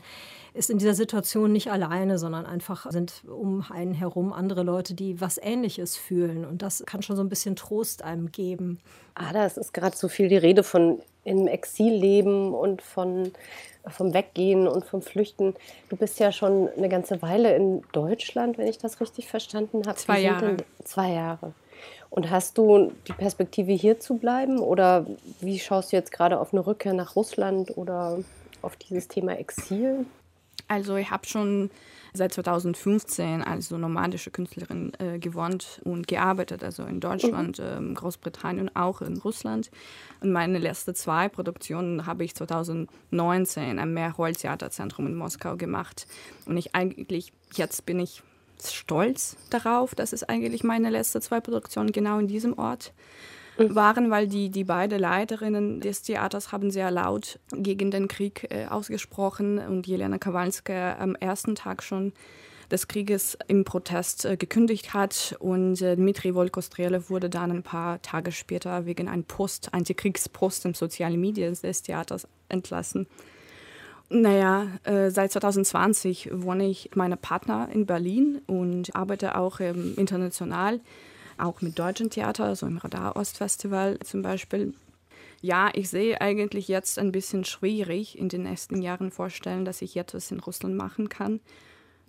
ist 0.53 0.69
in 0.69 0.77
dieser 0.77 0.93
Situation 0.93 1.51
nicht 1.51 1.71
alleine, 1.71 2.19
sondern 2.19 2.45
einfach 2.45 2.89
sind 2.91 3.23
um 3.27 3.65
einen 3.69 3.93
herum 3.93 4.33
andere 4.33 4.63
Leute, 4.63 4.93
die 4.93 5.19
was 5.19 5.37
Ähnliches 5.37 5.97
fühlen. 5.97 6.45
Und 6.45 6.61
das 6.61 6.83
kann 6.85 7.01
schon 7.01 7.15
so 7.15 7.23
ein 7.23 7.29
bisschen 7.29 7.55
Trost 7.55 8.03
einem 8.03 8.31
geben. 8.31 8.79
Ah, 9.15 9.33
da 9.33 9.45
ist 9.45 9.73
gerade 9.73 9.97
so 9.97 10.07
viel 10.07 10.27
die 10.27 10.37
Rede 10.37 10.63
von 10.63 10.99
im 11.23 11.47
Exil 11.47 11.93
leben 11.93 12.53
und 12.53 12.81
von 12.81 13.31
vom 13.89 14.13
Weggehen 14.13 14.67
und 14.67 14.85
vom 14.85 15.01
Flüchten. 15.01 15.55
Du 15.89 15.97
bist 15.97 16.19
ja 16.19 16.31
schon 16.31 16.69
eine 16.69 16.87
ganze 16.87 17.21
Weile 17.21 17.53
in 17.55 17.81
Deutschland, 17.91 18.57
wenn 18.57 18.67
ich 18.67 18.77
das 18.77 19.01
richtig 19.01 19.27
verstanden 19.27 19.85
habe. 19.85 19.97
Zwei 19.97 20.21
Jahre. 20.21 20.57
Zwei 20.85 21.11
Jahre. 21.11 21.53
Und 22.09 22.29
hast 22.29 22.57
du 22.57 22.93
die 23.07 23.13
Perspektive 23.13 23.73
hier 23.73 23.99
zu 23.99 24.15
bleiben 24.15 24.59
oder 24.59 25.05
wie 25.41 25.59
schaust 25.59 25.91
du 25.91 25.97
jetzt 25.97 26.11
gerade 26.11 26.39
auf 26.39 26.53
eine 26.53 26.65
Rückkehr 26.65 26.93
nach 26.93 27.15
Russland 27.15 27.75
oder 27.75 28.19
auf 28.61 28.77
dieses 28.77 29.07
Thema 29.07 29.37
Exil? 29.37 30.05
Also 30.73 30.95
ich 30.95 31.12
habe 31.12 31.27
schon 31.27 31.69
seit 32.13 32.33
2015 32.33 33.43
als 33.43 33.69
so 33.69 33.77
nomadische 33.77 34.31
Künstlerin 34.31 34.91
äh, 34.97 35.19
gewohnt 35.19 35.81
und 35.83 36.07
gearbeitet, 36.07 36.63
also 36.63 36.83
in 36.83 36.99
Deutschland, 36.99 37.59
mhm. 37.59 37.91
äh, 37.91 37.93
Großbritannien 37.93 38.69
und 38.69 38.75
auch 38.75 39.01
in 39.01 39.17
Russland. 39.17 39.69
Und 40.21 40.31
meine 40.31 40.57
letzten 40.57 40.95
zwei 40.95 41.29
Produktionen 41.29 42.07
habe 42.07 42.23
ich 42.23 42.33
2019 42.33 43.77
am 43.77 43.93
Meerholz-Theaterzentrum 43.93 45.05
in 45.07 45.15
Moskau 45.15 45.57
gemacht. 45.57 46.07
Und 46.45 46.57
ich 46.57 46.73
eigentlich, 46.73 47.33
jetzt 47.53 47.86
bin 47.86 47.99
ich 47.99 48.23
stolz 48.63 49.36
darauf, 49.51 49.93
dass 49.93 50.12
es 50.12 50.23
eigentlich 50.23 50.63
meine 50.63 50.89
letzten 50.89 51.21
zwei 51.21 51.39
Produktionen 51.39 51.91
genau 51.91 52.17
in 52.17 52.27
diesem 52.27 52.57
Ort. 52.57 52.93
Waren, 53.57 54.09
weil 54.09 54.27
die, 54.27 54.49
die 54.49 54.63
beiden 54.63 54.99
Leiterinnen 54.99 55.79
des 55.79 56.01
Theaters 56.01 56.51
haben 56.51 56.71
sehr 56.71 56.91
laut 56.91 57.39
gegen 57.51 57.91
den 57.91 58.07
Krieg 58.07 58.47
äh, 58.49 58.65
ausgesprochen 58.65 59.59
und 59.59 59.87
Jelena 59.87 60.17
Kowalska 60.17 60.97
am 60.99 61.15
ersten 61.15 61.55
Tag 61.55 61.83
schon 61.83 62.13
des 62.71 62.87
Krieges 62.87 63.37
im 63.47 63.65
Protest 63.65 64.25
äh, 64.25 64.37
gekündigt 64.37 64.93
hat 64.93 65.35
und 65.39 65.81
äh, 65.81 65.95
Dmitri 65.95 66.33
Volkostrele 66.33 67.09
wurde 67.09 67.29
dann 67.29 67.51
ein 67.51 67.63
paar 67.63 68.01
Tage 68.01 68.31
später 68.31 68.85
wegen 68.85 69.07
einem 69.07 69.25
Post, 69.25 69.73
Antikriegspost 69.73 70.65
im 70.65 70.73
sozialen 70.73 71.19
Medien 71.19 71.55
des 71.61 71.83
Theaters 71.83 72.27
entlassen. 72.49 73.07
Naja, 74.09 74.67
äh, 74.83 75.09
seit 75.09 75.31
2020 75.31 76.29
wohne 76.33 76.67
ich 76.67 76.85
mit 76.85 76.95
meinem 76.95 77.17
Partner 77.17 77.69
in 77.71 77.85
Berlin 77.85 78.41
und 78.47 78.95
arbeite 78.95 79.37
auch 79.37 79.59
ähm, 79.59 79.93
international 79.97 80.81
auch 81.38 81.62
mit 81.62 81.78
deutschen 81.80 82.10
Theater, 82.10 82.56
so 82.56 82.65
im 82.65 82.78
Radar 82.78 83.15
Ostfestival 83.15 84.00
zum 84.00 84.22
Beispiel. 84.22 84.74
Ja, 85.41 85.72
ich 85.74 85.89
sehe 85.89 86.22
eigentlich 86.22 86.69
jetzt 86.69 86.98
ein 86.98 87.12
bisschen 87.12 87.43
schwierig 87.43 88.17
in 88.17 88.30
den 88.30 88.43
nächsten 88.43 88.82
Jahren 88.82 89.12
vorstellen, 89.12 89.65
dass 89.65 89.82
ich 89.82 89.98
etwas 89.98 90.32
in 90.32 90.39
Russland 90.39 90.76
machen 90.76 91.10
kann. 91.10 91.41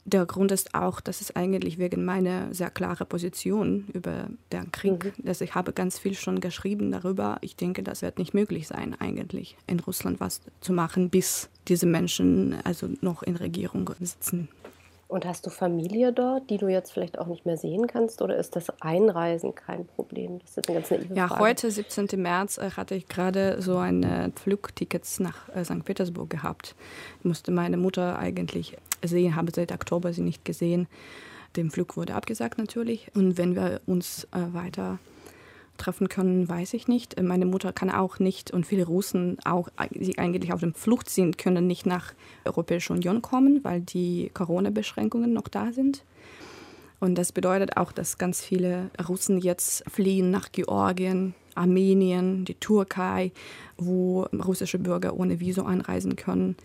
Der 0.07 0.27
Grund 0.27 0.53
ist 0.53 0.75
auch, 0.75 1.01
dass 1.01 1.23
es 1.23 1.35
eigentlich 1.35 1.79
wegen 1.79 2.05
meiner 2.05 2.53
sehr 2.53 2.71
klaren 2.71 3.07
Position 3.09 3.89
über 3.93 4.29
den 4.53 4.71
Krieg, 4.71 5.05
mhm. 5.05 5.25
dass 5.25 5.41
ich 5.41 5.55
habe 5.55 5.73
ganz 5.73 5.99
viel 5.99 6.15
schon 6.15 6.41
geschrieben 6.41 6.93
darüber. 6.93 7.39
Ich 7.41 7.57
denke, 7.57 7.83
das 7.83 8.03
wird 8.03 8.19
nicht 8.19 8.35
möglich 8.35 8.69
sein, 8.69 8.95
eigentlich 9.01 9.57
in 9.67 9.81
Russland 9.81 10.21
was 10.21 10.43
zu 10.61 10.73
machen, 10.73 11.09
bis 11.09 11.49
diese 11.69 11.87
Menschen 11.87 12.55
also 12.65 12.89
noch 13.01 13.23
in 13.23 13.37
Regierung 13.37 13.91
sitzen. 13.99 14.49
Und 15.07 15.27
hast 15.27 15.47
du 15.47 15.51
Familie 15.51 16.13
dort, 16.13 16.49
die 16.51 16.57
du 16.57 16.69
jetzt 16.69 16.93
vielleicht 16.93 17.19
auch 17.19 17.27
nicht 17.27 17.45
mehr 17.45 17.57
sehen 17.57 17.87
kannst? 17.87 18.23
Oder 18.23 18.37
ist 18.37 18.57
das 18.57 18.71
Einreisen 18.81 19.55
kein 19.55 19.87
Problem? 19.87 20.39
Das 20.41 20.57
ist 20.57 20.69
eine 20.69 20.79
ganz 20.79 20.91
naive 20.91 21.15
Ja, 21.15 21.39
heute, 21.39 21.71
17. 21.71 22.09
März, 22.17 22.59
äh, 22.59 22.71
hatte 22.71 22.95
ich 22.95 23.07
gerade 23.09 23.61
so 23.61 23.77
ein 23.77 24.03
äh, 24.03 24.31
Flugticket 24.35 25.05
nach 25.19 25.49
äh, 25.55 25.65
St. 25.65 25.85
Petersburg 25.85 26.31
gehabt. 26.31 26.75
Ich 27.19 27.25
musste 27.25 27.51
meine 27.53 27.77
Mutter 27.77 28.19
eigentlich 28.19 28.77
sehen, 29.05 29.37
habe 29.37 29.53
seit 29.55 29.73
Oktober 29.73 30.13
sie 30.13 30.23
nicht 30.23 30.45
gesehen. 30.45 30.89
Dem 31.57 31.71
Flug 31.71 31.97
wurde 31.97 32.15
abgesagt 32.15 32.59
natürlich. 32.59 33.11
Und 33.15 33.39
wenn 33.39 33.55
wir 33.55 33.81
uns 33.87 34.27
weiter 34.33 34.99
treffen 35.77 36.09
können, 36.09 36.49
weiß 36.49 36.75
ich 36.75 36.89
nicht. 36.89 37.21
Meine 37.21 37.47
Mutter 37.47 37.73
kann 37.73 37.91
auch 37.91 38.19
nicht 38.19 38.51
und 38.51 38.67
viele 38.67 38.87
Russen, 38.87 39.39
auch, 39.45 39.69
die 39.91 40.19
eigentlich 40.19 40.53
auf 40.53 40.61
dem 40.61 40.75
Flucht 40.75 41.11
sind, 41.11 41.39
können 41.39 41.67
nicht 41.67 41.87
nach 41.87 42.13
Europäische 42.45 42.93
Union 42.93 43.23
kommen, 43.23 43.63
weil 43.65 43.81
die 43.81 44.31
Corona-Beschränkungen 44.35 45.33
noch 45.33 45.49
da 45.49 45.73
sind. 45.73 46.05
Und 47.01 47.17
das 47.17 47.33
bedeutet 47.33 47.77
auch, 47.77 47.93
dass 47.93 48.19
ganz 48.19 48.41
viele 48.41 48.91
Russen 49.09 49.39
jetzt 49.39 49.85
fliehen 49.91 50.31
nach 50.31 50.53
Georgien, 50.53 51.35
Armenien, 51.55 52.45
die 52.45 52.55
Türkei, 52.55 53.33
wo 53.77 54.23
russische 54.33 54.79
Bürger 54.79 55.19
ohne 55.19 55.41
Visum 55.41 55.67
einreisen 55.67 56.17
können. 56.17 56.57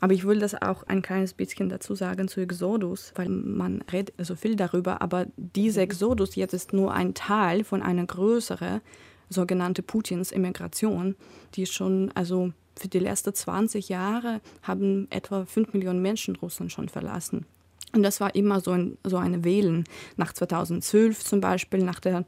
Aber 0.00 0.12
ich 0.12 0.26
will 0.26 0.38
das 0.38 0.60
auch 0.60 0.82
ein 0.84 1.02
kleines 1.02 1.34
bisschen 1.34 1.68
dazu 1.68 1.94
sagen 1.94 2.28
zu 2.28 2.40
Exodus, 2.40 3.12
weil 3.14 3.28
man 3.28 3.82
redet 3.92 4.14
so 4.18 4.34
viel 4.34 4.56
darüber, 4.56 5.00
aber 5.02 5.26
dieser. 5.36 5.82
Exodus 5.82 6.34
jetzt 6.34 6.54
ist 6.54 6.72
nur 6.72 6.92
ein 6.94 7.14
Teil 7.14 7.62
von 7.64 7.82
einer 7.82 8.06
größeren 8.06 8.80
sogenannte 9.28 9.82
Putins 9.82 10.32
Immigration, 10.32 11.14
die 11.54 11.66
schon, 11.66 12.10
also 12.14 12.52
für 12.76 12.88
die 12.88 12.98
letzten 12.98 13.34
20 13.34 13.88
Jahre 13.88 14.40
haben 14.62 15.06
etwa 15.10 15.44
5 15.44 15.74
Millionen 15.74 16.02
Menschen 16.02 16.36
Russland 16.36 16.72
schon 16.72 16.88
verlassen. 16.88 17.46
Und 17.94 18.02
das 18.02 18.20
war 18.20 18.34
immer 18.34 18.60
so, 18.60 18.72
ein, 18.72 18.98
so 19.04 19.18
eine 19.18 19.44
Wählen. 19.44 19.84
Nach 20.16 20.32
2012 20.32 21.22
zum 21.22 21.40
Beispiel, 21.40 21.84
nach 21.84 22.00
der 22.00 22.24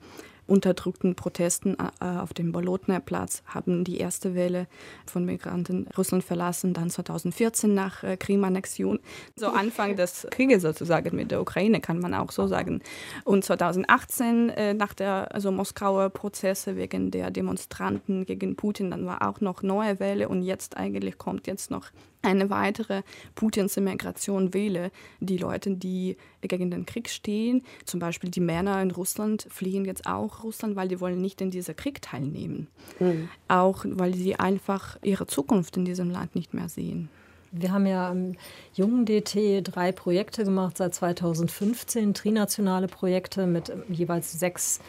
unterdrückten 0.46 1.14
Protesten 1.14 1.76
äh, 2.00 2.04
auf 2.04 2.32
dem 2.32 2.52
Bolotner-Platz 2.52 3.42
haben 3.46 3.85
die 3.85 3.98
erste 3.98 4.35
Welle 4.35 4.66
von 5.06 5.24
Migranten 5.24 5.88
Russland 5.96 6.24
verlassen, 6.24 6.72
dann 6.72 6.90
2014 6.90 7.74
nach 7.74 8.02
äh, 8.02 8.16
Krim-Annexion, 8.16 9.00
so 9.35 9.48
Anfang 9.48 9.96
des 9.96 10.26
Krieges 10.30 10.62
sozusagen 10.62 11.16
mit 11.16 11.30
der 11.30 11.40
Ukraine, 11.40 11.80
kann 11.80 11.98
man 11.98 12.14
auch 12.14 12.30
so 12.30 12.46
sagen. 12.46 12.82
Und 13.24 13.44
2018 13.44 14.50
äh, 14.50 14.74
nach 14.74 14.94
der 14.94 15.35
also 15.35 15.50
Moskauer 15.50 16.11
Prozesse 16.11 16.76
wegen 16.76 17.11
der 17.11 17.30
Demonstranten 17.30 18.24
gegen 18.24 18.56
Putin, 18.56 18.90
dann 18.90 19.06
war 19.06 19.28
auch 19.28 19.40
noch 19.40 19.62
neue 19.62 20.00
Welle 20.00 20.28
und 20.28 20.42
jetzt 20.42 20.76
eigentlich 20.76 21.18
kommt 21.18 21.46
jetzt 21.46 21.70
noch 21.70 21.90
eine 22.27 22.51
weitere 22.51 23.03
Putins 23.35 23.77
Immigration 23.77 24.53
wähle, 24.53 24.91
die 25.21 25.39
Leute, 25.39 25.71
die 25.71 26.17
gegen 26.43 26.71
den 26.71 26.87
Krieg 26.87 27.09
stehen, 27.09 27.62
zum 27.85 28.01
Beispiel 28.01 28.31
die 28.31 28.41
Männer 28.41 28.81
in 28.83 28.91
Russland, 28.91 29.47
fliehen 29.51 29.85
jetzt 29.85 30.07
auch 30.07 30.45
Russland, 30.45 30.77
weil 30.77 30.89
die 30.89 31.01
wollen 31.01 31.21
nicht 31.21 31.41
in 31.41 31.51
diesem 31.51 31.77
Krieg 31.77 32.03
teilnehmen. 32.03 32.69
Mhm. 32.99 33.29
Auch 33.49 33.85
weil 33.89 34.15
sie 34.15 34.37
einfach 34.37 34.99
ihre 35.03 35.27
Zukunft 35.27 35.77
in 35.77 35.85
diesem 35.85 36.11
Land 36.11 36.35
nicht 36.35 36.55
mehr 36.55 36.69
sehen. 36.69 37.09
Wir 37.53 37.73
haben 37.73 37.87
ja 37.87 38.11
am 38.11 38.35
Jungen 38.75 39.07
DT 39.07 39.62
drei 39.62 39.93
Projekte 39.93 40.45
gemacht 40.45 40.77
seit 40.77 40.95
2015, 40.95 42.12
trinationale 42.12 42.89
Projekte 42.89 43.47
mit 43.47 43.73
jeweils 43.89 44.39
sechs 44.39 44.81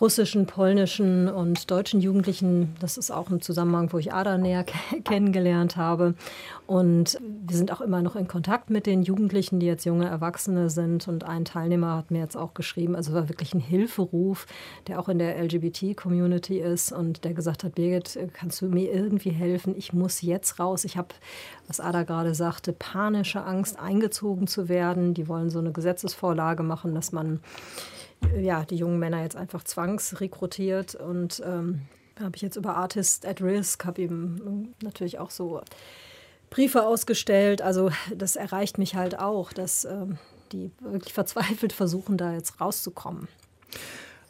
russischen, 0.00 0.46
polnischen 0.46 1.28
und 1.28 1.70
deutschen 1.70 2.00
Jugendlichen. 2.00 2.76
Das 2.80 2.96
ist 2.96 3.10
auch 3.10 3.30
ein 3.30 3.40
Zusammenhang, 3.40 3.92
wo 3.92 3.98
ich 3.98 4.12
Ada 4.12 4.38
näher 4.38 4.64
kennengelernt 5.04 5.76
habe. 5.76 6.14
Und 6.66 7.18
wir 7.20 7.56
sind 7.56 7.72
auch 7.72 7.80
immer 7.80 8.02
noch 8.02 8.14
in 8.14 8.28
Kontakt 8.28 8.70
mit 8.70 8.86
den 8.86 9.02
Jugendlichen, 9.02 9.58
die 9.58 9.66
jetzt 9.66 9.84
junge 9.84 10.06
Erwachsene 10.06 10.70
sind. 10.70 11.08
Und 11.08 11.24
ein 11.24 11.44
Teilnehmer 11.44 11.96
hat 11.96 12.10
mir 12.10 12.20
jetzt 12.20 12.36
auch 12.36 12.54
geschrieben, 12.54 12.94
also 12.94 13.12
war 13.12 13.28
wirklich 13.28 13.54
ein 13.54 13.60
Hilferuf, 13.60 14.46
der 14.86 15.00
auch 15.00 15.08
in 15.08 15.18
der 15.18 15.42
LGBT-Community 15.42 16.60
ist 16.60 16.92
und 16.92 17.24
der 17.24 17.34
gesagt 17.34 17.64
hat, 17.64 17.74
Birgit, 17.74 18.18
kannst 18.34 18.60
du 18.60 18.66
mir 18.66 18.92
irgendwie 18.92 19.30
helfen? 19.30 19.74
Ich 19.76 19.92
muss 19.92 20.22
jetzt 20.22 20.60
raus. 20.60 20.84
Ich 20.84 20.96
habe, 20.96 21.08
was 21.66 21.80
Ada 21.80 22.04
gerade 22.04 22.34
sagte, 22.34 22.72
panische 22.72 23.42
Angst, 23.44 23.78
eingezogen 23.80 24.46
zu 24.46 24.68
werden. 24.68 25.14
Die 25.14 25.26
wollen 25.26 25.50
so 25.50 25.58
eine 25.58 25.72
Gesetzesvorlage 25.72 26.62
machen, 26.62 26.94
dass 26.94 27.10
man 27.10 27.40
ja, 28.38 28.64
die 28.64 28.76
jungen 28.76 28.98
Männer 28.98 29.22
jetzt 29.22 29.36
einfach 29.36 29.64
zwangsrekrutiert 29.64 30.94
und 30.94 31.42
ähm, 31.44 31.82
habe 32.20 32.36
ich 32.36 32.42
jetzt 32.42 32.56
über 32.56 32.76
Artists 32.76 33.24
at 33.24 33.40
Risk, 33.40 33.84
habe 33.84 34.02
eben 34.02 34.74
natürlich 34.82 35.18
auch 35.18 35.30
so 35.30 35.60
Briefe 36.50 36.86
ausgestellt. 36.86 37.62
Also 37.62 37.90
das 38.14 38.36
erreicht 38.36 38.78
mich 38.78 38.94
halt 38.94 39.18
auch, 39.18 39.52
dass 39.52 39.84
ähm, 39.84 40.18
die 40.52 40.70
wirklich 40.80 41.12
verzweifelt 41.12 41.72
versuchen, 41.72 42.16
da 42.16 42.32
jetzt 42.32 42.60
rauszukommen. 42.60 43.28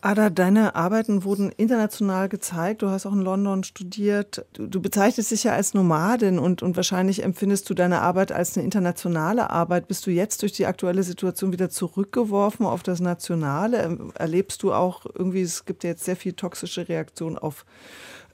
Ada, 0.01 0.31
deine 0.31 0.77
Arbeiten 0.77 1.25
wurden 1.25 1.51
international 1.51 2.29
gezeigt. 2.29 2.83
Du 2.83 2.89
hast 2.89 3.05
auch 3.05 3.13
in 3.13 3.21
London 3.21 3.65
studiert. 3.65 4.47
Du, 4.53 4.69
du, 4.69 4.81
bezeichnest 4.81 5.33
dich 5.33 5.43
ja 5.43 5.55
als 5.55 5.75
Nomadin 5.75 6.39
und, 6.39 6.63
und 6.63 6.77
wahrscheinlich 6.77 7.25
empfindest 7.25 7.69
du 7.69 7.75
deine 7.75 8.01
Arbeit 8.01 8.31
als 8.31 8.57
eine 8.57 8.65
internationale 8.65 9.51
Arbeit. 9.51 9.89
Bist 9.89 10.07
du 10.07 10.13
jetzt 10.13 10.43
durch 10.43 10.53
die 10.53 10.67
aktuelle 10.67 11.03
Situation 11.03 11.53
wieder 11.53 11.69
zurückgeworfen 11.69 12.65
auf 12.65 12.85
das 12.85 13.01
Nationale? 13.01 13.99
Erlebst 14.15 14.63
du 14.63 14.73
auch 14.73 15.05
irgendwie, 15.05 15.43
es 15.43 15.65
gibt 15.65 15.83
ja 15.83 15.91
jetzt 15.91 16.05
sehr 16.05 16.17
viel 16.17 16.35
toxische 16.35 16.89
Reaktionen 16.89 17.37
auf 17.37 17.67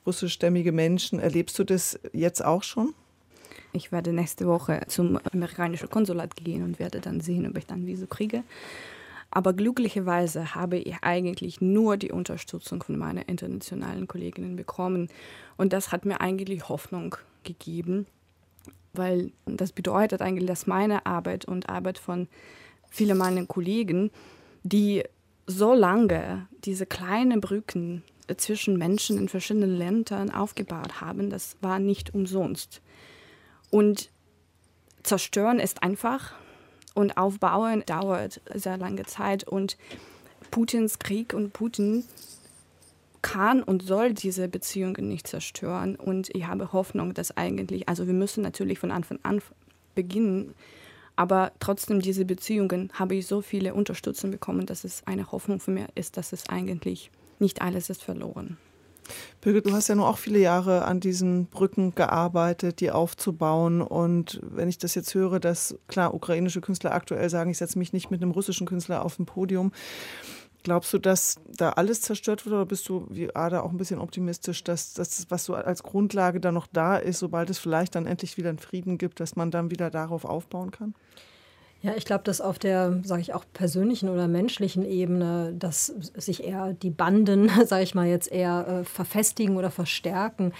russischstämmige 0.04 0.70
Menschen. 0.70 1.18
Erlebst 1.18 1.58
du 1.58 1.64
das 1.64 1.98
jetzt 2.12 2.44
auch 2.44 2.62
schon? 2.62 2.92
Ich 3.72 3.90
werde 3.90 4.12
nächste 4.12 4.46
Woche 4.46 4.82
zum 4.88 5.18
amerikanischen 5.32 5.88
Konsulat 5.88 6.36
gehen 6.36 6.62
und 6.62 6.78
werde 6.78 7.00
dann 7.00 7.20
sehen, 7.20 7.48
ob 7.48 7.56
ich 7.56 7.66
dann 7.66 7.86
Visum 7.86 8.08
kriege. 8.10 8.44
Aber 9.34 9.52
glücklicherweise 9.52 10.54
habe 10.54 10.78
ich 10.78 10.94
eigentlich 11.02 11.60
nur 11.60 11.96
die 11.96 12.12
Unterstützung 12.12 12.84
von 12.84 12.96
meinen 12.96 13.24
internationalen 13.24 14.06
Kolleginnen 14.06 14.54
bekommen. 14.54 15.08
Und 15.56 15.72
das 15.72 15.90
hat 15.90 16.04
mir 16.04 16.20
eigentlich 16.20 16.68
Hoffnung 16.68 17.16
gegeben, 17.42 18.06
weil 18.92 19.32
das 19.44 19.72
bedeutet 19.72 20.22
eigentlich, 20.22 20.46
dass 20.46 20.68
meine 20.68 21.04
Arbeit 21.04 21.46
und 21.46 21.68
Arbeit 21.68 21.98
von 21.98 22.28
vielen 22.90 23.18
meiner 23.18 23.44
Kollegen, 23.44 24.12
die 24.62 25.02
so 25.48 25.74
lange 25.74 26.46
diese 26.64 26.86
kleinen 26.86 27.40
Brücken 27.40 28.04
zwischen 28.36 28.78
Menschen 28.78 29.18
in 29.18 29.28
verschiedenen 29.28 29.76
Ländern 29.76 30.30
aufgebaut 30.30 31.00
haben, 31.00 31.28
das 31.28 31.56
war 31.60 31.80
nicht 31.80 32.14
umsonst. 32.14 32.80
Und 33.70 34.10
zerstören 35.02 35.58
ist 35.58 35.82
einfach, 35.82 36.34
und 36.94 37.16
Aufbauen 37.16 37.82
dauert 37.86 38.40
sehr 38.54 38.78
lange 38.78 39.04
Zeit. 39.04 39.44
Und 39.44 39.76
Putins 40.50 40.98
Krieg 40.98 41.34
und 41.34 41.52
Putin 41.52 42.04
kann 43.22 43.62
und 43.62 43.82
soll 43.82 44.12
diese 44.12 44.48
Beziehungen 44.48 45.08
nicht 45.08 45.26
zerstören. 45.26 45.96
Und 45.96 46.34
ich 46.34 46.46
habe 46.46 46.72
Hoffnung, 46.72 47.14
dass 47.14 47.36
eigentlich, 47.36 47.88
also 47.88 48.06
wir 48.06 48.14
müssen 48.14 48.42
natürlich 48.42 48.78
von 48.78 48.90
Anfang 48.90 49.18
an 49.22 49.40
beginnen, 49.94 50.54
aber 51.16 51.52
trotzdem 51.60 52.00
diese 52.00 52.24
Beziehungen 52.24 52.90
habe 52.92 53.14
ich 53.14 53.26
so 53.26 53.40
viele 53.40 53.74
Unterstützung 53.74 54.30
bekommen, 54.30 54.66
dass 54.66 54.84
es 54.84 55.06
eine 55.06 55.30
Hoffnung 55.30 55.60
für 55.60 55.70
mich 55.70 55.86
ist, 55.94 56.16
dass 56.16 56.32
es 56.32 56.48
eigentlich 56.48 57.10
nicht 57.38 57.62
alles 57.62 57.88
ist 57.88 58.02
verloren. 58.02 58.58
Birgit, 59.40 59.66
du 59.66 59.72
hast 59.72 59.88
ja 59.88 59.94
nur 59.94 60.08
auch 60.08 60.18
viele 60.18 60.38
Jahre 60.38 60.84
an 60.84 61.00
diesen 61.00 61.46
Brücken 61.46 61.94
gearbeitet, 61.94 62.80
die 62.80 62.90
aufzubauen. 62.90 63.82
Und 63.82 64.40
wenn 64.42 64.68
ich 64.68 64.78
das 64.78 64.94
jetzt 64.94 65.14
höre, 65.14 65.40
dass 65.40 65.76
klar 65.88 66.14
ukrainische 66.14 66.60
Künstler 66.60 66.92
aktuell 66.92 67.28
sagen, 67.30 67.50
ich 67.50 67.58
setze 67.58 67.78
mich 67.78 67.92
nicht 67.92 68.10
mit 68.10 68.22
einem 68.22 68.30
russischen 68.30 68.66
Künstler 68.66 69.04
auf 69.04 69.18
ein 69.18 69.26
Podium, 69.26 69.72
glaubst 70.62 70.92
du, 70.92 70.98
dass 70.98 71.40
da 71.46 71.70
alles 71.70 72.00
zerstört 72.00 72.44
wird 72.46 72.54
oder 72.54 72.66
bist 72.66 72.88
du 72.88 73.06
wie 73.10 73.34
Ada 73.34 73.60
auch 73.60 73.70
ein 73.70 73.76
bisschen 73.76 74.00
optimistisch, 74.00 74.64
dass 74.64 74.94
das, 74.94 75.26
was 75.28 75.44
so 75.44 75.54
als 75.54 75.82
Grundlage 75.82 76.40
da 76.40 76.50
noch 76.50 76.66
da 76.66 76.96
ist, 76.96 77.18
sobald 77.20 77.50
es 77.50 77.58
vielleicht 77.58 77.94
dann 77.94 78.06
endlich 78.06 78.36
wieder 78.36 78.48
einen 78.48 78.58
Frieden 78.58 78.98
gibt, 78.98 79.20
dass 79.20 79.36
man 79.36 79.50
dann 79.50 79.70
wieder 79.70 79.90
darauf 79.90 80.24
aufbauen 80.24 80.70
kann? 80.70 80.94
Ja, 81.84 81.92
ich 81.94 82.06
glaube, 82.06 82.24
dass 82.24 82.40
auf 82.40 82.58
der, 82.58 83.00
sage 83.04 83.20
ich 83.20 83.34
auch 83.34 83.44
persönlichen 83.52 84.08
oder 84.08 84.26
menschlichen 84.26 84.86
Ebene, 84.86 85.52
dass 85.58 85.88
sich 86.16 86.42
eher 86.42 86.72
die 86.72 86.88
Banden, 86.88 87.50
sage 87.66 87.82
ich 87.82 87.94
mal 87.94 88.06
jetzt 88.06 88.32
eher 88.32 88.66
äh, 88.66 88.84
verfestigen 88.84 89.58
oder 89.58 89.70
verstärken. 89.70 90.54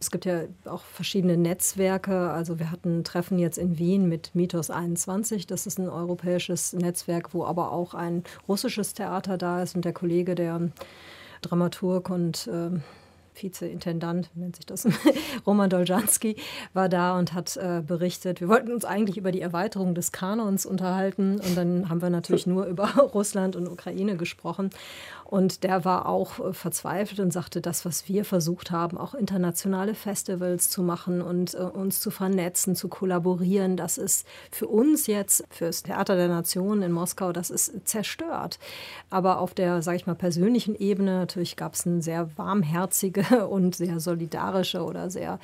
Es 0.00 0.10
gibt 0.10 0.24
ja 0.24 0.44
auch 0.64 0.82
verschiedene 0.84 1.36
Netzwerke. 1.36 2.30
Also 2.30 2.58
wir 2.58 2.70
hatten 2.70 3.00
ein 3.00 3.04
Treffen 3.04 3.38
jetzt 3.38 3.58
in 3.58 3.78
Wien 3.78 4.08
mit 4.08 4.34
Mythos 4.34 4.70
21. 4.70 5.46
Das 5.46 5.66
ist 5.66 5.78
ein 5.78 5.90
europäisches 5.90 6.72
Netzwerk, 6.72 7.34
wo 7.34 7.44
aber 7.44 7.72
auch 7.72 7.92
ein 7.92 8.24
russisches 8.48 8.94
Theater 8.94 9.36
da 9.36 9.62
ist 9.62 9.76
und 9.76 9.84
der 9.84 9.92
Kollege, 9.92 10.34
der 10.34 10.70
Dramaturg 11.42 12.08
und 12.08 12.46
äh, 12.46 12.70
Vizeintendant, 13.42 14.30
nennt 14.34 14.56
sich 14.56 14.66
das, 14.66 14.86
Roman 15.46 15.70
Doljanski, 15.70 16.36
war 16.72 16.88
da 16.88 17.18
und 17.18 17.32
hat 17.32 17.56
äh, 17.56 17.82
berichtet. 17.86 18.40
Wir 18.40 18.48
wollten 18.48 18.72
uns 18.72 18.84
eigentlich 18.84 19.16
über 19.16 19.32
die 19.32 19.40
Erweiterung 19.40 19.94
des 19.94 20.12
Kanons 20.12 20.66
unterhalten 20.66 21.40
und 21.40 21.56
dann 21.56 21.88
haben 21.88 22.02
wir 22.02 22.10
natürlich 22.10 22.46
nur 22.46 22.66
über 22.66 22.88
Russland 23.14 23.56
und 23.56 23.68
Ukraine 23.68 24.16
gesprochen. 24.16 24.70
Und 25.30 25.62
der 25.62 25.84
war 25.84 26.06
auch 26.06 26.40
äh, 26.40 26.52
verzweifelt 26.52 27.20
und 27.20 27.32
sagte, 27.32 27.60
das, 27.60 27.84
was 27.84 28.08
wir 28.08 28.24
versucht 28.24 28.72
haben, 28.72 28.98
auch 28.98 29.14
internationale 29.14 29.94
Festivals 29.94 30.70
zu 30.70 30.82
machen 30.82 31.22
und 31.22 31.54
äh, 31.54 31.58
uns 31.58 32.00
zu 32.00 32.10
vernetzen, 32.10 32.74
zu 32.74 32.88
kollaborieren, 32.88 33.76
das 33.76 33.96
ist 33.96 34.26
für 34.50 34.66
uns 34.66 35.06
jetzt, 35.06 35.44
für 35.48 35.66
das 35.66 35.84
Theater 35.84 36.16
der 36.16 36.26
Nationen 36.26 36.82
in 36.82 36.90
Moskau, 36.90 37.30
das 37.32 37.50
ist 37.50 37.86
zerstört. 37.86 38.58
Aber 39.08 39.38
auf 39.38 39.54
der, 39.54 39.82
sage 39.82 39.98
ich 39.98 40.06
mal, 40.08 40.16
persönlichen 40.16 40.74
Ebene, 40.74 41.12
natürlich 41.12 41.54
gab 41.54 41.74
es 41.74 41.86
eine 41.86 42.02
sehr 42.02 42.36
warmherzige 42.36 43.46
und 43.48 43.76
sehr 43.76 44.00
solidarische 44.00 44.82
oder 44.82 45.10
sehr 45.10 45.38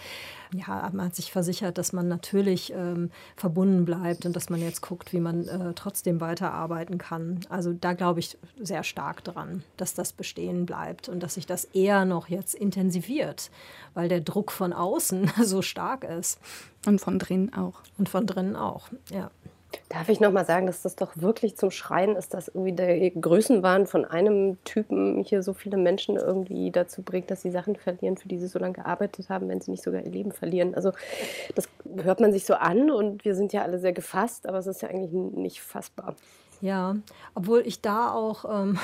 ja, 0.54 0.88
man 0.92 1.06
hat 1.06 1.16
sich 1.16 1.32
versichert, 1.32 1.78
dass 1.78 1.92
man 1.92 2.08
natürlich 2.08 2.72
ähm, 2.72 3.10
verbunden 3.36 3.84
bleibt 3.84 4.26
und 4.26 4.34
dass 4.34 4.50
man 4.50 4.60
jetzt 4.60 4.80
guckt, 4.82 5.12
wie 5.12 5.20
man 5.20 5.46
äh, 5.48 5.72
trotzdem 5.74 6.20
weiterarbeiten 6.20 6.98
kann. 6.98 7.40
Also 7.48 7.72
da 7.72 7.92
glaube 7.92 8.20
ich 8.20 8.38
sehr 8.60 8.82
stark 8.82 9.24
dran, 9.24 9.62
dass 9.76 9.94
das 9.94 10.12
bestehen 10.12 10.66
bleibt 10.66 11.08
und 11.08 11.20
dass 11.20 11.34
sich 11.34 11.46
das 11.46 11.64
eher 11.64 12.04
noch 12.04 12.28
jetzt 12.28 12.54
intensiviert, 12.54 13.50
weil 13.94 14.08
der 14.08 14.20
Druck 14.20 14.52
von 14.52 14.72
außen 14.72 15.30
so 15.42 15.62
stark 15.62 16.04
ist. 16.04 16.38
Und 16.86 17.00
von 17.00 17.18
drinnen 17.18 17.52
auch. 17.52 17.80
Und 17.98 18.08
von 18.08 18.26
drinnen 18.26 18.54
auch, 18.54 18.88
ja. 19.10 19.30
Darf 19.88 20.08
ich 20.08 20.20
nochmal 20.20 20.44
sagen, 20.44 20.66
dass 20.66 20.82
das 20.82 20.96
doch 20.96 21.12
wirklich 21.16 21.56
zum 21.56 21.70
Schreien 21.70 22.16
ist, 22.16 22.34
dass 22.34 22.48
irgendwie 22.48 22.72
der 22.72 23.10
Größenwahn 23.10 23.86
von 23.86 24.04
einem 24.04 24.62
Typen 24.64 25.22
hier 25.22 25.42
so 25.42 25.54
viele 25.54 25.76
Menschen 25.76 26.16
irgendwie 26.16 26.70
dazu 26.70 27.02
bringt, 27.02 27.30
dass 27.30 27.42
sie 27.42 27.50
Sachen 27.50 27.76
verlieren, 27.76 28.16
für 28.16 28.28
die 28.28 28.38
sie 28.38 28.46
so 28.46 28.58
lange 28.58 28.74
gearbeitet 28.74 29.28
haben, 29.28 29.48
wenn 29.48 29.60
sie 29.60 29.70
nicht 29.70 29.82
sogar 29.82 30.02
ihr 30.02 30.10
Leben 30.10 30.32
verlieren. 30.32 30.74
Also 30.74 30.92
das 31.54 31.68
hört 32.02 32.20
man 32.20 32.32
sich 32.32 32.46
so 32.46 32.54
an 32.54 32.90
und 32.90 33.24
wir 33.24 33.34
sind 33.34 33.52
ja 33.52 33.62
alle 33.62 33.78
sehr 33.78 33.92
gefasst, 33.92 34.48
aber 34.48 34.58
es 34.58 34.66
ist 34.66 34.82
ja 34.82 34.88
eigentlich 34.88 35.12
nicht 35.12 35.60
fassbar. 35.60 36.14
Ja, 36.60 36.96
obwohl 37.34 37.62
ich 37.66 37.80
da 37.80 38.12
auch, 38.12 38.44
ähm, 38.50 38.78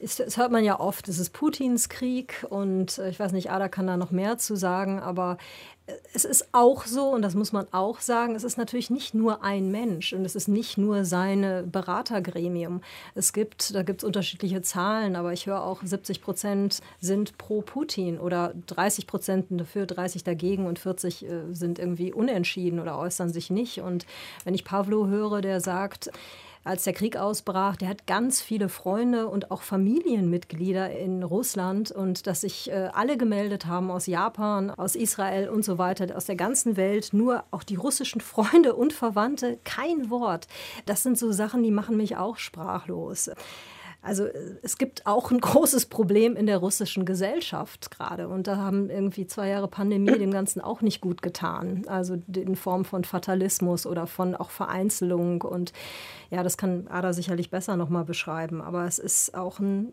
das 0.00 0.36
hört 0.36 0.50
man 0.50 0.64
ja 0.64 0.80
oft, 0.80 1.08
es 1.08 1.18
ist 1.18 1.30
Putins 1.30 1.88
Krieg 1.88 2.46
und 2.48 2.98
äh, 2.98 3.10
ich 3.10 3.20
weiß 3.20 3.32
nicht, 3.32 3.50
Ada 3.50 3.68
kann 3.68 3.86
da 3.86 3.96
noch 3.96 4.10
mehr 4.10 4.38
zu 4.38 4.56
sagen, 4.56 4.98
aber 4.98 5.36
äh, 5.86 5.92
es 6.14 6.24
ist 6.24 6.48
auch 6.52 6.86
so, 6.86 7.10
und 7.10 7.22
das 7.22 7.34
muss 7.34 7.52
man 7.52 7.66
auch 7.72 8.00
sagen, 8.00 8.34
es 8.34 8.44
ist 8.44 8.56
natürlich 8.56 8.88
nicht 8.88 9.12
nur 9.12 9.44
ein 9.44 9.70
Mensch 9.70 10.12
und 10.14 10.24
es 10.24 10.34
ist 10.34 10.48
nicht 10.48 10.78
nur 10.78 11.04
seine 11.04 11.64
Beratergremium. 11.64 12.80
Es 13.14 13.32
gibt, 13.32 13.74
da 13.74 13.82
gibt 13.82 14.02
es 14.02 14.04
unterschiedliche 14.04 14.62
Zahlen, 14.62 15.16
aber 15.16 15.34
ich 15.34 15.46
höre 15.46 15.62
auch, 15.62 15.82
70 15.82 16.22
Prozent 16.22 16.80
sind 17.00 17.36
pro 17.36 17.60
Putin 17.60 18.18
oder 18.18 18.54
30 18.68 19.06
Prozent 19.06 19.46
dafür, 19.50 19.84
30 19.84 20.24
dagegen 20.24 20.66
und 20.66 20.78
40 20.78 21.24
äh, 21.24 21.28
sind 21.52 21.78
irgendwie 21.78 22.12
unentschieden 22.12 22.80
oder 22.80 22.98
äußern 22.98 23.30
sich 23.30 23.50
nicht. 23.50 23.80
Und 23.82 24.06
wenn 24.44 24.54
ich 24.54 24.64
Pavlo 24.64 25.08
höre, 25.08 25.42
der 25.42 25.60
sagt, 25.60 26.10
als 26.62 26.84
der 26.84 26.92
Krieg 26.92 27.16
ausbrach, 27.16 27.76
der 27.76 27.88
hat 27.88 28.06
ganz 28.06 28.42
viele 28.42 28.68
Freunde 28.68 29.28
und 29.28 29.50
auch 29.50 29.62
Familienmitglieder 29.62 30.90
in 30.90 31.22
Russland 31.22 31.90
und 31.90 32.26
dass 32.26 32.42
sich 32.42 32.70
äh, 32.70 32.90
alle 32.92 33.16
gemeldet 33.16 33.66
haben 33.66 33.90
aus 33.90 34.06
Japan, 34.06 34.70
aus 34.70 34.94
Israel 34.94 35.48
und 35.48 35.64
so 35.64 35.78
weiter, 35.78 36.14
aus 36.14 36.26
der 36.26 36.36
ganzen 36.36 36.76
Welt, 36.76 37.10
nur 37.12 37.44
auch 37.50 37.62
die 37.62 37.76
russischen 37.76 38.20
Freunde 38.20 38.74
und 38.74 38.92
Verwandte, 38.92 39.58
kein 39.64 40.10
Wort. 40.10 40.48
Das 40.84 41.02
sind 41.02 41.18
so 41.18 41.32
Sachen, 41.32 41.62
die 41.62 41.70
machen 41.70 41.96
mich 41.96 42.16
auch 42.16 42.36
sprachlos. 42.36 43.30
Also 44.02 44.24
äh, 44.24 44.56
es 44.62 44.78
gibt 44.78 45.06
auch 45.06 45.30
ein 45.30 45.40
großes 45.40 45.86
Problem 45.86 46.36
in 46.36 46.46
der 46.46 46.58
russischen 46.58 47.04
Gesellschaft 47.04 47.90
gerade. 47.90 48.28
Und 48.28 48.46
da 48.46 48.56
haben 48.56 48.90
irgendwie 48.90 49.26
zwei 49.26 49.48
Jahre 49.48 49.68
Pandemie 49.68 50.18
dem 50.18 50.30
Ganzen 50.30 50.60
auch 50.60 50.80
nicht 50.80 51.00
gut 51.00 51.22
getan. 51.22 51.84
Also 51.86 52.18
in 52.34 52.56
Form 52.56 52.84
von 52.84 53.04
Fatalismus 53.04 53.86
oder 53.86 54.06
von 54.06 54.34
auch 54.34 54.50
Vereinzelung. 54.50 55.42
Und 55.42 55.72
ja, 56.30 56.42
das 56.42 56.56
kann 56.56 56.86
Ada 56.88 57.12
sicherlich 57.12 57.50
besser 57.50 57.76
nochmal 57.76 58.04
beschreiben. 58.04 58.60
Aber 58.62 58.86
es 58.86 58.98
ist 58.98 59.34
auch 59.34 59.58
ein, 59.58 59.92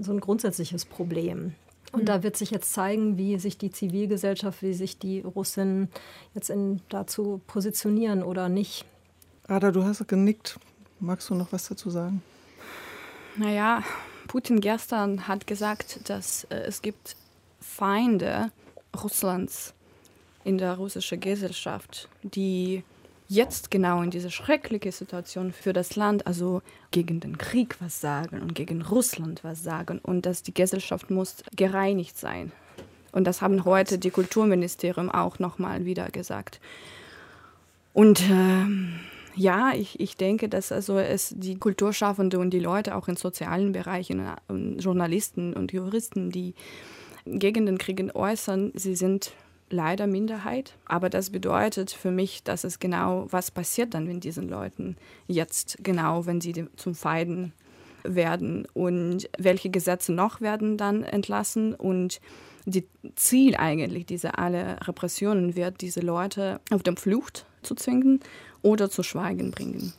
so 0.00 0.12
ein 0.12 0.20
grundsätzliches 0.20 0.84
Problem. 0.84 1.54
Und 1.92 2.08
da 2.08 2.22
wird 2.22 2.36
sich 2.36 2.50
jetzt 2.50 2.72
zeigen, 2.74 3.16
wie 3.16 3.38
sich 3.38 3.56
die 3.56 3.70
Zivilgesellschaft, 3.70 4.62
wie 4.62 4.74
sich 4.74 4.98
die 4.98 5.20
Russinnen 5.20 5.88
jetzt 6.34 6.50
in, 6.50 6.82
dazu 6.90 7.40
positionieren 7.46 8.22
oder 8.22 8.50
nicht. 8.50 8.84
Ada, 9.46 9.70
du 9.72 9.84
hast 9.84 10.06
genickt. 10.06 10.60
Magst 11.00 11.30
du 11.30 11.34
noch 11.34 11.52
was 11.52 11.68
dazu 11.68 11.88
sagen? 11.88 12.22
Naja, 13.38 13.84
Putin 14.26 14.60
gestern 14.60 15.28
hat 15.28 15.46
gesagt, 15.46 16.10
dass 16.10 16.44
äh, 16.50 16.56
es 16.66 16.82
gibt 16.82 17.14
Feinde 17.60 18.50
Russlands 19.00 19.74
in 20.42 20.58
der 20.58 20.74
russischen 20.74 21.20
Gesellschaft, 21.20 22.08
die 22.22 22.82
jetzt 23.28 23.70
genau 23.70 24.02
in 24.02 24.10
dieser 24.10 24.30
schrecklichen 24.30 24.90
Situation 24.90 25.52
für 25.52 25.72
das 25.72 25.94
Land, 25.94 26.26
also 26.26 26.62
gegen 26.90 27.20
den 27.20 27.38
Krieg 27.38 27.76
was 27.80 28.00
sagen 28.00 28.40
und 28.40 28.54
gegen 28.54 28.82
Russland 28.82 29.44
was 29.44 29.62
sagen 29.62 30.00
und 30.02 30.26
dass 30.26 30.42
die 30.42 30.54
Gesellschaft 30.54 31.10
muss 31.10 31.36
gereinigt 31.54 32.18
sein. 32.18 32.50
Und 33.12 33.24
das 33.24 33.40
haben 33.40 33.64
heute 33.64 33.98
die 33.98 34.10
Kulturministerium 34.10 35.10
auch 35.10 35.38
nochmal 35.38 35.84
wieder 35.84 36.08
gesagt. 36.10 36.60
Und 37.92 38.20
äh, 38.20 38.66
Ja, 39.38 39.72
ich, 39.72 40.00
ich 40.00 40.16
denke, 40.16 40.48
dass 40.48 40.72
also 40.72 40.98
es 40.98 41.32
die 41.36 41.56
Kulturschaffenden 41.58 42.40
und 42.40 42.50
die 42.50 42.58
Leute 42.58 42.96
auch 42.96 43.06
in 43.06 43.14
sozialen 43.14 43.70
Bereichen, 43.70 44.20
und 44.48 44.80
Journalisten 44.80 45.54
und 45.54 45.72
Juristen, 45.72 46.30
die 46.30 46.54
gegen 47.24 47.64
den 47.64 47.78
Krieg 47.78 48.02
äußern, 48.16 48.72
sie 48.74 48.96
sind 48.96 49.30
leider 49.70 50.08
Minderheit. 50.08 50.74
Aber 50.86 51.08
das 51.08 51.30
bedeutet 51.30 51.92
für 51.92 52.10
mich, 52.10 52.42
dass 52.42 52.64
es 52.64 52.80
genau, 52.80 53.28
was 53.30 53.52
passiert 53.52 53.94
dann 53.94 54.08
mit 54.08 54.24
diesen 54.24 54.48
Leuten 54.48 54.96
jetzt 55.28 55.78
genau, 55.84 56.26
wenn 56.26 56.40
sie 56.40 56.66
zum 56.74 56.96
Feiden 56.96 57.52
werden 58.02 58.66
und 58.74 59.30
welche 59.38 59.70
Gesetze 59.70 60.12
noch 60.12 60.40
werden 60.40 60.76
dann 60.76 61.04
entlassen 61.04 61.74
und 61.74 62.20
die 62.64 62.88
Ziel 63.14 63.54
eigentlich 63.54 64.04
dieser 64.04 64.38
alle 64.40 64.78
Repressionen 64.86 65.54
wird, 65.54 65.80
diese 65.80 66.00
Leute 66.00 66.60
auf 66.70 66.82
der 66.82 66.96
Flucht 66.96 67.46
zu 67.62 67.76
zwingen 67.76 68.20
oder 68.62 68.90
zu 68.90 69.02
Schweigen 69.02 69.50
bringen. 69.50 69.92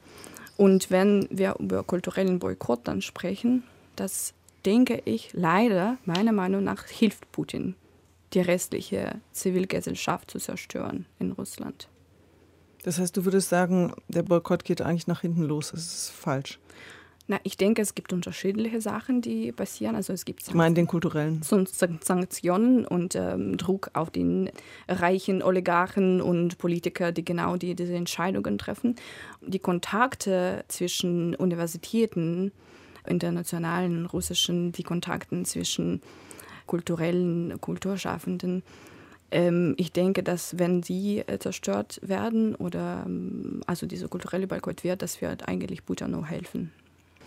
Und 0.58 0.92
wenn 0.92 1.28
wir 1.32 1.56
über 1.60 1.84
kulturellen 1.84 2.40
Boykott 2.40 2.82
dann 2.84 3.02
sprechen, 3.02 3.64
das 3.96 4.34
denke 4.66 5.02
ich 5.06 5.32
leider, 5.34 5.98
meiner 6.06 6.32
Meinung 6.34 6.64
nach, 6.64 6.86
hilft 6.86 7.32
Putin 7.32 7.76
die 8.34 8.42
restliche 8.42 9.16
Zivilgesellschaft 9.32 10.30
zu 10.30 10.38
zerstören 10.38 11.06
in 11.18 11.32
Russland. 11.32 11.88
Das 12.84 13.00
heißt, 13.00 13.16
du 13.18 13.26
würdest 13.26 13.50
sagen, 13.50 13.94
der 14.08 14.24
Boykott 14.24 14.64
geht 14.64 14.82
eigentlich 14.82 15.08
nach 15.08 15.22
hinten 15.22 15.44
los. 15.44 15.72
Das 15.72 15.82
ist 15.82 16.12
falsch. 16.12 16.60
Na, 17.32 17.40
ich 17.44 17.58
denke, 17.58 17.84
es 17.84 17.94
gibt 17.94 18.12
unterschiedliche 18.12 18.82
Sachen, 18.82 19.22
die 19.22 19.52
passieren. 19.52 19.96
Also 19.96 20.14
es 20.14 20.26
gibt 20.26 20.48
ich 20.48 20.54
meine 20.56 20.74
den 20.74 20.88
kulturellen 20.88 21.44
Sanktionen 21.44 22.86
und 22.88 23.14
ähm, 23.14 23.56
Druck 23.56 23.92
auf 23.94 24.10
den 24.10 24.50
reichen 24.88 25.44
Oligarchen 25.44 26.22
und 26.22 26.58
Politiker, 26.58 27.12
die 27.12 27.24
genau 27.24 27.56
die, 27.56 27.76
diese 27.76 27.94
Entscheidungen 27.94 28.58
treffen. 28.58 28.96
Die 29.46 29.60
Kontakte 29.60 30.66
zwischen 30.70 31.36
Universitäten, 31.36 32.52
internationalen 33.06 34.08
russischen, 34.08 34.72
die 34.72 34.82
Kontakte 34.84 35.44
zwischen 35.44 36.02
kulturellen, 36.66 37.62
Kulturschaffenden. 37.62 38.64
Ähm, 39.30 39.76
ich 39.78 39.92
denke, 39.92 40.24
dass 40.24 40.58
wenn 40.58 40.82
die 40.82 41.20
äh, 41.20 41.38
zerstört 41.38 42.00
werden 42.02 42.56
oder 42.56 43.04
ähm, 43.06 43.62
also 43.68 43.86
diese 43.86 44.08
kulturelle 44.08 44.48
Boykott 44.48 44.84
wird, 44.84 45.04
das 45.04 45.22
wird 45.22 45.48
eigentlich 45.48 45.86
Putin 45.86 46.10
nur 46.10 46.26
helfen. 46.26 46.72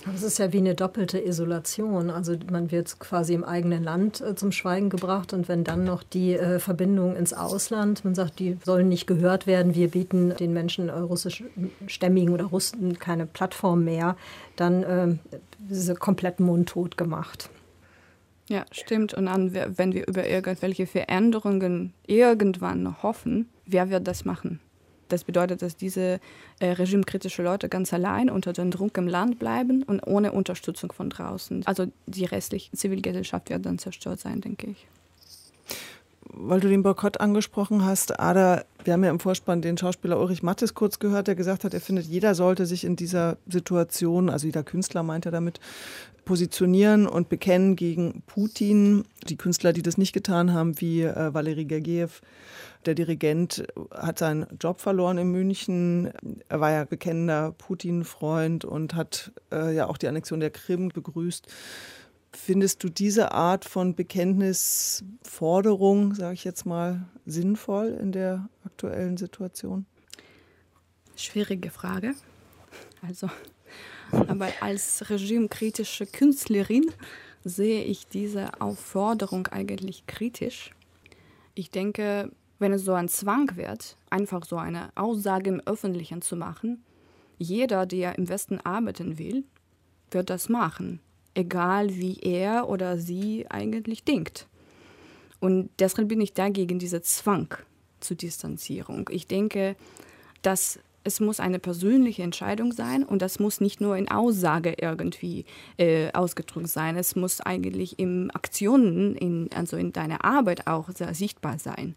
Das 0.04 0.22
ist 0.22 0.38
ja 0.38 0.52
wie 0.52 0.58
eine 0.58 0.74
doppelte 0.74 1.24
Isolation. 1.24 2.10
Also 2.10 2.34
man 2.50 2.70
wird 2.70 2.98
quasi 2.98 3.34
im 3.34 3.44
eigenen 3.44 3.84
Land 3.84 4.20
äh, 4.20 4.34
zum 4.34 4.50
Schweigen 4.50 4.90
gebracht 4.90 5.32
und 5.32 5.48
wenn 5.48 5.64
dann 5.64 5.84
noch 5.84 6.02
die 6.02 6.34
äh, 6.34 6.58
Verbindung 6.58 7.14
ins 7.14 7.32
Ausland, 7.32 8.04
man 8.04 8.14
sagt, 8.14 8.40
die 8.40 8.58
sollen 8.64 8.88
nicht 8.88 9.06
gehört 9.06 9.46
werden, 9.46 9.74
wir 9.74 9.88
bieten 9.88 10.34
den 10.36 10.52
Menschen 10.52 10.88
äh, 10.88 10.92
russischstämmigen 10.92 12.34
oder 12.34 12.46
Russen 12.46 12.98
keine 12.98 13.26
Plattform 13.26 13.84
mehr, 13.84 14.16
dann 14.56 14.82
äh, 14.82 15.08
ist 15.68 15.86
sie 15.86 15.94
komplett 15.94 16.40
mundtot 16.40 16.96
gemacht. 16.96 17.48
Ja, 18.48 18.64
stimmt. 18.72 19.14
Und 19.14 19.26
dann, 19.26 19.54
wenn 19.54 19.92
wir 19.92 20.06
über 20.06 20.26
irgendwelche 20.26 20.86
Veränderungen 20.86 21.94
irgendwann 22.06 23.02
hoffen, 23.02 23.48
wer 23.66 23.88
wird 23.88 24.06
das 24.08 24.24
machen? 24.24 24.60
Das 25.12 25.24
bedeutet, 25.24 25.60
dass 25.60 25.76
diese 25.76 26.20
äh, 26.58 26.72
regimekritische 26.72 27.42
Leute 27.42 27.68
ganz 27.68 27.92
allein 27.92 28.30
unter 28.30 28.52
dem 28.52 28.70
Druck 28.70 28.96
im 28.96 29.06
Land 29.06 29.38
bleiben 29.38 29.82
und 29.82 30.00
ohne 30.06 30.32
Unterstützung 30.32 30.90
von 30.92 31.10
draußen. 31.10 31.66
Also 31.66 31.86
die 32.06 32.24
restliche 32.24 32.72
Zivilgesellschaft 32.72 33.50
wird 33.50 33.66
dann 33.66 33.78
zerstört 33.78 34.20
sein, 34.20 34.40
denke 34.40 34.70
ich 34.70 34.86
weil 36.32 36.60
du 36.60 36.68
den 36.68 36.82
Boykott 36.82 37.20
angesprochen 37.20 37.84
hast, 37.84 38.18
Ada, 38.18 38.64
wir 38.84 38.92
haben 38.92 39.04
ja 39.04 39.10
im 39.10 39.20
Vorspann 39.20 39.62
den 39.62 39.78
Schauspieler 39.78 40.18
Ulrich 40.18 40.42
Mattes 40.42 40.74
kurz 40.74 40.98
gehört, 40.98 41.28
der 41.28 41.34
gesagt 41.34 41.64
hat, 41.64 41.74
er 41.74 41.80
findet, 41.80 42.06
jeder 42.06 42.34
sollte 42.34 42.66
sich 42.66 42.84
in 42.84 42.96
dieser 42.96 43.36
Situation, 43.48 44.30
also 44.30 44.46
jeder 44.46 44.62
Künstler 44.62 45.02
meint 45.02 45.26
er 45.26 45.32
damit, 45.32 45.60
positionieren 46.24 47.06
und 47.06 47.28
bekennen 47.28 47.76
gegen 47.76 48.22
Putin. 48.26 49.04
Die 49.28 49.36
Künstler, 49.36 49.72
die 49.72 49.82
das 49.82 49.98
nicht 49.98 50.12
getan 50.12 50.52
haben, 50.52 50.80
wie 50.80 51.02
äh, 51.02 51.34
Valery 51.34 51.64
Gergiev, 51.64 52.20
der 52.86 52.94
Dirigent, 52.94 53.64
hat 53.92 54.18
seinen 54.18 54.46
Job 54.60 54.80
verloren 54.80 55.18
in 55.18 55.30
München. 55.30 56.12
Er 56.48 56.60
war 56.60 56.70
ja 56.70 56.84
bekennender 56.84 57.52
Putin-Freund 57.52 58.64
und 58.64 58.94
hat 58.94 59.32
äh, 59.52 59.74
ja 59.74 59.86
auch 59.88 59.98
die 59.98 60.08
Annexion 60.08 60.40
der 60.40 60.50
Krim 60.50 60.88
begrüßt. 60.88 61.46
Findest 62.34 62.82
du 62.82 62.88
diese 62.88 63.32
Art 63.32 63.66
von 63.66 63.94
Bekenntnisforderung, 63.94 66.14
sage 66.14 66.32
ich 66.34 66.44
jetzt 66.44 66.64
mal, 66.64 67.06
sinnvoll 67.26 67.88
in 68.00 68.10
der 68.10 68.48
aktuellen 68.64 69.18
Situation? 69.18 69.84
Schwierige 71.14 71.68
Frage. 71.70 72.14
Also, 73.02 73.28
aber 74.10 74.48
als 74.60 75.10
regimekritische 75.10 76.06
Künstlerin 76.06 76.90
sehe 77.44 77.84
ich 77.84 78.06
diese 78.06 78.58
Aufforderung 78.60 79.48
eigentlich 79.48 80.06
kritisch. 80.06 80.70
Ich 81.54 81.70
denke, 81.70 82.32
wenn 82.58 82.72
es 82.72 82.84
so 82.84 82.94
ein 82.94 83.10
Zwang 83.10 83.56
wird, 83.56 83.98
einfach 84.08 84.46
so 84.46 84.56
eine 84.56 84.88
Aussage 84.94 85.50
im 85.50 85.60
Öffentlichen 85.60 86.22
zu 86.22 86.36
machen, 86.36 86.82
jeder, 87.38 87.84
der 87.84 88.16
im 88.16 88.30
Westen 88.30 88.58
arbeiten 88.60 89.18
will, 89.18 89.44
wird 90.10 90.30
das 90.30 90.48
machen 90.48 91.00
egal 91.34 91.96
wie 91.96 92.18
er 92.20 92.68
oder 92.68 92.98
sie 92.98 93.46
eigentlich 93.48 94.04
denkt. 94.04 94.46
Und 95.40 95.70
deshalb 95.78 96.08
bin 96.08 96.20
ich 96.20 96.34
dagegen, 96.34 96.78
dieser 96.78 97.02
Zwang 97.02 97.54
zur 98.00 98.16
Distanzierung. 98.16 99.08
Ich 99.12 99.26
denke, 99.26 99.76
dass 100.42 100.78
es 101.04 101.20
muss 101.20 101.40
eine 101.40 101.58
persönliche 101.58 102.22
Entscheidung 102.22 102.72
sein 102.72 103.02
und 103.02 103.22
das 103.22 103.40
muss 103.40 103.60
nicht 103.60 103.80
nur 103.80 103.96
in 103.96 104.08
Aussage 104.08 104.74
irgendwie 104.80 105.44
äh, 105.76 106.12
ausgedrückt 106.12 106.68
sein. 106.68 106.96
Es 106.96 107.16
muss 107.16 107.40
eigentlich 107.40 107.98
in 107.98 108.30
Aktionen, 108.30 109.16
in, 109.16 109.50
also 109.54 109.76
in 109.76 109.92
deiner 109.92 110.24
Arbeit 110.24 110.66
auch 110.66 110.88
sichtbar 111.12 111.58
sein. 111.58 111.96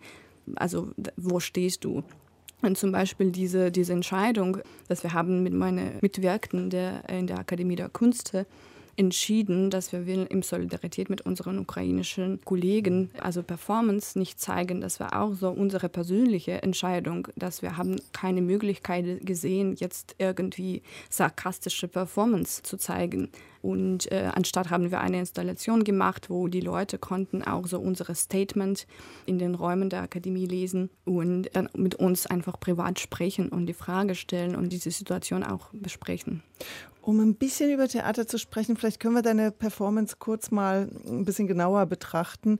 Also 0.55 0.89
wo 1.17 1.39
stehst 1.39 1.83
du? 1.83 2.03
Und 2.61 2.77
zum 2.77 2.91
Beispiel 2.91 3.31
diese, 3.31 3.71
diese 3.71 3.93
Entscheidung, 3.93 4.57
dass 4.87 5.03
wir 5.03 5.13
haben 5.13 5.43
mit 5.43 5.53
meinen 5.53 5.99
Mitwirkenden 6.01 6.69
der, 6.69 7.07
in 7.09 7.27
der 7.27 7.37
Akademie 7.37 7.75
der 7.75 7.89
Künste 7.89 8.47
entschieden, 8.97 9.69
dass 9.69 9.91
wir 9.91 10.05
in 10.07 10.41
Solidarität 10.41 11.09
mit 11.09 11.21
unseren 11.21 11.59
ukrainischen 11.59 12.39
Kollegen, 12.45 13.11
also 13.19 13.43
Performance 13.43 14.17
nicht 14.17 14.39
zeigen. 14.39 14.81
Das 14.81 14.99
war 14.99 15.21
auch 15.21 15.33
so 15.33 15.49
unsere 15.49 15.89
persönliche 15.89 16.63
Entscheidung, 16.63 17.27
dass 17.35 17.61
wir 17.61 17.77
haben 17.77 17.97
keine 18.13 18.41
Möglichkeit 18.41 19.25
gesehen, 19.25 19.75
jetzt 19.77 20.15
irgendwie 20.17 20.81
sarkastische 21.09 21.87
Performance 21.87 22.63
zu 22.63 22.77
zeigen. 22.77 23.29
Und 23.65 24.11
äh, 24.11 24.29
anstatt 24.31 24.69
haben 24.69 24.91
wir 24.91 25.01
eine 25.01 25.17
Installation 25.17 25.83
gemacht, 25.83 26.29
wo 26.29 26.47
die 26.47 26.61
Leute 26.61 26.99
konnten 26.99 27.41
auch 27.41 27.65
so 27.65 27.79
unsere 27.79 28.13
Statement 28.13 28.85
in 29.25 29.39
den 29.39 29.55
Räumen 29.55 29.89
der 29.89 30.03
Akademie 30.03 30.45
lesen 30.45 30.91
und 31.03 31.49
dann 31.53 31.69
mit 31.75 31.95
uns 31.95 32.27
einfach 32.27 32.59
privat 32.59 32.99
sprechen 32.99 33.49
und 33.49 33.65
die 33.65 33.73
Frage 33.73 34.13
stellen 34.13 34.55
und 34.55 34.71
diese 34.71 34.91
Situation 34.91 35.43
auch 35.43 35.69
besprechen. 35.73 36.43
Um 37.05 37.19
ein 37.19 37.35
bisschen 37.35 37.71
über 37.71 37.87
Theater 37.87 38.25
zu 38.25 38.39
sprechen, 38.39 38.75
vielleicht 38.75 38.99
können 38.99 39.13
wir 39.13 39.21
deine 39.21 39.51
Performance 39.51 40.15
kurz 40.17 40.49
mal 40.49 40.89
ein 41.05 41.23
bisschen 41.23 41.45
genauer 41.45 41.85
betrachten. 41.85 42.57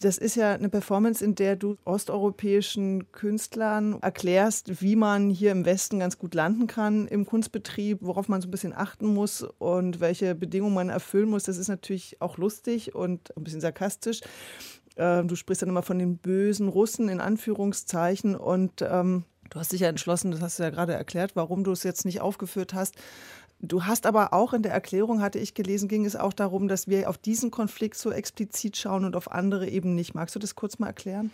Das 0.00 0.18
ist 0.18 0.34
ja 0.34 0.52
eine 0.52 0.68
Performance, 0.68 1.24
in 1.24 1.36
der 1.36 1.54
du 1.54 1.76
osteuropäischen 1.84 3.12
Künstlern 3.12 4.00
erklärst, 4.02 4.82
wie 4.82 4.96
man 4.96 5.30
hier 5.30 5.52
im 5.52 5.64
Westen 5.64 6.00
ganz 6.00 6.18
gut 6.18 6.34
landen 6.34 6.66
kann 6.66 7.06
im 7.06 7.24
Kunstbetrieb, 7.24 7.98
worauf 8.00 8.26
man 8.28 8.42
so 8.42 8.48
ein 8.48 8.50
bisschen 8.50 8.72
achten 8.72 9.06
muss 9.06 9.46
und 9.58 10.00
welche 10.00 10.34
Bedingungen 10.34 10.74
man 10.74 10.88
erfüllen 10.88 11.28
muss. 11.28 11.44
Das 11.44 11.56
ist 11.56 11.68
natürlich 11.68 12.20
auch 12.20 12.36
lustig 12.36 12.96
und 12.96 13.36
ein 13.36 13.44
bisschen 13.44 13.60
sarkastisch. 13.60 14.22
Ähm, 14.96 15.28
du 15.28 15.36
sprichst 15.36 15.62
dann 15.62 15.68
immer 15.68 15.84
von 15.84 16.00
den 16.00 16.18
bösen 16.18 16.66
Russen 16.66 17.08
in 17.08 17.20
Anführungszeichen 17.20 18.34
und 18.34 18.82
ähm, 18.82 19.22
du 19.50 19.60
hast 19.60 19.72
dich 19.72 19.82
ja 19.82 19.88
entschlossen, 19.88 20.32
das 20.32 20.40
hast 20.40 20.58
du 20.58 20.64
ja 20.64 20.70
gerade 20.70 20.94
erklärt, 20.94 21.36
warum 21.36 21.62
du 21.62 21.70
es 21.70 21.84
jetzt 21.84 22.04
nicht 22.04 22.20
aufgeführt 22.20 22.74
hast. 22.74 22.96
Du 23.64 23.84
hast 23.84 24.06
aber 24.06 24.32
auch 24.32 24.52
in 24.52 24.62
der 24.62 24.72
Erklärung, 24.72 25.20
hatte 25.20 25.38
ich 25.38 25.54
gelesen, 25.54 25.88
ging 25.88 26.04
es 26.04 26.16
auch 26.16 26.32
darum, 26.32 26.68
dass 26.68 26.86
wir 26.88 27.08
auf 27.08 27.18
diesen 27.18 27.50
Konflikt 27.50 27.96
so 27.96 28.10
explizit 28.10 28.76
schauen 28.76 29.04
und 29.04 29.16
auf 29.16 29.32
andere 29.32 29.68
eben 29.68 29.94
nicht. 29.94 30.14
Magst 30.14 30.34
du 30.34 30.38
das 30.38 30.54
kurz 30.54 30.78
mal 30.78 30.88
erklären? 30.88 31.30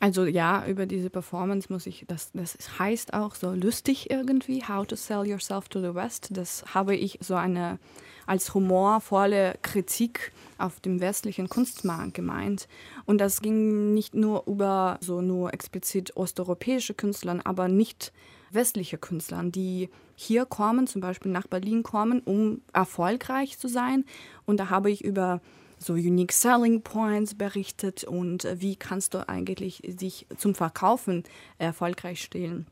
Also 0.00 0.26
ja, 0.26 0.64
über 0.66 0.86
diese 0.86 1.10
Performance 1.10 1.72
muss 1.72 1.86
ich, 1.86 2.04
das, 2.06 2.30
das 2.32 2.56
heißt 2.78 3.14
auch 3.14 3.34
so 3.34 3.50
lustig 3.52 4.10
irgendwie, 4.10 4.62
How 4.62 4.86
to 4.86 4.94
Sell 4.94 5.26
Yourself 5.26 5.68
to 5.68 5.80
the 5.80 5.94
West. 5.94 6.28
Das 6.30 6.64
habe 6.72 6.94
ich 6.94 7.18
so 7.20 7.34
eine 7.34 7.80
als 8.26 8.54
humorvolle 8.54 9.54
Kritik 9.62 10.32
auf 10.58 10.78
dem 10.80 11.00
westlichen 11.00 11.48
Kunstmarkt 11.48 12.14
gemeint. 12.14 12.68
Und 13.06 13.18
das 13.18 13.40
ging 13.40 13.94
nicht 13.94 14.14
nur 14.14 14.44
über 14.46 14.98
so 15.00 15.20
nur 15.20 15.52
explizit 15.52 16.16
osteuropäische 16.16 16.94
Künstler, 16.94 17.40
aber 17.44 17.68
nicht 17.68 18.12
westliche 18.50 18.98
Künstler, 18.98 19.42
die 19.44 19.88
hier 20.14 20.46
kommen, 20.46 20.86
zum 20.86 21.00
Beispiel 21.00 21.30
nach 21.30 21.46
Berlin 21.46 21.82
kommen, 21.82 22.20
um 22.20 22.62
erfolgreich 22.72 23.58
zu 23.58 23.68
sein. 23.68 24.04
Und 24.46 24.58
da 24.58 24.70
habe 24.70 24.90
ich 24.90 25.04
über 25.04 25.40
so 25.78 25.92
Unique 25.92 26.32
Selling 26.32 26.82
Points 26.82 27.34
berichtet 27.34 28.04
und 28.04 28.48
wie 28.56 28.76
kannst 28.76 29.14
du 29.14 29.28
eigentlich 29.28 29.80
dich 29.84 30.26
zum 30.36 30.54
Verkaufen 30.54 31.22
erfolgreich 31.58 32.22
stellen. 32.22 32.66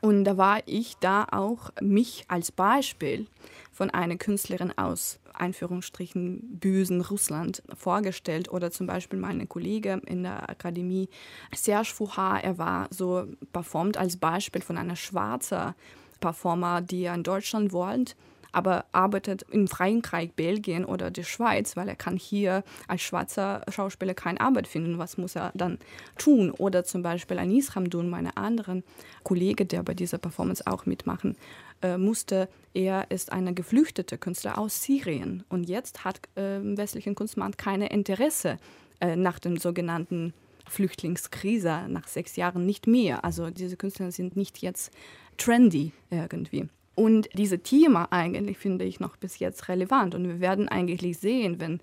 Und 0.00 0.24
da 0.24 0.36
war 0.36 0.60
ich 0.66 0.96
da 1.00 1.26
auch 1.30 1.70
mich 1.80 2.24
als 2.28 2.52
Beispiel 2.52 3.26
von 3.72 3.90
einer 3.90 4.16
Künstlerin 4.16 4.76
aus 4.76 5.18
Einführungsstrichen 5.40 6.58
bösen 6.58 7.00
Russland 7.00 7.62
vorgestellt 7.76 8.50
oder 8.50 8.70
zum 8.70 8.86
Beispiel 8.86 9.18
meine 9.18 9.46
Kollege 9.46 10.00
in 10.06 10.22
der 10.22 10.48
Akademie 10.48 11.08
Serge 11.54 11.92
Fouhard, 11.92 12.44
er 12.44 12.58
war 12.58 12.88
so 12.90 13.26
performt 13.52 13.96
als 13.96 14.16
Beispiel 14.16 14.62
von 14.62 14.78
einer 14.78 14.96
schwarzen 14.96 15.74
Performer, 16.20 16.80
die 16.80 17.04
in 17.04 17.22
Deutschland 17.22 17.72
wollte 17.72 18.14
aber 18.52 18.86
arbeitet 18.92 19.44
im 19.50 19.68
Frankreich, 19.68 20.32
Belgien 20.32 20.84
oder 20.84 21.10
der 21.10 21.24
Schweiz, 21.24 21.76
weil 21.76 21.88
er 21.88 21.96
kann 21.96 22.16
hier 22.16 22.64
als 22.88 23.02
schwarzer 23.02 23.62
Schauspieler 23.68 24.14
keine 24.14 24.40
Arbeit 24.40 24.66
finden. 24.66 24.98
Was 24.98 25.18
muss 25.18 25.36
er 25.36 25.52
dann 25.54 25.78
tun? 26.18 26.50
Oder 26.50 26.84
zum 26.84 27.02
Beispiel 27.02 27.38
Anis 27.38 27.76
Ramdun, 27.76 28.08
meine 28.08 28.36
anderen 28.36 28.84
Kollege, 29.22 29.66
der 29.66 29.82
bei 29.82 29.94
dieser 29.94 30.18
Performance 30.18 30.66
auch 30.66 30.86
mitmachen 30.86 31.36
äh, 31.82 31.98
musste. 31.98 32.48
Er 32.74 33.10
ist 33.10 33.32
eine 33.32 33.54
geflüchtete 33.54 34.18
Künstler 34.18 34.58
aus 34.58 34.82
Syrien 34.82 35.44
und 35.48 35.68
jetzt 35.68 36.04
hat 36.04 36.20
äh, 36.36 36.56
im 36.56 36.76
westlichen 36.76 37.14
Kunstmarkt 37.14 37.58
keine 37.58 37.88
Interesse 37.88 38.58
äh, 39.00 39.16
nach 39.16 39.38
dem 39.38 39.56
sogenannten 39.56 40.32
Flüchtlingskrise 40.68 41.86
nach 41.88 42.08
sechs 42.08 42.36
Jahren 42.36 42.66
nicht 42.66 42.86
mehr. 42.86 43.24
Also 43.24 43.50
diese 43.50 43.76
Künstler 43.76 44.10
sind 44.10 44.36
nicht 44.36 44.58
jetzt 44.58 44.90
trendy 45.36 45.92
irgendwie. 46.10 46.68
Und 46.96 47.28
dieses 47.34 47.62
Thema 47.62 48.08
eigentlich 48.10 48.58
finde 48.58 48.84
ich 48.84 48.98
noch 48.98 49.16
bis 49.16 49.38
jetzt 49.38 49.68
relevant. 49.68 50.16
Und 50.16 50.26
wir 50.26 50.40
werden 50.40 50.68
eigentlich 50.68 51.18
sehen, 51.18 51.60
wenn 51.60 51.78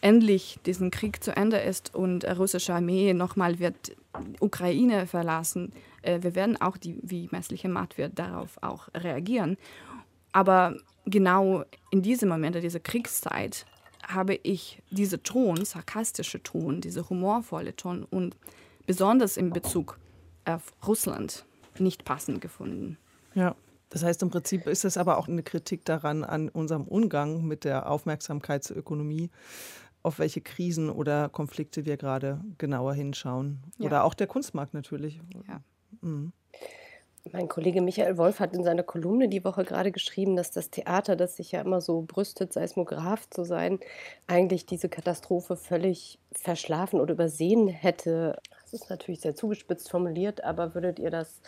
endlich 0.00 0.60
diesen 0.64 0.90
Krieg 0.92 1.24
zu 1.24 1.36
Ende 1.36 1.56
ist 1.56 1.94
und 1.94 2.24
russische 2.38 2.74
Armee 2.74 3.14
nochmal 3.14 3.58
wird 3.58 3.96
Ukraine 4.38 5.06
verlassen, 5.06 5.72
äh, 6.02 6.22
wir 6.22 6.34
werden 6.34 6.60
auch, 6.60 6.76
die, 6.76 6.98
wie 7.02 7.28
messliche 7.32 7.68
Macht 7.68 7.98
wird, 7.98 8.18
darauf 8.18 8.62
auch 8.62 8.88
reagieren. 8.94 9.56
Aber 10.32 10.76
genau 11.06 11.64
in 11.90 12.02
diesem 12.02 12.28
Moment, 12.28 12.54
in 12.56 12.62
dieser 12.62 12.80
Kriegszeit, 12.80 13.64
habe 14.06 14.38
ich 14.42 14.82
diese 14.90 15.22
Ton, 15.22 15.64
sarkastische 15.64 16.42
Ton, 16.42 16.80
diese 16.80 17.08
humorvolle 17.08 17.74
Ton 17.76 18.06
und 18.08 18.36
besonders 18.86 19.36
in 19.36 19.50
Bezug 19.50 19.98
auf 20.44 20.72
Russland 20.86 21.44
nicht 21.78 22.04
passend 22.04 22.40
gefunden. 22.40 22.96
Ja. 23.34 23.54
Das 23.90 24.02
heißt, 24.02 24.22
im 24.22 24.30
Prinzip 24.30 24.66
ist 24.66 24.84
es 24.84 24.96
aber 24.96 25.18
auch 25.18 25.28
eine 25.28 25.42
Kritik 25.42 25.84
daran, 25.84 26.24
an 26.24 26.48
unserem 26.48 26.84
Umgang 26.86 27.44
mit 27.44 27.64
der 27.64 27.90
Aufmerksamkeitsökonomie, 27.90 29.30
auf 30.02 30.18
welche 30.18 30.40
Krisen 30.40 30.90
oder 30.90 31.28
Konflikte 31.28 31.84
wir 31.84 31.96
gerade 31.96 32.40
genauer 32.58 32.94
hinschauen. 32.94 33.62
Ja. 33.78 33.86
Oder 33.86 34.04
auch 34.04 34.14
der 34.14 34.26
Kunstmarkt 34.26 34.74
natürlich. 34.74 35.20
Ja. 35.48 35.60
Mhm. 36.00 36.32
Mein 37.32 37.48
Kollege 37.48 37.82
Michael 37.82 38.16
Wolf 38.16 38.40
hat 38.40 38.54
in 38.54 38.64
seiner 38.64 38.82
Kolumne 38.82 39.28
die 39.28 39.44
Woche 39.44 39.64
gerade 39.64 39.92
geschrieben, 39.92 40.36
dass 40.36 40.50
das 40.50 40.70
Theater, 40.70 41.16
das 41.16 41.36
sich 41.36 41.52
ja 41.52 41.60
immer 41.60 41.80
so 41.80 42.02
brüstet, 42.02 42.52
Seismograph 42.52 43.28
zu 43.28 43.44
sein, 43.44 43.80
eigentlich 44.26 44.66
diese 44.66 44.88
Katastrophe 44.88 45.56
völlig 45.56 46.18
verschlafen 46.32 47.00
oder 47.00 47.12
übersehen 47.12 47.68
hätte. 47.68 48.38
Das 48.62 48.72
ist 48.72 48.88
natürlich 48.88 49.20
sehr 49.20 49.34
zugespitzt 49.34 49.90
formuliert, 49.90 50.44
aber 50.44 50.74
würdet 50.74 50.98
ihr 50.98 51.10
das 51.10 51.40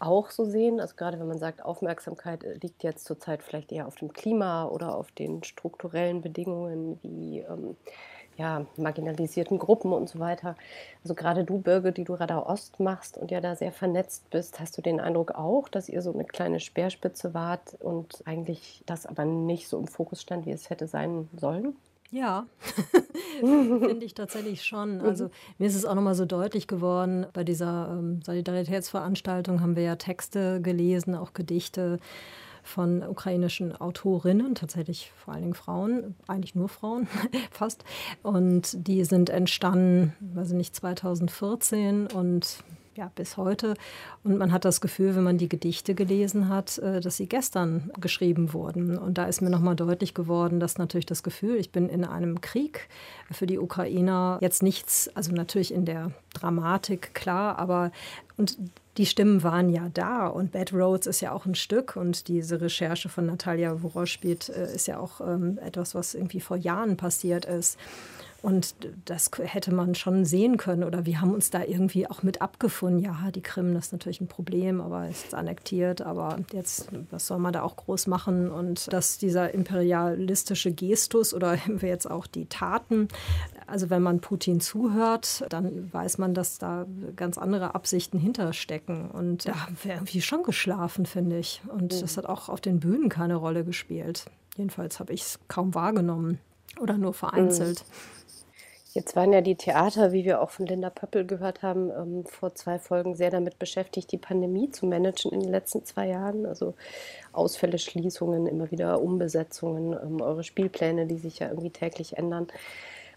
auch 0.00 0.30
so 0.30 0.44
sehen? 0.44 0.80
Also 0.80 0.94
gerade 0.96 1.18
wenn 1.18 1.28
man 1.28 1.38
sagt, 1.38 1.64
Aufmerksamkeit 1.64 2.44
äh, 2.44 2.54
liegt 2.54 2.82
jetzt 2.82 3.04
zurzeit 3.06 3.42
vielleicht 3.42 3.72
eher 3.72 3.86
auf 3.86 3.96
dem 3.96 4.12
Klima 4.12 4.66
oder 4.66 4.96
auf 4.96 5.10
den 5.12 5.42
strukturellen 5.44 6.22
Bedingungen 6.22 6.98
wie 7.02 7.40
ähm, 7.40 7.76
ja, 8.36 8.66
marginalisierten 8.76 9.58
Gruppen 9.58 9.92
und 9.92 10.08
so 10.08 10.18
weiter. 10.18 10.56
Also 11.02 11.14
gerade 11.14 11.44
du, 11.44 11.58
Birge, 11.58 11.92
die 11.92 12.04
du 12.04 12.14
Radau 12.14 12.46
Ost 12.46 12.80
machst 12.80 13.16
und 13.16 13.30
ja 13.30 13.40
da 13.40 13.56
sehr 13.56 13.72
vernetzt 13.72 14.28
bist, 14.30 14.60
hast 14.60 14.76
du 14.76 14.82
den 14.82 15.00
Eindruck 15.00 15.32
auch, 15.32 15.68
dass 15.68 15.88
ihr 15.88 16.02
so 16.02 16.12
eine 16.12 16.24
kleine 16.24 16.60
Speerspitze 16.60 17.34
wart 17.34 17.74
und 17.80 18.22
eigentlich 18.26 18.82
das 18.86 19.06
aber 19.06 19.24
nicht 19.24 19.68
so 19.68 19.78
im 19.78 19.88
Fokus 19.88 20.20
stand, 20.22 20.46
wie 20.46 20.52
es 20.52 20.70
hätte 20.70 20.86
sein 20.86 21.28
sollen? 21.36 21.76
Ja, 22.10 22.46
finde 23.40 24.04
ich 24.04 24.14
tatsächlich 24.14 24.64
schon. 24.64 24.98
Mhm. 24.98 25.04
Also 25.04 25.30
mir 25.58 25.66
ist 25.66 25.74
es 25.74 25.84
auch 25.84 25.94
nochmal 25.94 26.14
so 26.14 26.24
deutlich 26.24 26.66
geworden, 26.66 27.26
bei 27.32 27.44
dieser 27.44 27.88
ähm, 27.90 28.22
Solidaritätsveranstaltung 28.22 29.60
haben 29.60 29.76
wir 29.76 29.82
ja 29.82 29.96
Texte 29.96 30.60
gelesen, 30.60 31.14
auch 31.14 31.32
Gedichte 31.32 31.98
von 32.66 33.02
ukrainischen 33.02 33.76
Autorinnen, 33.76 34.54
tatsächlich 34.54 35.12
vor 35.16 35.34
allen 35.34 35.44
Dingen 35.44 35.54
Frauen, 35.54 36.16
eigentlich 36.26 36.54
nur 36.54 36.68
Frauen, 36.68 37.06
fast. 37.50 37.84
Und 38.22 38.86
die 38.86 39.04
sind 39.04 39.30
entstanden, 39.30 40.14
weiß 40.20 40.50
ich 40.50 40.56
nicht, 40.56 40.74
2014 40.74 42.08
und 42.08 42.58
ja, 42.96 43.10
bis 43.14 43.36
heute. 43.36 43.74
Und 44.24 44.38
man 44.38 44.52
hat 44.52 44.64
das 44.64 44.80
Gefühl, 44.80 45.14
wenn 45.14 45.22
man 45.22 45.38
die 45.38 45.48
Gedichte 45.48 45.94
gelesen 45.94 46.48
hat, 46.48 46.78
äh, 46.78 47.00
dass 47.00 47.16
sie 47.16 47.28
gestern 47.28 47.90
geschrieben 48.00 48.52
wurden. 48.52 48.98
Und 48.98 49.18
da 49.18 49.26
ist 49.26 49.42
mir 49.42 49.50
nochmal 49.50 49.76
deutlich 49.76 50.14
geworden, 50.14 50.60
dass 50.60 50.78
natürlich 50.78 51.06
das 51.06 51.22
Gefühl, 51.22 51.56
ich 51.56 51.72
bin 51.72 51.88
in 51.88 52.04
einem 52.04 52.40
Krieg 52.40 52.88
für 53.30 53.46
die 53.46 53.58
Ukrainer 53.58 54.38
jetzt 54.40 54.62
nichts, 54.62 55.10
also 55.14 55.32
natürlich 55.32 55.72
in 55.72 55.84
der 55.84 56.12
Dramatik, 56.34 57.14
klar, 57.14 57.58
aber 57.58 57.92
und 58.36 58.58
die 58.96 59.06
Stimmen 59.06 59.42
waren 59.42 59.68
ja 59.68 59.90
da 59.92 60.26
und 60.26 60.52
Bad 60.52 60.72
Roads 60.72 61.06
ist 61.06 61.20
ja 61.20 61.32
auch 61.32 61.44
ein 61.44 61.54
Stück 61.54 61.96
und 61.96 62.28
diese 62.28 62.60
Recherche 62.60 63.08
von 63.08 63.26
Natalia 63.26 63.82
Woroschpit 63.82 64.48
äh, 64.48 64.74
ist 64.74 64.86
ja 64.86 64.98
auch 64.98 65.20
ähm, 65.20 65.58
etwas, 65.62 65.94
was 65.94 66.14
irgendwie 66.14 66.40
vor 66.40 66.56
Jahren 66.56 66.96
passiert 66.96 67.44
ist. 67.44 67.78
Und 68.46 68.76
das 69.06 69.32
hätte 69.42 69.74
man 69.74 69.96
schon 69.96 70.24
sehen 70.24 70.56
können 70.56 70.84
oder 70.84 71.04
wir 71.04 71.20
haben 71.20 71.34
uns 71.34 71.50
da 71.50 71.64
irgendwie 71.64 72.08
auch 72.08 72.22
mit 72.22 72.40
abgefunden. 72.40 73.00
Ja, 73.00 73.32
die 73.34 73.42
Krim 73.42 73.74
ist 73.74 73.90
natürlich 73.90 74.20
ein 74.20 74.28
Problem, 74.28 74.80
aber 74.80 75.08
ist 75.08 75.34
annektiert, 75.34 76.00
aber 76.00 76.38
jetzt, 76.52 76.86
was 77.10 77.26
soll 77.26 77.40
man 77.40 77.52
da 77.52 77.62
auch 77.62 77.74
groß 77.74 78.06
machen? 78.06 78.52
Und 78.52 78.92
dass 78.92 79.18
dieser 79.18 79.52
imperialistische 79.52 80.70
Gestus 80.70 81.34
oder 81.34 81.58
jetzt 81.82 82.08
auch 82.08 82.28
die 82.28 82.46
Taten, 82.46 83.08
also 83.66 83.90
wenn 83.90 84.00
man 84.00 84.20
Putin 84.20 84.60
zuhört, 84.60 85.44
dann 85.48 85.92
weiß 85.92 86.18
man, 86.18 86.32
dass 86.32 86.58
da 86.58 86.86
ganz 87.16 87.38
andere 87.38 87.74
Absichten 87.74 88.20
hinterstecken. 88.20 89.10
Und 89.10 89.48
da 89.48 89.62
haben 89.62 89.76
wir 89.82 89.94
irgendwie 89.94 90.22
schon 90.22 90.44
geschlafen, 90.44 91.04
finde 91.04 91.36
ich. 91.36 91.62
Und 91.66 92.00
das 92.00 92.16
hat 92.16 92.26
auch 92.26 92.48
auf 92.48 92.60
den 92.60 92.78
Bühnen 92.78 93.08
keine 93.08 93.34
Rolle 93.34 93.64
gespielt. 93.64 94.26
Jedenfalls 94.56 95.00
habe 95.00 95.12
ich 95.12 95.22
es 95.22 95.40
kaum 95.48 95.74
wahrgenommen 95.74 96.38
oder 96.80 96.96
nur 96.96 97.12
vereinzelt. 97.12 97.84
Mhm. 97.88 98.16
Jetzt 98.96 99.14
waren 99.14 99.30
ja 99.34 99.42
die 99.42 99.56
Theater, 99.56 100.12
wie 100.12 100.24
wir 100.24 100.40
auch 100.40 100.48
von 100.48 100.64
Linda 100.64 100.88
Pöppel 100.88 101.26
gehört 101.26 101.60
haben, 101.60 101.90
ähm, 101.90 102.24
vor 102.24 102.54
zwei 102.54 102.78
Folgen 102.78 103.14
sehr 103.14 103.30
damit 103.30 103.58
beschäftigt, 103.58 104.10
die 104.10 104.16
Pandemie 104.16 104.70
zu 104.70 104.86
managen 104.86 105.32
in 105.32 105.40
den 105.40 105.50
letzten 105.50 105.84
zwei 105.84 106.08
Jahren. 106.08 106.46
Also 106.46 106.72
Ausfälle, 107.34 107.76
Schließungen, 107.78 108.46
immer 108.46 108.70
wieder 108.70 109.02
Umbesetzungen, 109.02 109.92
ähm, 109.92 110.22
eure 110.22 110.42
Spielpläne, 110.42 111.04
die 111.04 111.18
sich 111.18 111.40
ja 111.40 111.48
irgendwie 111.48 111.68
täglich 111.68 112.16
ändern. 112.16 112.46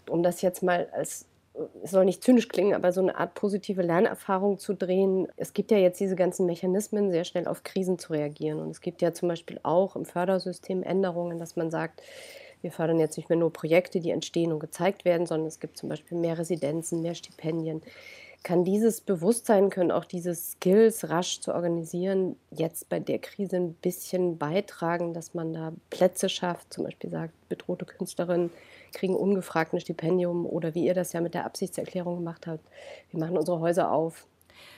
Um 0.06 0.22
das 0.22 0.42
jetzt 0.42 0.62
mal 0.62 0.88
als 0.92 1.24
es 1.82 1.90
soll 1.90 2.04
nicht 2.04 2.22
zynisch 2.22 2.48
klingen, 2.48 2.74
aber 2.74 2.92
so 2.92 3.00
eine 3.00 3.16
Art 3.16 3.34
positive 3.34 3.82
Lernerfahrung 3.82 4.58
zu 4.58 4.74
drehen. 4.74 5.28
Es 5.36 5.52
gibt 5.52 5.70
ja 5.70 5.78
jetzt 5.78 5.98
diese 5.98 6.14
ganzen 6.14 6.46
Mechanismen, 6.46 7.10
sehr 7.10 7.24
schnell 7.24 7.48
auf 7.48 7.64
Krisen 7.64 7.98
zu 7.98 8.12
reagieren. 8.12 8.60
Und 8.60 8.70
es 8.70 8.80
gibt 8.80 9.02
ja 9.02 9.12
zum 9.12 9.28
Beispiel 9.28 9.58
auch 9.62 9.96
im 9.96 10.04
Fördersystem 10.04 10.82
Änderungen, 10.82 11.38
dass 11.38 11.56
man 11.56 11.70
sagt, 11.70 12.02
wir 12.62 12.72
fördern 12.72 12.98
jetzt 12.98 13.16
nicht 13.16 13.28
mehr 13.28 13.38
nur 13.38 13.52
Projekte, 13.52 14.00
die 14.00 14.10
entstehen 14.10 14.52
und 14.52 14.60
gezeigt 14.60 15.04
werden, 15.04 15.26
sondern 15.26 15.48
es 15.48 15.60
gibt 15.60 15.78
zum 15.78 15.88
Beispiel 15.88 16.18
mehr 16.18 16.38
Residenzen, 16.38 17.02
mehr 17.02 17.14
Stipendien. 17.14 17.82
Kann 18.42 18.64
dieses 18.64 19.02
Bewusstsein, 19.02 19.68
können 19.68 19.90
auch 19.90 20.06
diese 20.06 20.34
Skills 20.34 21.10
rasch 21.10 21.40
zu 21.40 21.54
organisieren, 21.54 22.36
jetzt 22.50 22.88
bei 22.88 22.98
der 22.98 23.18
Krise 23.18 23.56
ein 23.56 23.74
bisschen 23.74 24.38
beitragen, 24.38 25.12
dass 25.12 25.34
man 25.34 25.52
da 25.52 25.72
Plätze 25.90 26.30
schafft, 26.30 26.72
zum 26.72 26.84
Beispiel 26.84 27.10
sagt, 27.10 27.34
bedrohte 27.50 27.84
Künstlerinnen 27.84 28.50
kriegen 28.94 29.14
ungefragt 29.14 29.74
ein 29.74 29.80
Stipendium 29.80 30.46
oder 30.46 30.74
wie 30.74 30.86
ihr 30.86 30.94
das 30.94 31.12
ja 31.12 31.20
mit 31.20 31.34
der 31.34 31.44
Absichtserklärung 31.44 32.16
gemacht 32.16 32.46
habt, 32.46 32.64
wir 33.10 33.20
machen 33.20 33.36
unsere 33.36 33.60
Häuser 33.60 33.92
auf, 33.92 34.26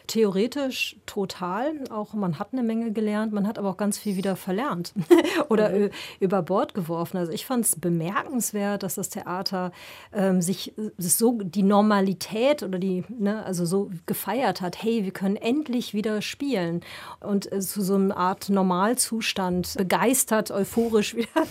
Theoretisch 0.06 0.96
total. 1.06 1.72
Auch 1.90 2.14
man 2.14 2.38
hat 2.38 2.48
eine 2.52 2.62
Menge 2.62 2.92
gelernt, 2.92 3.32
man 3.32 3.46
hat 3.46 3.58
aber 3.58 3.70
auch 3.70 3.76
ganz 3.76 3.98
viel 3.98 4.16
wieder 4.16 4.36
verlernt 4.36 4.92
oder 5.48 5.70
mhm. 5.70 5.90
über 6.20 6.42
Bord 6.42 6.74
geworfen. 6.74 7.16
Also 7.16 7.32
ich 7.32 7.46
fand 7.46 7.64
es 7.64 7.78
bemerkenswert, 7.78 8.82
dass 8.82 8.96
das 8.96 9.08
Theater 9.08 9.72
ähm, 10.12 10.42
sich 10.42 10.74
so 10.98 11.40
die 11.42 11.62
Normalität 11.62 12.62
oder 12.62 12.78
die, 12.78 13.04
ne, 13.08 13.44
also 13.44 13.64
so 13.64 13.90
gefeiert 14.06 14.60
hat. 14.60 14.82
Hey, 14.82 15.04
wir 15.04 15.12
können 15.12 15.36
endlich 15.36 15.94
wieder 15.94 16.22
spielen 16.22 16.80
und 17.20 17.50
äh, 17.52 17.60
zu 17.60 17.82
so 17.82 17.94
einer 17.94 18.16
Art 18.16 18.48
Normalzustand 18.48 19.74
begeistert, 19.76 20.50
euphorisch 20.50 21.14
wieder 21.16 21.46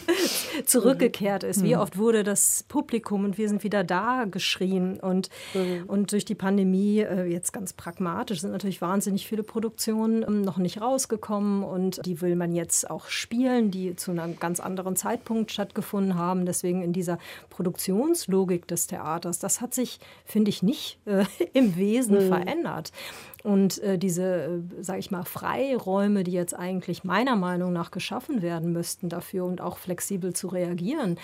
zurückgekehrt 0.66 1.44
ist. 1.44 1.64
Wie 1.64 1.76
mhm. 1.76 1.82
oft 1.82 1.98
wurde 1.98 2.24
das 2.24 2.66
Publikum 2.68 3.26
und 3.26 3.38
wir 3.38 3.48
sind 3.48 3.64
wieder 3.64 3.84
da 3.84 4.26
geschrien 4.30 5.00
und, 5.00 5.30
mhm. 5.54 5.84
und 5.88 6.12
durch 6.12 6.26
die 6.26 6.36
Pandemie 6.36 7.00
äh, 7.00 7.26
jetzt 7.26 7.54
ganz 7.54 7.74
pragmatisch 7.74 8.41
sind 8.42 8.52
natürlich 8.52 8.82
wahnsinnig 8.82 9.28
viele 9.28 9.44
Produktionen 9.44 10.24
ähm, 10.28 10.42
noch 10.42 10.58
nicht 10.58 10.82
rausgekommen 10.82 11.64
und 11.64 12.06
die 12.06 12.22
will 12.22 12.36
man 12.36 12.54
jetzt 12.54 12.90
auch 12.90 13.08
spielen, 13.08 13.72
die 13.72 13.96
zu 13.96 14.12
einem 14.12 14.40
ganz 14.40 14.60
anderen 14.60 14.96
Zeitpunkt 14.96 15.52
stattgefunden 15.52 16.16
haben. 16.16 16.46
Deswegen 16.46 16.82
in 16.82 16.94
dieser 16.94 17.18
Produktionslogik 17.50 18.68
des 18.68 18.88
Theaters, 18.88 19.40
das 19.40 19.62
hat 19.62 19.74
sich, 19.74 20.00
finde 20.26 20.50
ich, 20.50 20.64
nicht 20.64 21.00
äh, 21.06 21.26
im 21.54 21.76
Wesen 21.76 22.26
mhm. 22.26 22.28
verändert. 22.28 22.92
Und 23.44 23.82
äh, 23.82 23.98
diese, 23.98 24.24
äh, 24.24 24.84
sage 24.84 25.00
ich 25.00 25.12
mal, 25.12 25.24
Freiräume, 25.24 26.24
die 26.24 26.32
jetzt 26.32 26.54
eigentlich 26.54 27.04
meiner 27.04 27.36
Meinung 27.36 27.74
nach 27.74 27.92
geschaffen 27.92 28.42
werden 28.42 28.72
müssten 28.72 29.10
dafür 29.10 29.46
und 29.46 29.62
auch 29.62 29.78
flexibel 29.78 30.34
zu 30.34 30.48
reagieren, 30.48 31.18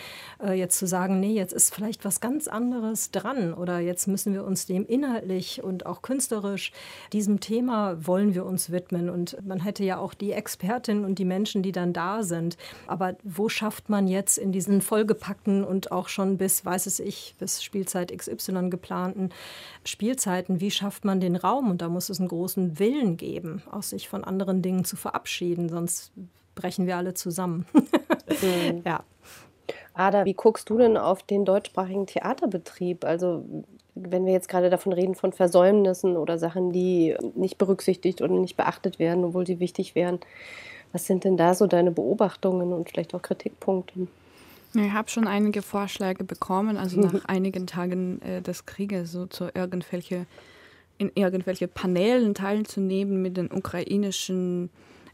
äh, 0.43 0.53
jetzt 0.53 0.79
zu 0.79 0.87
sagen, 0.87 1.19
nee, 1.19 1.33
jetzt 1.33 1.53
ist 1.53 1.73
vielleicht 1.73 2.05
was 2.05 2.19
ganz 2.19 2.47
anderes 2.47 3.11
dran 3.11 3.53
oder 3.53 3.79
jetzt 3.79 4.07
müssen 4.07 4.33
wir 4.33 4.43
uns 4.43 4.65
dem 4.65 4.85
inhaltlich 4.85 5.63
und 5.63 5.85
auch 5.85 6.01
künstlerisch, 6.01 6.71
diesem 7.13 7.39
Thema 7.39 8.05
wollen 8.05 8.33
wir 8.33 8.45
uns 8.45 8.71
widmen. 8.71 9.09
Und 9.09 9.37
man 9.45 9.59
hätte 9.59 9.83
ja 9.83 9.97
auch 9.97 10.13
die 10.13 10.31
Expertinnen 10.31 11.05
und 11.05 11.19
die 11.19 11.25
Menschen, 11.25 11.61
die 11.61 11.71
dann 11.71 11.93
da 11.93 12.23
sind. 12.23 12.57
Aber 12.87 13.15
wo 13.23 13.49
schafft 13.49 13.89
man 13.89 14.07
jetzt 14.07 14.37
in 14.37 14.51
diesen 14.51 14.81
vollgepackten 14.81 15.63
und 15.63 15.91
auch 15.91 16.07
schon 16.07 16.37
bis, 16.37 16.65
weiß 16.65 16.87
es 16.87 16.99
ich, 16.99 17.35
bis 17.39 17.63
Spielzeit 17.63 18.15
XY 18.15 18.69
geplanten 18.69 19.29
Spielzeiten, 19.83 20.61
wie 20.61 20.71
schafft 20.71 21.05
man 21.05 21.19
den 21.19 21.35
Raum? 21.35 21.69
Und 21.71 21.81
da 21.81 21.89
muss 21.89 22.06
es 22.09 22.19
einen 22.19 22.29
großen 22.29 22.79
Willen 22.79 23.17
geben, 23.17 23.61
auch 23.71 23.83
sich 23.83 24.09
von 24.09 24.23
anderen 24.23 24.61
Dingen 24.61 24.85
zu 24.85 24.95
verabschieden, 24.95 25.69
sonst 25.69 26.11
brechen 26.55 26.87
wir 26.87 26.97
alle 26.97 27.13
zusammen. 27.13 27.65
mhm. 27.73 28.81
Ja. 28.85 29.03
Ada, 29.93 30.25
wie 30.25 30.33
guckst 30.33 30.69
du 30.69 30.77
denn 30.77 30.95
auf 30.95 31.23
den 31.23 31.43
deutschsprachigen 31.43 32.05
Theaterbetrieb? 32.05 33.03
Also 33.03 33.43
wenn 33.95 34.25
wir 34.25 34.33
jetzt 34.33 34.49
gerade 34.49 34.69
davon 34.69 34.93
reden 34.93 35.15
von 35.15 35.33
Versäumnissen 35.33 36.17
oder 36.17 36.37
Sachen, 36.37 36.71
die 36.71 37.15
nicht 37.35 37.57
berücksichtigt 37.57 38.21
oder 38.21 38.33
nicht 38.33 38.57
beachtet 38.57 38.99
werden, 38.99 39.23
obwohl 39.23 39.47
sie 39.47 39.59
wichtig 39.59 39.95
wären. 39.95 40.19
Was 40.91 41.05
sind 41.05 41.23
denn 41.23 41.37
da 41.37 41.53
so 41.53 41.67
deine 41.67 41.91
Beobachtungen 41.91 42.73
und 42.73 42.89
vielleicht 42.89 43.13
auch 43.13 43.21
Kritikpunkte? 43.21 44.07
Ich 44.73 44.91
habe 44.91 45.09
schon 45.09 45.27
einige 45.27 45.61
Vorschläge 45.61 46.23
bekommen, 46.23 46.77
also 46.77 46.99
nach 47.01 47.25
einigen 47.25 47.67
Tagen 47.67 48.21
äh, 48.21 48.41
des 48.41 48.65
Krieges, 48.65 49.11
so 49.11 49.25
zu 49.25 49.49
irgendwelche, 49.53 50.25
in 50.97 51.11
irgendwelche 51.15 51.67
Panelen 51.67 52.33
teilzunehmen 52.33 53.21
mit 53.21 53.37
den 53.37 53.51
ukrainischen 53.51 54.69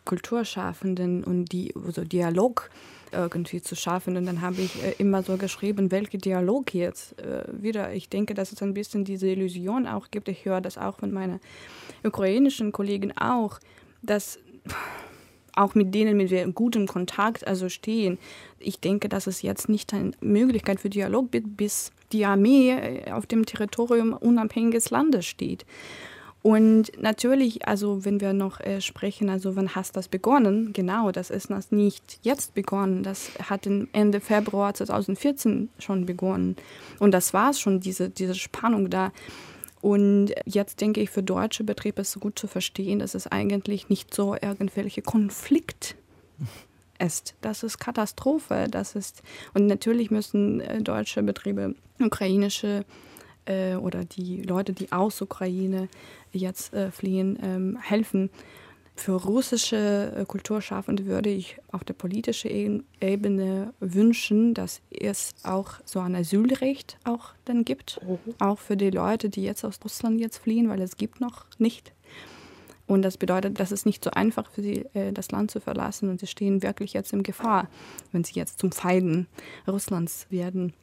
Kulturschaffenden 0.06 1.24
und 1.24 1.52
die 1.52 1.74
also 1.76 2.04
Dialog 2.04 2.70
irgendwie 3.14 3.62
zu 3.62 3.76
schaffen. 3.76 4.18
Und 4.18 4.26
dann 4.26 4.42
habe 4.42 4.62
ich 4.62 4.84
äh, 4.84 4.96
immer 4.98 5.24
so 5.24 5.38
geschrieben, 5.38 5.92
welcher 5.92 6.18
Dialog 6.18 6.74
jetzt 6.74 7.20
äh, 7.22 7.44
wieder. 7.52 7.94
Ich 7.94 8.10
denke, 8.10 8.34
dass 8.34 8.52
es 8.52 8.62
ein 8.62 8.74
bisschen 8.74 9.06
diese 9.06 9.28
Illusion 9.28 9.88
auch 9.88 10.10
gibt. 10.12 10.28
Ich 10.30 10.46
höre 10.46 10.62
das 10.62 10.78
auch 10.78 10.98
von 10.98 11.12
meinen 11.12 11.40
ukrainischen 12.04 12.72
Kollegen 12.72 13.16
auch, 13.18 13.60
dass 14.02 14.40
auch 15.56 15.76
mit 15.76 15.94
denen 15.94 16.18
mit 16.18 16.30
wir 16.30 16.44
in 16.44 16.54
gutem 16.54 16.88
Kontakt 16.88 17.48
also 17.48 17.70
stehen. 17.70 18.18
Ich 18.60 18.80
denke, 18.80 19.10
dass 19.10 19.28
es 19.28 19.42
jetzt 19.42 19.70
nicht 19.70 19.94
eine 19.94 20.12
Möglichkeit 20.22 20.80
für 20.80 20.90
Dialog 20.90 21.32
gibt, 21.32 21.58
bis 21.58 21.92
die 22.12 22.26
Armee 22.26 22.72
äh, 22.72 23.12
auf 23.12 23.26
dem 23.26 23.46
Territorium 23.46 24.14
unabhängiges 24.14 24.90
Landes 24.90 25.26
steht. 25.26 25.66
Und 26.44 26.92
natürlich, 27.02 27.70
also 27.70 28.04
wenn 28.04 28.20
wir 28.20 28.34
noch 28.34 28.60
äh, 28.60 28.82
sprechen, 28.82 29.30
also 29.30 29.56
wann 29.56 29.76
hast 29.76 29.96
das 29.96 30.10
begonnen? 30.10 30.74
Genau, 30.74 31.12
das 31.12 31.30
ist 31.30 31.50
das 31.50 31.72
nicht 31.72 32.20
jetzt 32.22 32.54
begonnen. 32.54 33.02
Das 33.02 33.32
hat 33.48 33.66
Ende 33.66 34.20
Februar 34.20 34.74
2014 34.74 35.70
schon 35.80 36.06
begonnen. 36.06 36.58
Und 37.00 37.12
das 37.14 37.34
war 37.34 37.52
es 37.52 37.62
schon, 37.62 37.80
diese, 37.80 38.10
diese 38.10 38.36
Spannung 38.36 38.90
da. 38.90 39.14
Und 39.84 40.32
jetzt 40.46 40.80
denke 40.80 41.02
ich, 41.02 41.10
für 41.10 41.24
deutsche 41.24 41.66
Betriebe 41.66 42.00
ist 42.00 42.16
es 42.16 42.22
gut 42.22 42.40
zu 42.40 42.48
verstehen, 42.48 43.00
dass 43.00 43.16
es 43.16 43.28
eigentlich 43.28 43.90
nicht 43.90 44.14
so 44.14 44.34
irgendwelche 44.34 45.02
Konflikt 45.02 45.98
ist. 47.00 47.36
Das 47.42 47.64
ist 47.64 47.80
Katastrophe. 47.80 48.68
Das 48.72 48.96
ist, 48.96 49.24
und 49.54 49.68
natürlich 49.68 50.10
müssen 50.10 50.62
äh, 50.62 50.82
deutsche 50.82 51.22
Betriebe 51.22 51.76
ukrainische 52.00 52.86
äh, 53.44 53.76
oder 53.76 54.06
die 54.06 54.44
Leute, 54.44 54.72
die 54.72 54.94
aus 54.94 55.22
Ukraine 55.22 55.90
jetzt 56.32 56.74
äh, 56.74 56.90
fliehen, 56.90 57.38
ähm, 57.44 57.78
helfen. 57.82 58.30
Für 58.96 59.14
russische 59.14 60.14
äh, 60.16 60.26
Kulturschaffende 60.26 61.06
würde 61.06 61.30
ich 61.30 61.58
auf 61.72 61.84
der 61.84 61.94
politischen 61.94 62.86
Ebene 63.02 63.74
wünschen, 63.80 64.54
dass 64.54 64.82
es 64.92 65.34
auch 65.44 65.74
so 65.84 66.00
ein 66.00 66.16
Asylrecht 66.16 66.98
auch 67.04 67.30
dann 67.46 67.66
gibt, 67.66 68.00
mhm. 68.04 68.36
auch 68.40 68.60
für 68.60 68.78
die 68.78 68.92
Leute, 68.92 69.30
die 69.30 69.44
jetzt 69.44 69.66
aus 69.66 69.80
Russland 69.84 70.22
jetzt 70.22 70.38
fliehen, 70.38 70.70
weil 70.70 70.82
es 70.82 70.96
gibt 70.96 71.22
noch 71.22 71.46
nicht. 71.58 71.92
Und 72.86 73.02
das 73.02 73.18
bedeutet, 73.18 73.60
dass 73.60 73.72
es 73.72 73.86
nicht 73.86 74.04
so 74.04 74.12
einfach 74.12 74.50
für 74.52 74.62
sie, 74.62 74.86
äh, 74.94 75.12
das 75.12 75.32
Land 75.32 75.50
zu 75.52 75.60
verlassen 75.60 76.10
und 76.10 76.20
sie 76.20 76.28
stehen 76.28 76.62
wirklich 76.62 76.94
jetzt 76.94 77.14
in 77.14 77.24
Gefahr, 77.24 77.70
wenn 78.12 78.24
sie 78.24 78.36
jetzt 78.36 78.60
zum 78.60 78.72
Feinden 78.72 79.28
Russlands 79.68 80.28
werden. 80.30 80.74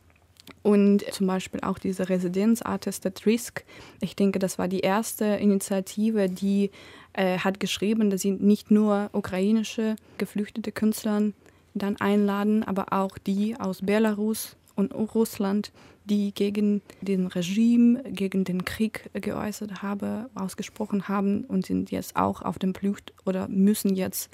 Und 0.62 1.04
zum 1.12 1.26
Beispiel 1.26 1.60
auch 1.62 1.78
diese 1.78 2.08
Residenz 2.08 2.62
Artist 2.62 3.06
at 3.06 3.24
Risk. 3.26 3.64
Ich 4.00 4.16
denke, 4.16 4.38
das 4.38 4.58
war 4.58 4.68
die 4.68 4.80
erste 4.80 5.24
Initiative, 5.24 6.28
die 6.28 6.70
äh, 7.12 7.38
hat 7.38 7.60
geschrieben, 7.60 8.10
dass 8.10 8.22
sie 8.22 8.32
nicht 8.32 8.70
nur 8.70 9.10
ukrainische 9.12 9.96
geflüchtete 10.18 10.72
Künstler 10.72 11.32
dann 11.74 11.96
einladen, 12.00 12.62
aber 12.64 12.92
auch 12.92 13.18
die 13.18 13.56
aus 13.58 13.82
Belarus 13.82 14.56
und 14.74 14.92
Russland, 14.92 15.72
die 16.04 16.32
gegen 16.32 16.82
den 17.00 17.26
Regime, 17.26 18.02
gegen 18.04 18.44
den 18.44 18.64
Krieg 18.64 19.10
geäußert 19.12 19.82
haben, 19.82 20.26
ausgesprochen 20.34 21.08
haben 21.08 21.44
und 21.44 21.66
sind 21.66 21.90
jetzt 21.90 22.16
auch 22.16 22.42
auf 22.42 22.58
dem 22.58 22.74
Flucht 22.74 23.12
oder 23.24 23.46
müssen 23.48 23.94
jetzt 23.94 24.30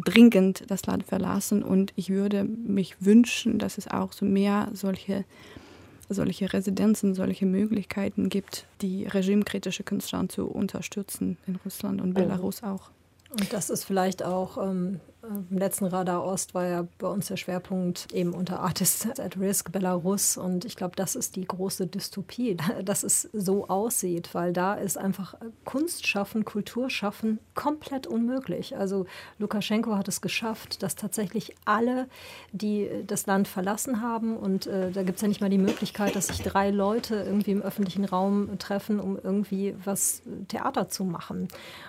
dringend 0.00 0.64
das 0.68 0.86
Land 0.86 1.04
verlassen. 1.04 1.62
Und 1.62 1.92
ich 1.96 2.10
würde 2.10 2.44
mich 2.44 2.96
wünschen, 3.00 3.58
dass 3.58 3.78
es 3.78 3.88
auch 3.88 4.12
so 4.12 4.24
mehr 4.24 4.68
solche, 4.72 5.24
solche 6.08 6.52
Residenzen, 6.52 7.14
solche 7.14 7.46
Möglichkeiten 7.46 8.28
gibt, 8.28 8.66
die 8.82 9.06
regimekritische 9.06 9.84
Künstler 9.84 10.28
zu 10.28 10.46
unterstützen 10.46 11.38
in 11.46 11.56
Russland 11.64 12.00
und 12.00 12.14
Belarus 12.14 12.62
auch. 12.62 12.90
Und 13.30 13.52
das 13.52 13.70
ist 13.70 13.84
vielleicht 13.84 14.24
auch 14.24 14.58
ähm, 14.58 15.00
im 15.22 15.58
letzten 15.58 15.84
Radar 15.84 16.24
Ost 16.24 16.54
war 16.54 16.66
ja 16.66 16.86
bei 16.98 17.06
uns 17.06 17.26
der 17.26 17.36
Schwerpunkt 17.36 18.10
eben 18.12 18.32
unter 18.32 18.60
Artists 18.60 19.06
at 19.18 19.38
Risk 19.38 19.70
Belarus 19.70 20.38
und 20.38 20.64
ich 20.64 20.76
glaube, 20.76 20.96
das 20.96 21.14
ist 21.14 21.36
die 21.36 21.44
große 21.44 21.86
Dystopie, 21.86 22.56
dass 22.84 23.02
es 23.02 23.28
so 23.32 23.68
aussieht, 23.68 24.34
weil 24.34 24.52
da 24.52 24.74
ist 24.74 24.96
einfach 24.96 25.34
Kunst 25.64 26.06
schaffen, 26.06 26.44
Kultur 26.44 26.88
schaffen 26.88 27.38
komplett 27.54 28.06
unmöglich. 28.06 28.76
Also 28.76 29.06
Lukaschenko 29.38 29.96
hat 29.96 30.08
es 30.08 30.22
geschafft, 30.22 30.82
dass 30.82 30.96
tatsächlich 30.96 31.54
alle, 31.66 32.08
die 32.52 32.88
das 33.06 33.26
Land 33.26 33.46
verlassen 33.46 34.00
haben 34.00 34.36
und 34.36 34.66
äh, 34.66 34.90
da 34.90 35.02
gibt 35.02 35.16
es 35.16 35.22
ja 35.22 35.28
nicht 35.28 35.42
mal 35.42 35.50
die 35.50 35.58
Möglichkeit, 35.58 36.16
dass 36.16 36.28
sich 36.28 36.40
drei 36.40 36.70
Leute 36.70 37.16
irgendwie 37.16 37.52
im 37.52 37.62
öffentlichen 37.62 38.06
Raum 38.06 38.58
treffen, 38.58 38.98
um 38.98 39.18
irgendwie 39.22 39.74
was 39.84 40.22
Theater 40.48 40.88
zu 40.88 41.04
machen. 41.04 41.48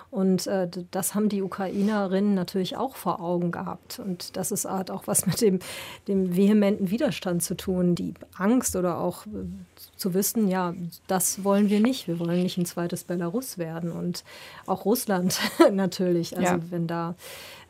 Und 0.10 0.46
äh, 0.48 0.68
das 0.92 1.16
haben 1.16 1.30
die 1.30 1.42
Ukrainerinnen 1.42 2.34
natürlich 2.34 2.76
auch 2.76 2.98
vor 2.98 3.21
Augen 3.22 3.52
gehabt. 3.52 4.00
Und 4.00 4.36
das 4.38 4.52
ist 4.52 4.66
halt 4.66 4.92
auch 4.92 5.08
was 5.08 5.26
mit 5.26 5.42
dem, 5.42 5.60
dem 6.08 6.36
vehementen 6.36 6.92
Widerstand 6.92 7.44
zu 7.44 7.56
tun, 7.56 7.96
die 7.96 8.14
Angst 8.38 8.76
oder 8.76 9.00
auch 9.00 9.26
äh, 9.28 9.30
zu 9.96 10.14
wissen, 10.14 10.48
ja, 10.48 10.74
das 11.08 11.44
wollen 11.44 11.70
wir 11.70 11.80
nicht. 11.80 12.08
Wir 12.08 12.20
wollen 12.20 12.42
nicht 12.42 12.58
ein 12.58 12.66
zweites 12.66 13.04
Belarus 13.04 13.58
werden. 13.58 13.92
Und 13.92 14.24
auch 14.66 14.86
Russland 14.86 15.40
natürlich, 15.72 16.38
also 16.38 16.54
ja. 16.56 16.60
wenn 16.70 16.88
da 16.88 17.16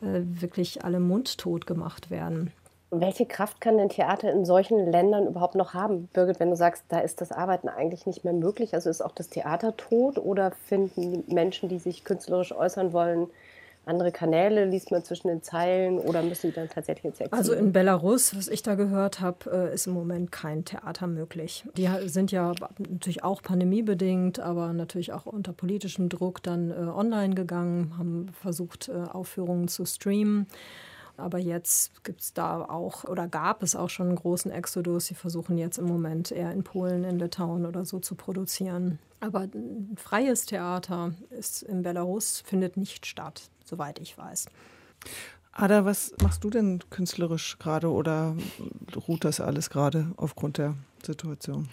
äh, 0.00 0.20
wirklich 0.24 0.84
alle 0.84 1.00
mundtot 1.00 1.66
gemacht 1.66 2.10
werden. 2.10 2.52
Welche 2.94 3.24
Kraft 3.24 3.62
kann 3.62 3.78
denn 3.78 3.88
Theater 3.88 4.30
in 4.30 4.44
solchen 4.44 4.90
Ländern 4.92 5.26
überhaupt 5.26 5.54
noch 5.54 5.72
haben? 5.72 6.08
Birgit, 6.12 6.40
wenn 6.40 6.50
du 6.50 6.56
sagst, 6.56 6.84
da 6.90 6.98
ist 6.98 7.22
das 7.22 7.32
Arbeiten 7.32 7.70
eigentlich 7.70 8.04
nicht 8.04 8.22
mehr 8.22 8.34
möglich, 8.34 8.74
also 8.74 8.90
ist 8.90 9.00
auch 9.00 9.14
das 9.14 9.30
Theater 9.30 9.74
tot 9.78 10.18
oder 10.18 10.50
finden 10.50 11.24
Menschen, 11.32 11.70
die 11.70 11.78
sich 11.78 12.04
künstlerisch 12.04 12.52
äußern 12.52 12.92
wollen, 12.92 13.28
andere 13.84 14.12
Kanäle, 14.12 14.64
liest 14.64 14.90
man 14.90 15.02
zwischen 15.02 15.28
den 15.28 15.42
Zeilen 15.42 15.98
oder 15.98 16.22
müssen 16.22 16.50
die 16.50 16.54
dann 16.54 16.68
tatsächlich 16.68 17.06
ins 17.06 17.20
Exil? 17.20 17.36
Also 17.36 17.52
in 17.52 17.72
Belarus, 17.72 18.36
was 18.36 18.48
ich 18.48 18.62
da 18.62 18.74
gehört 18.74 19.20
habe, 19.20 19.50
äh, 19.50 19.74
ist 19.74 19.86
im 19.86 19.92
Moment 19.92 20.30
kein 20.30 20.64
Theater 20.64 21.06
möglich. 21.06 21.64
Die 21.76 21.88
sind 22.06 22.30
ja 22.30 22.54
natürlich 22.78 23.24
auch 23.24 23.42
pandemiebedingt, 23.42 24.38
aber 24.38 24.72
natürlich 24.72 25.12
auch 25.12 25.26
unter 25.26 25.52
politischem 25.52 26.08
Druck 26.08 26.42
dann 26.42 26.70
äh, 26.70 26.74
online 26.74 27.34
gegangen, 27.34 27.94
haben 27.98 28.28
versucht, 28.40 28.88
äh, 28.88 28.92
Aufführungen 28.92 29.68
zu 29.68 29.84
streamen. 29.84 30.46
Aber 31.16 31.38
jetzt 31.38 32.04
gibt 32.04 32.20
es 32.20 32.32
da 32.32 32.64
auch 32.64 33.04
oder 33.04 33.28
gab 33.28 33.62
es 33.62 33.76
auch 33.76 33.90
schon 33.90 34.08
einen 34.08 34.16
großen 34.16 34.50
Exodus. 34.50 35.06
Sie 35.06 35.14
versuchen 35.14 35.58
jetzt 35.58 35.78
im 35.78 35.84
Moment 35.84 36.32
eher 36.32 36.52
in 36.52 36.64
Polen, 36.64 37.04
in 37.04 37.18
Litauen 37.18 37.66
oder 37.66 37.84
so 37.84 37.98
zu 37.98 38.14
produzieren. 38.14 38.98
Aber 39.20 39.40
ein 39.40 39.94
freies 39.96 40.46
Theater 40.46 41.12
ist 41.30 41.62
in 41.62 41.82
Belarus 41.82 42.42
findet 42.44 42.76
nicht 42.76 43.06
statt, 43.06 43.50
soweit 43.64 43.98
ich 43.98 44.16
weiß. 44.16 44.46
Ada, 45.52 45.84
was 45.84 46.14
machst 46.22 46.44
du 46.44 46.50
denn 46.50 46.80
künstlerisch 46.90 47.58
gerade 47.58 47.90
oder 47.90 48.34
ruht 49.08 49.24
das 49.24 49.40
alles 49.40 49.68
gerade 49.68 50.12
aufgrund 50.16 50.58
der 50.58 50.74
Situation? 51.04 51.68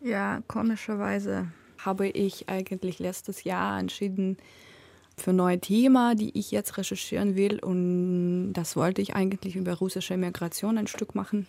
Ja, 0.00 0.42
komischerweise 0.48 1.48
habe 1.78 2.08
ich 2.08 2.48
eigentlich 2.48 2.98
letztes 2.98 3.44
Jahr 3.44 3.78
entschieden, 3.78 4.36
für 5.16 5.32
neue 5.32 5.60
Thema, 5.60 6.14
die 6.14 6.36
ich 6.38 6.50
jetzt 6.50 6.76
recherchieren 6.76 7.36
will. 7.36 7.60
Und 7.60 8.52
das 8.52 8.76
wollte 8.76 9.00
ich 9.02 9.14
eigentlich 9.14 9.56
über 9.56 9.74
russische 9.74 10.16
Migration 10.16 10.78
ein 10.78 10.86
Stück 10.86 11.14
machen. 11.14 11.46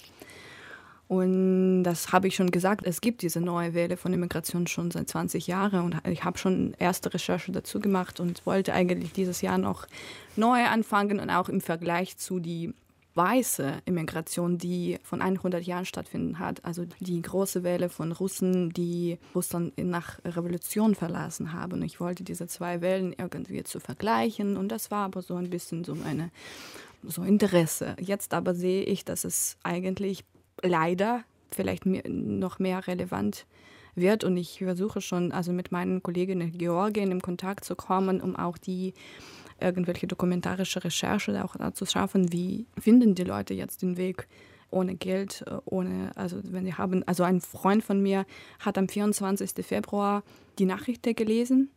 Und 1.07 1.83
das 1.83 2.11
habe 2.11 2.27
ich 2.27 2.35
schon 2.35 2.49
gesagt, 2.49 2.85
es 2.85 2.99
gibt 2.99 3.21
diese 3.21 3.39
neue 3.39 3.75
Welle 3.75 3.95
von 3.95 4.11
Immigration 4.11 4.65
schon 4.65 4.89
seit 4.89 5.07
20 5.07 5.45
Jahren 5.45 5.81
und 5.81 5.95
ich 6.09 6.23
habe 6.23 6.37
schon 6.39 6.73
erste 6.79 7.13
Recherche 7.13 7.51
dazu 7.51 7.79
gemacht 7.79 8.19
und 8.19 8.43
wollte 8.45 8.73
eigentlich 8.73 9.11
dieses 9.11 9.41
Jahr 9.41 9.59
noch 9.59 9.85
neu 10.35 10.65
anfangen 10.65 11.19
und 11.19 11.29
auch 11.29 11.47
im 11.47 11.61
Vergleich 11.61 12.17
zu 12.17 12.39
die 12.39 12.73
weiße 13.15 13.81
Immigration, 13.85 14.57
die 14.57 14.99
von 15.03 15.21
100 15.21 15.63
Jahren 15.63 15.85
stattfinden 15.85 16.39
hat. 16.39 16.63
Also 16.65 16.85
die 16.99 17.21
große 17.21 17.63
Welle 17.63 17.89
von 17.89 18.11
Russen, 18.11 18.71
die 18.71 19.17
Russland 19.33 19.77
nach 19.77 20.19
Revolution 20.25 20.95
verlassen 20.95 21.53
haben. 21.53 21.81
Ich 21.83 21.99
wollte 21.99 22.23
diese 22.23 22.47
zwei 22.47 22.81
Wellen 22.81 23.15
irgendwie 23.17 23.63
zu 23.63 23.79
vergleichen 23.79 24.57
und 24.57 24.69
das 24.69 24.91
war 24.91 25.05
aber 25.05 25.21
so 25.21 25.35
ein 25.35 25.49
bisschen 25.49 25.83
so 25.83 25.93
eine 25.93 26.29
so 27.03 27.23
Interesse. 27.23 27.95
Jetzt 27.99 28.33
aber 28.33 28.53
sehe 28.53 28.83
ich, 28.83 29.05
dass 29.05 29.23
es 29.23 29.57
eigentlich 29.63 30.25
leider 30.61 31.23
vielleicht 31.51 31.85
mehr, 31.85 32.03
noch 32.07 32.59
mehr 32.59 32.87
relevant 32.87 33.45
wird. 33.95 34.23
Und 34.23 34.37
ich 34.37 34.59
versuche 34.59 35.01
schon, 35.01 35.31
also 35.31 35.51
mit 35.51 35.71
meinen 35.71 36.03
Kolleginnen 36.03 36.51
in 36.51 36.57
Georgien 36.57 37.11
in 37.11 37.21
Kontakt 37.21 37.63
zu 37.63 37.75
kommen, 37.75 38.21
um 38.21 38.35
auch 38.35 38.57
die 38.57 38.93
irgendwelche 39.59 40.07
dokumentarische 40.07 40.83
Recherche 40.83 41.43
auch 41.43 41.55
zu 41.71 41.85
schaffen, 41.85 42.31
wie 42.33 42.65
finden 42.77 43.15
die 43.15 43.23
Leute 43.23 43.53
jetzt 43.53 43.81
den 43.81 43.95
Weg 43.95 44.27
ohne 44.69 44.95
Geld, 44.95 45.45
ohne, 45.63 46.11
also 46.15 46.41
wenn 46.43 46.65
sie 46.65 46.73
haben, 46.73 47.07
also 47.07 47.23
ein 47.23 47.39
Freund 47.39 47.83
von 47.83 48.01
mir 48.01 48.25
hat 48.59 48.77
am 48.77 48.89
24. 48.89 49.65
Februar 49.65 50.23
die 50.59 50.65
Nachrichten 50.65 51.15
gelesen, 51.15 51.69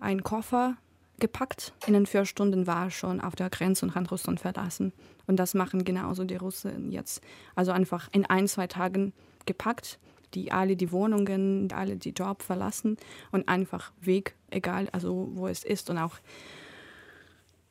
einen 0.00 0.22
Koffer 0.22 0.76
gepackt. 1.18 1.72
In 1.86 2.06
vier 2.06 2.24
Stunden 2.24 2.66
war 2.66 2.86
er 2.86 2.90
schon 2.90 3.20
auf 3.20 3.34
der 3.36 3.50
Grenze 3.50 3.86
und 3.86 3.94
hat 3.94 4.10
Russland 4.10 4.40
verlassen. 4.40 4.92
Und 5.26 5.36
das 5.36 5.54
machen 5.54 5.84
genauso 5.84 6.24
die 6.24 6.36
Russen 6.36 6.92
jetzt. 6.92 7.22
Also 7.54 7.72
einfach 7.72 8.08
in 8.12 8.26
ein, 8.26 8.48
zwei 8.48 8.66
Tagen 8.66 9.12
gepackt, 9.44 9.98
die 10.34 10.52
alle 10.52 10.76
die 10.76 10.92
Wohnungen, 10.92 11.72
alle 11.72 11.96
die 11.96 12.10
Job 12.10 12.42
verlassen 12.42 12.96
und 13.32 13.48
einfach 13.48 13.92
Weg, 14.00 14.34
egal 14.50 14.88
also 14.92 15.30
wo 15.32 15.48
es 15.48 15.64
ist. 15.64 15.90
Und 15.90 15.98
auch, 15.98 16.16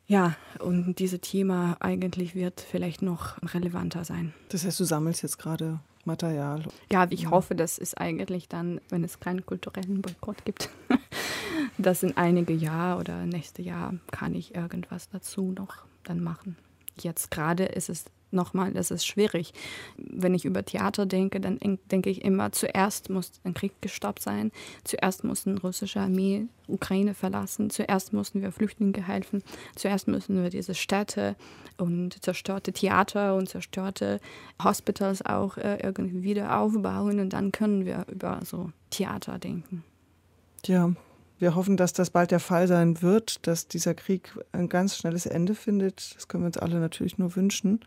ja, 0.06 0.36
und 0.58 0.98
dieses 0.98 1.20
Thema 1.20 1.76
eigentlich 1.80 2.34
wird 2.34 2.60
vielleicht 2.60 3.02
noch 3.02 3.36
relevanter 3.54 4.04
sein. 4.04 4.34
Das 4.48 4.64
heißt, 4.64 4.78
du 4.80 4.84
sammelst 4.84 5.22
jetzt 5.22 5.38
gerade 5.38 5.80
Material. 6.06 6.62
Ja, 6.90 7.06
ich 7.10 7.30
hoffe, 7.30 7.54
dass 7.54 7.78
es 7.78 7.94
eigentlich 7.94 8.48
dann, 8.48 8.80
wenn 8.88 9.02
es 9.04 9.18
keinen 9.20 9.44
kulturellen 9.44 10.02
Boykott 10.02 10.44
gibt, 10.44 10.70
dass 11.78 12.02
in 12.02 12.16
einige 12.16 12.52
Jahr 12.52 12.98
oder 12.98 13.26
nächste 13.26 13.62
Jahr 13.62 13.94
kann 14.10 14.34
ich 14.34 14.54
irgendwas 14.54 15.08
dazu 15.08 15.52
noch 15.52 15.84
dann 16.04 16.22
machen. 16.22 16.56
Jetzt 16.98 17.30
gerade 17.30 17.64
ist 17.64 17.88
es 17.88 18.06
nochmal, 18.30 18.72
das 18.72 18.90
ist 18.90 19.06
schwierig. 19.06 19.52
Wenn 19.96 20.34
ich 20.34 20.44
über 20.44 20.64
Theater 20.64 21.06
denke, 21.06 21.40
dann 21.40 21.58
denke 21.90 22.10
ich 22.10 22.24
immer, 22.24 22.52
zuerst 22.52 23.10
muss 23.10 23.32
ein 23.44 23.54
Krieg 23.54 23.72
gestoppt 23.80 24.22
sein, 24.22 24.52
zuerst 24.84 25.24
muss 25.24 25.46
eine 25.46 25.60
russische 25.60 26.00
Armee 26.00 26.46
Ukraine 26.68 27.14
verlassen, 27.14 27.70
zuerst 27.70 28.12
mussten 28.12 28.42
wir 28.42 28.52
Flüchtlingen 28.52 29.02
helfen, 29.02 29.42
zuerst 29.74 30.08
müssen 30.08 30.42
wir 30.42 30.50
diese 30.50 30.74
Städte 30.74 31.36
und 31.76 32.22
zerstörte 32.24 32.72
Theater 32.72 33.36
und 33.36 33.48
zerstörte 33.48 34.20
Hospitals 34.62 35.24
auch 35.24 35.56
äh, 35.56 35.78
irgendwie 35.82 36.22
wieder 36.22 36.58
aufbauen 36.58 37.20
und 37.20 37.32
dann 37.32 37.52
können 37.52 37.84
wir 37.84 38.06
über 38.08 38.40
so 38.44 38.70
Theater 38.90 39.38
denken. 39.38 39.84
Ja, 40.64 40.92
wir 41.38 41.54
hoffen, 41.54 41.76
dass 41.76 41.92
das 41.92 42.10
bald 42.10 42.30
der 42.30 42.40
Fall 42.40 42.66
sein 42.66 43.02
wird, 43.02 43.46
dass 43.46 43.68
dieser 43.68 43.94
Krieg 43.94 44.32
ein 44.52 44.68
ganz 44.68 44.96
schnelles 44.96 45.26
Ende 45.26 45.54
findet. 45.54 46.14
Das 46.16 46.28
können 46.28 46.44
wir 46.44 46.46
uns 46.46 46.58
alle 46.58 46.80
natürlich 46.80 47.18
nur 47.18 47.36
wünschen. 47.36 47.80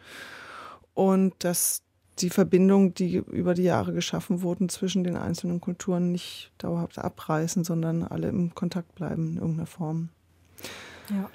Und 0.94 1.34
dass 1.44 1.84
die 2.20 2.30
Verbindungen, 2.30 2.94
die 2.94 3.16
über 3.16 3.54
die 3.54 3.64
Jahre 3.64 3.94
geschaffen 3.94 4.42
wurden 4.42 4.70
zwischen 4.70 5.04
den 5.04 5.16
einzelnen 5.16 5.62
Kulturen, 5.62 6.12
nicht 6.12 6.52
dauerhaft 6.58 7.00
abreißen, 7.00 7.64
sondern 7.64 8.04
alle 8.04 8.28
im 8.28 8.54
Kontakt 8.54 8.94
bleiben 8.96 9.32
in 9.32 9.38
irgendeiner 9.38 9.68
Form. 9.68 10.10
Ja. 11.10 11.30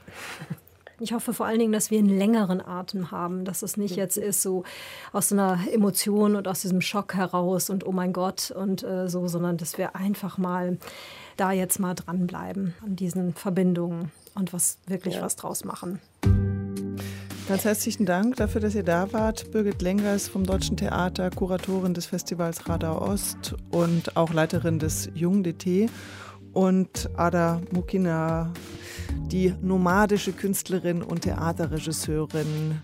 Ich 1.01 1.12
hoffe 1.12 1.34
vor 1.34 1.47
allen 1.47 1.59
Dingen, 1.59 1.72
dass 1.72 1.90
wir 1.90 1.99
einen 1.99 2.16
längeren 2.16 2.61
Atem 2.64 3.11
haben, 3.11 3.45
dass 3.45 3.62
es 3.62 3.76
nicht 3.76 3.97
jetzt 3.97 4.16
ist 4.16 4.42
so 4.42 4.64
aus 5.12 5.30
so 5.30 5.34
einer 5.34 5.59
Emotion 5.72 6.36
und 6.36 6.47
aus 6.47 6.61
diesem 6.61 6.80
Schock 6.80 7.14
heraus 7.14 7.68
und 7.68 7.84
oh 7.86 7.92
mein 7.92 8.12
Gott 8.12 8.51
und 8.53 8.84
äh, 8.84 9.09
so, 9.09 9.26
sondern 9.26 9.57
dass 9.57 9.76
wir 9.76 9.97
einfach 9.97 10.38
mal 10.38 10.78
da 11.36 11.53
jetzt 11.53 11.80
mal 11.80 11.95
dranbleiben 11.95 12.74
an 12.84 12.97
diesen 12.97 13.34
Verbindungen 13.34 14.12
und 14.34 14.53
was 14.53 14.78
wirklich 14.86 15.16
ja. 15.16 15.22
was 15.22 15.36
draus 15.36 15.64
machen. 15.64 16.01
Ganz 17.47 17.66
herzlichen 17.66 18.07
Dank 18.07 18.36
dafür, 18.36 18.62
dass 18.62 18.74
ihr 18.74 18.84
da 18.84 19.12
wart. 19.12 19.51
Birgit 19.51 19.82
Lengers 19.82 20.28
vom 20.28 20.45
Deutschen 20.45 20.78
Theater, 20.78 21.28
Kuratorin 21.28 21.92
des 21.92 22.07
Festivals 22.07 22.66
Radau 22.68 23.03
Ost 23.03 23.55
und 23.70 24.16
auch 24.16 24.32
Leiterin 24.32 24.78
des 24.78 25.11
Jung 25.14 25.42
DT 25.42 25.90
und 26.55 27.11
Ada 27.16 27.61
Mukina, 27.72 28.52
die 29.26 29.55
nomadische 29.61 30.32
Künstlerin 30.32 31.02
und 31.02 31.22
Theaterregisseurin, 31.22 32.80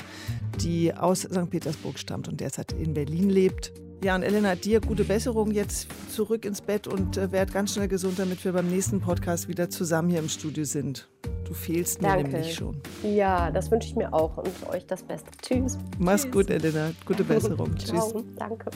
die 0.60 0.92
aus 0.94 1.22
St. 1.22 1.48
Petersburg 1.50 1.98
stammt 1.98 2.28
und 2.28 2.40
derzeit 2.40 2.72
in 2.72 2.94
Berlin 2.94 3.30
lebt. 3.30 3.72
Ja, 4.02 4.14
und 4.14 4.22
Elena, 4.22 4.54
dir 4.54 4.80
gute 4.80 5.04
Besserung 5.04 5.50
jetzt 5.50 5.86
zurück 6.10 6.46
ins 6.46 6.62
Bett 6.62 6.86
und 6.86 7.18
äh, 7.18 7.32
werd 7.32 7.52
ganz 7.52 7.74
schnell 7.74 7.86
gesund, 7.88 8.18
damit 8.18 8.42
wir 8.46 8.52
beim 8.52 8.66
nächsten 8.68 8.98
Podcast 9.00 9.46
wieder 9.46 9.68
zusammen 9.68 10.08
hier 10.08 10.20
im 10.20 10.30
Studio 10.30 10.64
sind. 10.64 11.06
Du 11.44 11.52
fehlst 11.52 12.00
mir 12.00 12.08
Danke. 12.08 12.30
nämlich 12.30 12.54
schon. 12.54 12.80
Ja, 13.02 13.50
das 13.50 13.70
wünsche 13.70 13.88
ich 13.88 13.96
mir 13.96 14.14
auch 14.14 14.38
und 14.38 14.48
euch 14.70 14.86
das 14.86 15.02
Beste. 15.02 15.30
Tschüss. 15.42 15.76
Mach's 15.98 16.22
Tschüss. 16.22 16.32
gut, 16.32 16.48
Elena. 16.50 16.92
Gute 17.04 17.24
Besserung. 17.24 17.74
Tschüss. 17.76 18.14
Danke. 18.38 18.70